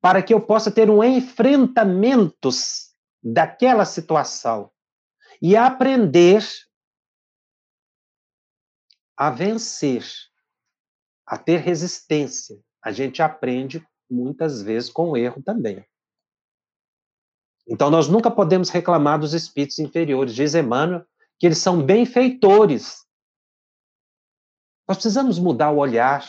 para 0.00 0.22
que 0.22 0.32
eu 0.32 0.40
possa 0.40 0.70
ter 0.70 0.90
um 0.90 1.02
enfrentamento 1.02 2.50
daquela 3.22 3.84
situação 3.84 4.71
e 5.42 5.56
aprender 5.56 6.46
a 9.16 9.28
vencer, 9.28 10.04
a 11.26 11.36
ter 11.36 11.58
resistência. 11.58 12.62
A 12.80 12.92
gente 12.92 13.20
aprende 13.20 13.84
muitas 14.08 14.62
vezes 14.62 14.88
com 14.88 15.10
o 15.10 15.16
erro 15.16 15.42
também. 15.42 15.84
Então 17.66 17.90
nós 17.90 18.08
nunca 18.08 18.30
podemos 18.30 18.68
reclamar 18.70 19.18
dos 19.18 19.34
espíritos 19.34 19.80
inferiores. 19.80 20.34
Diz 20.34 20.54
Emmanuel 20.54 21.04
que 21.38 21.46
eles 21.46 21.58
são 21.58 21.84
benfeitores. 21.84 23.04
Nós 24.86 24.96
precisamos 24.96 25.40
mudar 25.40 25.72
o 25.72 25.78
olhar 25.78 26.24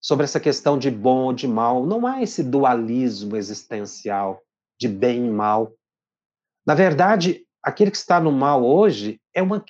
sobre 0.00 0.24
essa 0.24 0.40
questão 0.40 0.76
de 0.78 0.90
bom 0.90 1.26
ou 1.26 1.32
de 1.32 1.46
mal. 1.46 1.86
Não 1.86 2.04
há 2.04 2.20
esse 2.22 2.42
dualismo 2.42 3.36
existencial 3.36 4.42
de 4.78 4.88
bem 4.88 5.26
e 5.26 5.30
mal. 5.30 5.72
Na 6.66 6.74
verdade, 6.74 7.47
aquele 7.68 7.90
que 7.90 7.96
está 7.96 8.18
no 8.18 8.32
mal 8.32 8.64
hoje 8.64 9.20
é 9.34 9.42
uma 9.42 9.64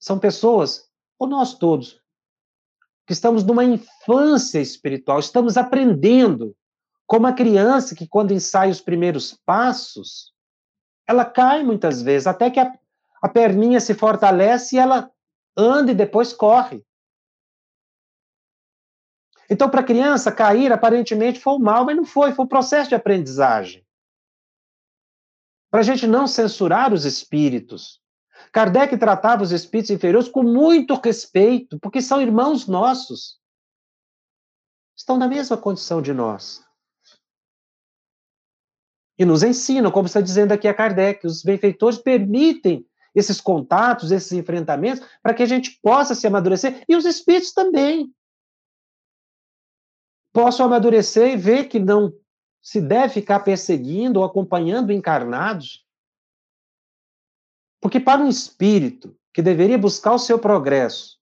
são 0.00 0.18
pessoas, 0.18 0.88
ou 1.16 1.28
nós 1.28 1.54
todos, 1.54 2.00
que 3.06 3.12
estamos 3.12 3.44
numa 3.44 3.62
infância 3.62 4.58
espiritual, 4.58 5.20
estamos 5.20 5.56
aprendendo, 5.56 6.56
como 7.06 7.28
a 7.28 7.32
criança 7.32 7.94
que 7.94 8.08
quando 8.08 8.32
ensaia 8.32 8.72
os 8.72 8.80
primeiros 8.80 9.34
passos, 9.46 10.32
ela 11.06 11.24
cai 11.24 11.62
muitas 11.62 12.02
vezes, 12.02 12.26
até 12.26 12.50
que 12.50 12.58
a, 12.58 12.76
a 13.22 13.28
perninha 13.28 13.78
se 13.78 13.94
fortalece 13.94 14.74
e 14.74 14.78
ela 14.80 15.08
anda 15.56 15.92
e 15.92 15.94
depois 15.94 16.32
corre. 16.32 16.84
Então, 19.48 19.70
para 19.70 19.82
a 19.82 19.84
criança, 19.84 20.32
cair 20.32 20.72
aparentemente 20.72 21.38
foi 21.38 21.52
o 21.52 21.58
mal, 21.60 21.84
mas 21.84 21.96
não 21.96 22.04
foi, 22.04 22.32
foi 22.32 22.44
o 22.44 22.48
processo 22.48 22.88
de 22.88 22.96
aprendizagem 22.96 23.86
para 25.72 25.80
a 25.80 25.82
gente 25.82 26.06
não 26.06 26.26
censurar 26.26 26.92
os 26.92 27.06
espíritos. 27.06 27.98
Kardec 28.52 28.94
tratava 28.98 29.42
os 29.42 29.52
espíritos 29.52 29.90
inferiores 29.90 30.28
com 30.28 30.42
muito 30.42 30.94
respeito, 31.02 31.80
porque 31.80 32.02
são 32.02 32.20
irmãos 32.20 32.66
nossos. 32.66 33.40
Estão 34.94 35.16
na 35.16 35.26
mesma 35.26 35.56
condição 35.56 36.02
de 36.02 36.12
nós. 36.12 36.62
E 39.18 39.24
nos 39.24 39.42
ensinam, 39.42 39.90
como 39.90 40.06
está 40.06 40.20
dizendo 40.20 40.52
aqui 40.52 40.68
a 40.68 40.74
Kardec, 40.74 41.26
os 41.26 41.42
benfeitores 41.42 41.96
permitem 41.96 42.86
esses 43.14 43.40
contatos, 43.40 44.12
esses 44.12 44.32
enfrentamentos, 44.32 45.02
para 45.22 45.32
que 45.32 45.42
a 45.42 45.46
gente 45.46 45.78
possa 45.80 46.14
se 46.14 46.26
amadurecer, 46.26 46.84
e 46.86 46.94
os 46.94 47.06
espíritos 47.06 47.52
também. 47.52 48.12
Possam 50.34 50.66
amadurecer 50.66 51.32
e 51.32 51.36
ver 51.36 51.64
que 51.68 51.78
não 51.78 52.12
se 52.62 52.80
deve 52.80 53.12
ficar 53.12 53.40
perseguindo 53.40 54.20
ou 54.20 54.24
acompanhando 54.24 54.92
encarnados? 54.92 55.84
Porque 57.80 57.98
para 57.98 58.22
um 58.22 58.28
espírito 58.28 59.16
que 59.34 59.42
deveria 59.42 59.76
buscar 59.76 60.12
o 60.12 60.18
seu 60.18 60.38
progresso, 60.38 61.18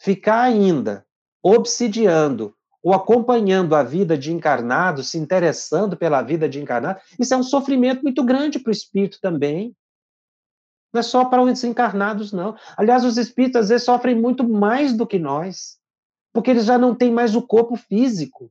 ficar 0.00 0.40
ainda 0.40 1.06
obsidiando 1.42 2.54
ou 2.82 2.92
acompanhando 2.92 3.76
a 3.76 3.84
vida 3.84 4.18
de 4.18 4.32
encarnados, 4.32 5.10
se 5.10 5.18
interessando 5.18 5.96
pela 5.96 6.20
vida 6.20 6.48
de 6.48 6.60
encarnado, 6.60 7.00
isso 7.16 7.32
é 7.32 7.36
um 7.36 7.42
sofrimento 7.44 8.02
muito 8.02 8.24
grande 8.24 8.58
para 8.58 8.70
o 8.70 8.72
espírito 8.72 9.20
também. 9.20 9.76
Não 10.92 10.98
é 10.98 11.02
só 11.02 11.24
para 11.24 11.40
os 11.40 11.62
encarnados, 11.62 12.32
não. 12.32 12.56
Aliás, 12.76 13.04
os 13.04 13.16
espíritos 13.16 13.60
às 13.60 13.68
vezes 13.68 13.84
sofrem 13.84 14.20
muito 14.20 14.46
mais 14.46 14.92
do 14.92 15.06
que 15.06 15.18
nós. 15.18 15.80
porque 16.32 16.50
eles 16.50 16.64
já 16.64 16.78
não 16.78 16.94
têm 16.94 17.12
mais 17.12 17.36
o 17.36 17.42
corpo 17.42 17.76
físico. 17.76 18.50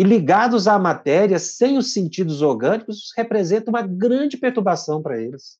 E 0.00 0.02
ligados 0.02 0.66
à 0.66 0.78
matéria, 0.78 1.38
sem 1.38 1.76
os 1.76 1.92
sentidos 1.92 2.40
orgânicos, 2.40 3.12
representa 3.14 3.68
uma 3.68 3.82
grande 3.82 4.38
perturbação 4.38 5.02
para 5.02 5.20
eles. 5.20 5.58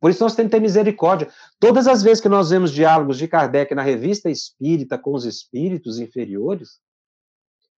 Por 0.00 0.10
isso 0.10 0.20
nós 0.24 0.34
temos 0.34 0.50
que 0.50 0.56
ter 0.56 0.60
misericórdia. 0.60 1.32
Todas 1.60 1.86
as 1.86 2.02
vezes 2.02 2.20
que 2.20 2.28
nós 2.28 2.50
vemos 2.50 2.72
diálogos 2.72 3.16
de 3.16 3.28
Kardec 3.28 3.72
na 3.72 3.82
revista 3.82 4.28
espírita 4.28 4.98
com 4.98 5.14
os 5.14 5.24
espíritos 5.24 6.00
inferiores, 6.00 6.80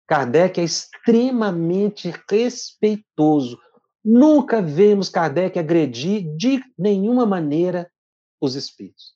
Kardec 0.07 0.59
é 0.59 0.65
extremamente 0.65 2.15
respeitoso. 2.31 3.61
Nunca 4.03 4.63
vemos 4.63 5.11
Kardec 5.11 5.59
agredir 5.59 6.35
de 6.35 6.65
nenhuma 6.79 7.27
maneira 7.27 7.93
os 8.41 8.55
espíritos. 8.55 9.13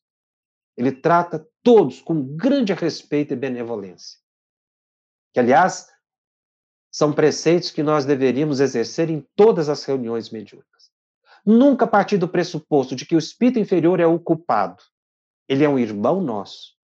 Ele 0.77 0.93
trata 0.93 1.49
todos 1.63 2.03
com 2.03 2.37
grande 2.37 2.75
respeito 2.75 3.33
e 3.33 3.37
benevolência. 3.37 4.21
Que, 5.33 5.41
aliás, 5.41 5.91
são 6.93 7.11
preceitos 7.11 7.71
que 7.71 7.83
nós 7.83 8.05
deveríamos 8.05 8.61
exercer 8.61 9.09
em 9.09 9.27
todas 9.35 9.71
as 9.71 9.83
reuniões 9.83 10.29
mediúnicas. 10.29 10.91
Nunca 11.45 11.87
partir 11.87 12.19
do 12.19 12.29
pressuposto 12.29 12.95
de 12.95 13.07
que 13.07 13.17
o 13.17 13.19
espírito 13.19 13.59
inferior 13.59 13.99
é 13.99 14.07
o 14.07 14.21
culpado. 14.21 14.83
Ele 15.49 15.65
é 15.65 15.69
um 15.69 15.79
irmão 15.79 16.21
nosso. 16.21 16.77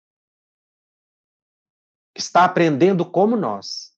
Está 2.17 2.45
aprendendo 2.45 3.05
como 3.05 3.37
nós. 3.37 3.93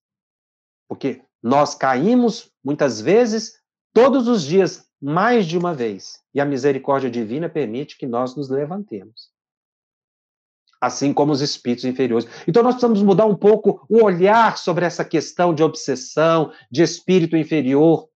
Porque 0.89 1.25
nós 1.41 1.77
caímos 1.77 2.53
muitas 2.63 3.01
vezes, 3.01 3.63
todos 3.95 4.27
os 4.27 4.43
dias, 4.43 4.87
mais 5.01 5.47
de 5.47 5.57
uma 5.57 5.73
vez. 5.73 6.21
E 6.35 6.41
a 6.41 6.45
misericórdia 6.45 7.09
divina 7.09 7.49
permite 7.49 7.97
que 7.97 8.07
nós 8.07 8.37
nos 8.37 8.51
levantemos 8.51 9.31
assim 10.81 11.13
como 11.13 11.33
os 11.33 11.41
espíritos 11.41 11.85
inferiores. 11.85 12.27
Então 12.49 12.63
nós 12.63 12.75
precisamos 12.75 13.03
mudar 13.03 13.27
um 13.27 13.37
pouco 13.37 13.85
o 13.89 14.03
olhar 14.03 14.57
sobre 14.57 14.85
essa 14.85 15.05
questão 15.05 15.55
de 15.55 15.63
obsessão, 15.63 16.53
de 16.71 16.83
espírito 16.83 17.37
inferior. 17.37 18.09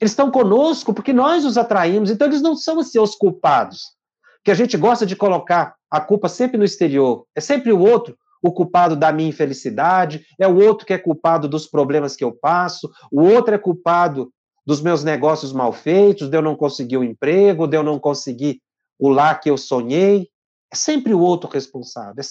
Eles 0.00 0.12
estão 0.12 0.30
conosco 0.30 0.92
porque 0.92 1.12
nós 1.12 1.44
os 1.44 1.56
atraímos, 1.56 2.10
então 2.10 2.26
eles 2.26 2.42
não 2.42 2.54
são 2.54 2.78
assim, 2.78 2.98
os 2.98 3.14
culpados. 3.14 3.96
Que 4.44 4.50
a 4.50 4.54
gente 4.54 4.76
gosta 4.76 5.04
de 5.04 5.16
colocar 5.16 5.74
a 5.90 6.00
culpa 6.00 6.28
sempre 6.28 6.58
no 6.58 6.64
exterior. 6.64 7.24
É 7.34 7.40
sempre 7.40 7.72
o 7.72 7.80
outro 7.80 8.16
o 8.42 8.52
culpado 8.52 8.96
da 8.96 9.12
minha 9.12 9.28
infelicidade, 9.28 10.24
é 10.38 10.46
o 10.46 10.56
outro 10.56 10.86
que 10.86 10.92
é 10.92 10.98
culpado 10.98 11.48
dos 11.48 11.66
problemas 11.66 12.14
que 12.16 12.24
eu 12.24 12.32
passo, 12.32 12.90
o 13.10 13.22
outro 13.22 13.54
é 13.54 13.58
culpado 13.58 14.32
dos 14.64 14.80
meus 14.80 15.02
negócios 15.02 15.52
mal 15.52 15.72
feitos, 15.72 16.28
de 16.28 16.36
eu 16.36 16.42
não 16.42 16.54
conseguir 16.54 16.98
o 16.98 17.00
um 17.00 17.04
emprego, 17.04 17.66
de 17.66 17.76
eu 17.76 17.82
não 17.82 17.98
conseguir 17.98 18.60
o 18.98 19.08
lar 19.08 19.40
que 19.40 19.50
eu 19.50 19.56
sonhei. 19.56 20.28
É 20.72 20.76
sempre 20.76 21.14
o 21.14 21.20
outro 21.20 21.48
responsável. 21.48 22.22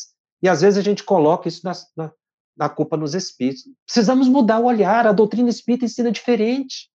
E 0.42 0.48
às 0.48 0.62
vezes 0.62 0.78
a 0.78 0.82
gente 0.82 1.04
coloca 1.04 1.48
isso 1.48 1.62
na, 1.64 1.74
na, 1.96 2.14
na 2.56 2.70
culpa 2.70 2.96
nos 2.96 3.16
espíritos. 3.16 3.64
Precisamos 3.86 4.28
mudar 4.28 4.60
o 4.60 4.66
olhar, 4.66 5.08
a 5.08 5.12
doutrina 5.12 5.50
espírita 5.50 5.86
ensina 5.86 6.12
diferente. 6.12 6.92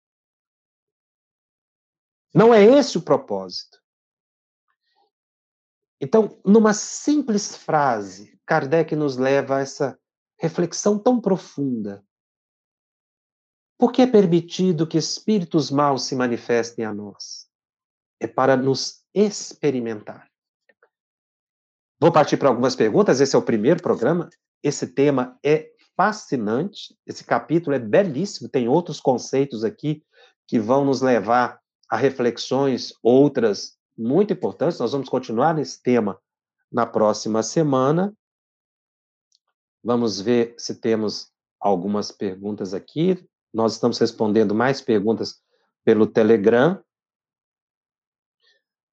Não 2.34 2.54
é 2.54 2.64
esse 2.64 2.96
o 2.96 3.02
propósito. 3.02 3.78
Então, 6.00 6.40
numa 6.44 6.74
simples 6.74 7.56
frase, 7.56 8.40
Kardec 8.44 8.96
nos 8.96 9.16
leva 9.16 9.58
a 9.58 9.60
essa 9.60 9.98
reflexão 10.36 10.98
tão 10.98 11.20
profunda. 11.20 12.04
Por 13.78 13.92
que 13.92 14.02
é 14.02 14.06
permitido 14.06 14.86
que 14.86 14.98
espíritos 14.98 15.70
maus 15.70 16.04
se 16.04 16.16
manifestem 16.16 16.84
a 16.84 16.92
nós? 16.92 17.48
É 18.18 18.26
para 18.26 18.56
nos 18.56 19.04
experimentar. 19.14 20.31
Vou 22.02 22.10
partir 22.10 22.36
para 22.36 22.48
algumas 22.48 22.74
perguntas. 22.74 23.20
Esse 23.20 23.36
é 23.36 23.38
o 23.38 23.42
primeiro 23.42 23.80
programa. 23.80 24.28
Esse 24.60 24.88
tema 24.88 25.38
é 25.40 25.70
fascinante. 25.96 26.96
Esse 27.06 27.22
capítulo 27.22 27.76
é 27.76 27.78
belíssimo. 27.78 28.48
Tem 28.48 28.66
outros 28.66 28.98
conceitos 28.98 29.62
aqui 29.62 30.02
que 30.48 30.58
vão 30.58 30.84
nos 30.84 31.00
levar 31.00 31.60
a 31.88 31.96
reflexões, 31.96 32.92
outras 33.04 33.76
muito 33.96 34.32
importantes. 34.32 34.80
Nós 34.80 34.90
vamos 34.90 35.08
continuar 35.08 35.54
nesse 35.54 35.80
tema 35.80 36.18
na 36.72 36.84
próxima 36.84 37.40
semana. 37.40 38.12
Vamos 39.80 40.20
ver 40.20 40.56
se 40.58 40.80
temos 40.80 41.30
algumas 41.60 42.10
perguntas 42.10 42.74
aqui. 42.74 43.24
Nós 43.54 43.74
estamos 43.74 43.96
respondendo 44.00 44.56
mais 44.56 44.80
perguntas 44.80 45.36
pelo 45.84 46.08
Telegram. 46.08 46.82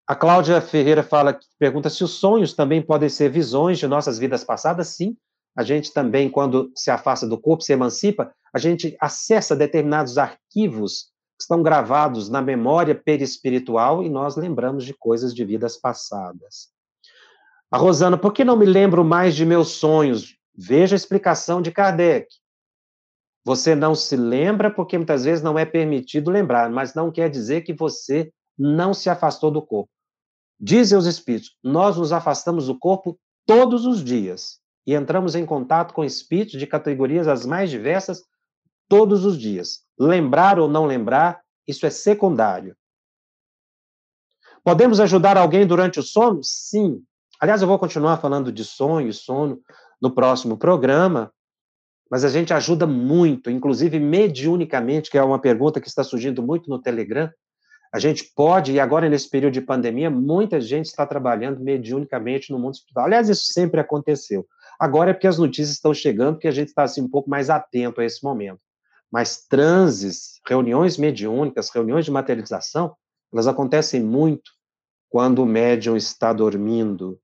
A 0.10 0.16
Cláudia 0.16 0.60
Ferreira 0.60 1.04
fala, 1.04 1.40
pergunta 1.60 1.88
se 1.88 2.04
os 2.04 2.14
sonhos 2.14 2.56
também 2.56 2.82
podem 2.82 3.08
ser 3.08 3.30
visões 3.30 3.78
de 3.78 3.88
nossas 3.88 4.18
vidas 4.18 4.44
passadas. 4.44 4.88
Sim, 4.88 5.16
a 5.56 5.62
gente 5.62 5.94
também, 5.94 6.32
quando 6.32 6.72
se 6.76 6.90
afasta 6.90 7.28
do 7.28 7.40
corpo, 7.40 7.64
se 7.64 7.74
emancipa, 7.74 8.34
a 8.52 8.58
gente 8.58 8.98
acessa 9.00 9.56
determinados 9.56 10.18
arquivos 10.18 11.12
que 11.38 11.44
estão 11.44 11.62
gravados 11.62 12.28
na 12.28 12.42
memória 12.42 12.96
perispiritual 12.96 14.02
e 14.02 14.10
nós 14.10 14.36
lembramos 14.36 14.84
de 14.84 14.96
coisas 14.96 15.32
de 15.32 15.46
vidas 15.46 15.78
passadas. 15.78 16.70
A 17.70 17.78
Rosana, 17.78 18.18
por 18.18 18.34
que 18.34 18.44
não 18.44 18.58
me 18.58 18.66
lembro 18.66 19.06
mais 19.06 19.36
de 19.36 19.46
meus 19.46 19.74
sonhos? 19.74 20.36
Veja 20.58 20.96
a 20.96 20.98
explicação 20.98 21.62
de 21.62 21.72
Kardec. 21.72 22.26
Você 23.46 23.76
não 23.76 23.94
se 23.94 24.16
lembra 24.16 24.72
porque 24.72 24.98
muitas 24.98 25.24
vezes 25.24 25.44
não 25.44 25.60
é 25.60 25.66
permitido 25.66 26.32
lembrar, 26.32 26.68
mas 26.72 26.96
não 26.96 27.12
quer 27.12 27.30
dizer 27.30 27.62
que 27.62 27.74
você 27.74 28.34
não 28.58 28.92
se 28.92 29.08
afastou 29.08 29.52
do 29.52 29.62
corpo. 29.62 29.99
Dizem 30.60 30.98
os 30.98 31.06
espíritos: 31.06 31.56
nós 31.64 31.98
nos 31.98 32.12
afastamos 32.12 32.68
do 32.68 32.78
corpo 32.78 33.18
todos 33.46 33.86
os 33.86 34.04
dias 34.04 34.60
e 34.86 34.94
entramos 34.94 35.36
em 35.36 35.46
contato 35.46 35.94
com 35.94 36.04
espíritos 36.04 36.60
de 36.60 36.68
categorias 36.68 37.28
as 37.28 37.46
mais 37.46 37.70
diversas 37.70 38.24
todos 38.88 39.24
os 39.24 39.38
dias. 39.38 39.84
Lembrar 39.98 40.60
ou 40.60 40.68
não 40.68 40.86
lembrar, 40.86 41.42
isso 41.68 41.86
é 41.86 41.90
secundário. 41.90 42.76
Podemos 44.64 45.00
ajudar 45.00 45.38
alguém 45.38 45.66
durante 45.66 46.00
o 46.00 46.04
sono? 46.04 46.44
Sim. 46.44 47.02
Aliás, 47.40 47.62
eu 47.62 47.68
vou 47.68 47.80
continuar 47.80 48.18
falando 48.18 48.52
de 48.52 48.66
sonho 48.66 49.08
e 49.08 49.14
sono 49.14 49.62
no 50.02 50.12
próximo 50.12 50.58
programa, 50.58 51.32
mas 52.10 52.26
a 52.26 52.30
gente 52.30 52.54
ajuda 52.54 52.86
muito, 52.86 53.50
inclusive 53.50 54.00
mediunicamente, 54.00 55.10
que 55.10 55.18
é 55.18 55.24
uma 55.24 55.40
pergunta 55.40 55.80
que 55.80 55.88
está 55.88 56.04
surgindo 56.04 56.44
muito 56.44 56.70
no 56.70 56.82
Telegram. 56.82 57.32
A 57.92 57.98
gente 57.98 58.32
pode, 58.36 58.72
e 58.72 58.80
agora 58.80 59.10
nesse 59.10 59.30
período 59.30 59.54
de 59.54 59.62
pandemia, 59.62 60.10
muita 60.10 60.62
gente 60.62 60.86
está 60.86 61.06
trabalhando 61.06 61.60
mediunicamente 61.60 62.52
no 62.52 62.60
mundo 62.60 62.76
espiritual. 62.76 63.06
Aliás, 63.06 63.30
isso 63.30 63.52
sempre 63.52 63.80
aconteceu. 63.80 64.48
Agora 64.80 65.10
é 65.10 65.14
porque 65.14 65.28
as 65.28 65.40
notícias 65.40 65.72
estão 65.72 65.94
chegando, 65.94 66.38
que 66.38 66.48
a 66.48 66.52
gente 66.52 66.68
está 66.68 66.84
assim, 66.84 67.02
um 67.02 67.10
pouco 67.10 67.30
mais 67.30 67.50
atento 67.50 68.00
a 68.00 68.06
esse 68.06 68.24
momento. 68.24 68.62
Mas 69.12 69.46
transes, 69.48 70.40
reuniões 70.48 70.98
mediúnicas, 70.98 71.70
reuniões 71.70 72.06
de 72.06 72.12
materialização, 72.12 72.96
elas 73.34 73.48
acontecem 73.48 74.04
muito 74.04 74.52
quando 75.10 75.42
o 75.42 75.46
médium 75.46 75.98
está 75.98 76.32
dormindo. 76.32 77.20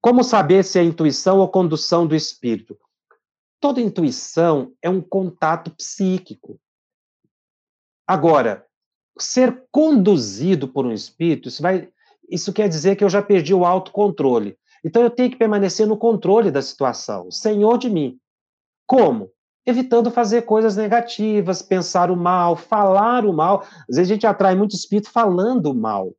Como 0.00 0.22
saber 0.22 0.62
se 0.62 0.78
é 0.78 0.84
intuição 0.84 1.40
ou 1.40 1.48
condução 1.48 2.06
do 2.06 2.14
espírito? 2.14 2.78
Toda 3.60 3.80
intuição 3.80 4.72
é 4.80 4.88
um 4.88 5.00
contato 5.00 5.72
psíquico. 5.72 6.60
Agora, 8.06 8.64
ser 9.18 9.64
conduzido 9.70 10.68
por 10.68 10.86
um 10.86 10.92
espírito, 10.92 11.48
isso, 11.48 11.62
vai, 11.62 11.88
isso 12.30 12.52
quer 12.52 12.68
dizer 12.68 12.96
que 12.96 13.04
eu 13.04 13.08
já 13.08 13.22
perdi 13.22 13.52
o 13.54 13.64
autocontrole. 13.64 14.56
Então 14.84 15.02
eu 15.02 15.10
tenho 15.10 15.30
que 15.30 15.36
permanecer 15.36 15.86
no 15.86 15.96
controle 15.96 16.50
da 16.50 16.62
situação, 16.62 17.30
senhor 17.30 17.78
de 17.78 17.90
mim. 17.90 18.18
Como? 18.86 19.30
Evitando 19.66 20.12
fazer 20.12 20.42
coisas 20.42 20.76
negativas, 20.76 21.60
pensar 21.60 22.10
o 22.10 22.16
mal, 22.16 22.54
falar 22.54 23.24
o 23.24 23.32
mal. 23.32 23.64
Às 23.88 23.96
vezes 23.96 24.10
a 24.10 24.14
gente 24.14 24.26
atrai 24.26 24.54
muito 24.54 24.76
espírito 24.76 25.10
falando 25.10 25.72
o 25.72 25.74
mal. 25.74 26.14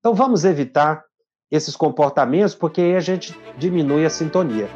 Então 0.00 0.12
vamos 0.12 0.44
evitar 0.44 1.04
esses 1.48 1.76
comportamentos, 1.76 2.54
porque 2.54 2.80
aí 2.80 2.96
a 2.96 3.00
gente 3.00 3.38
diminui 3.56 4.04
a 4.04 4.10
sintonia. 4.10 4.68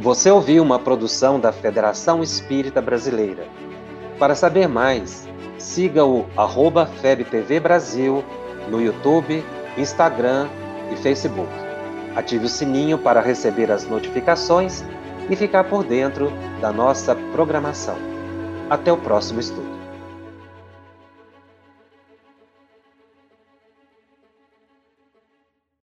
Você 0.00 0.30
ouviu 0.30 0.62
uma 0.62 0.78
produção 0.78 1.40
da 1.40 1.52
Federação 1.52 2.22
Espírita 2.22 2.82
Brasileira. 2.82 3.48
Para 4.18 4.34
saber 4.34 4.68
mais, 4.68 5.25
siga 5.58 6.04
o 6.04 6.26
arroba 6.36 6.86
FebTV 6.86 7.60
Brasil 7.60 8.24
no 8.68 8.80
YouTube, 8.80 9.44
Instagram 9.76 10.48
e 10.92 10.96
Facebook. 10.96 11.52
Ative 12.14 12.46
o 12.46 12.48
sininho 12.48 12.98
para 12.98 13.20
receber 13.20 13.70
as 13.70 13.86
notificações 13.86 14.82
e 15.28 15.36
ficar 15.36 15.64
por 15.64 15.84
dentro 15.84 16.32
da 16.60 16.72
nossa 16.72 17.14
programação. 17.32 17.96
Até 18.70 18.92
o 18.92 18.96
próximo 18.96 19.40
estudo. 19.40 19.75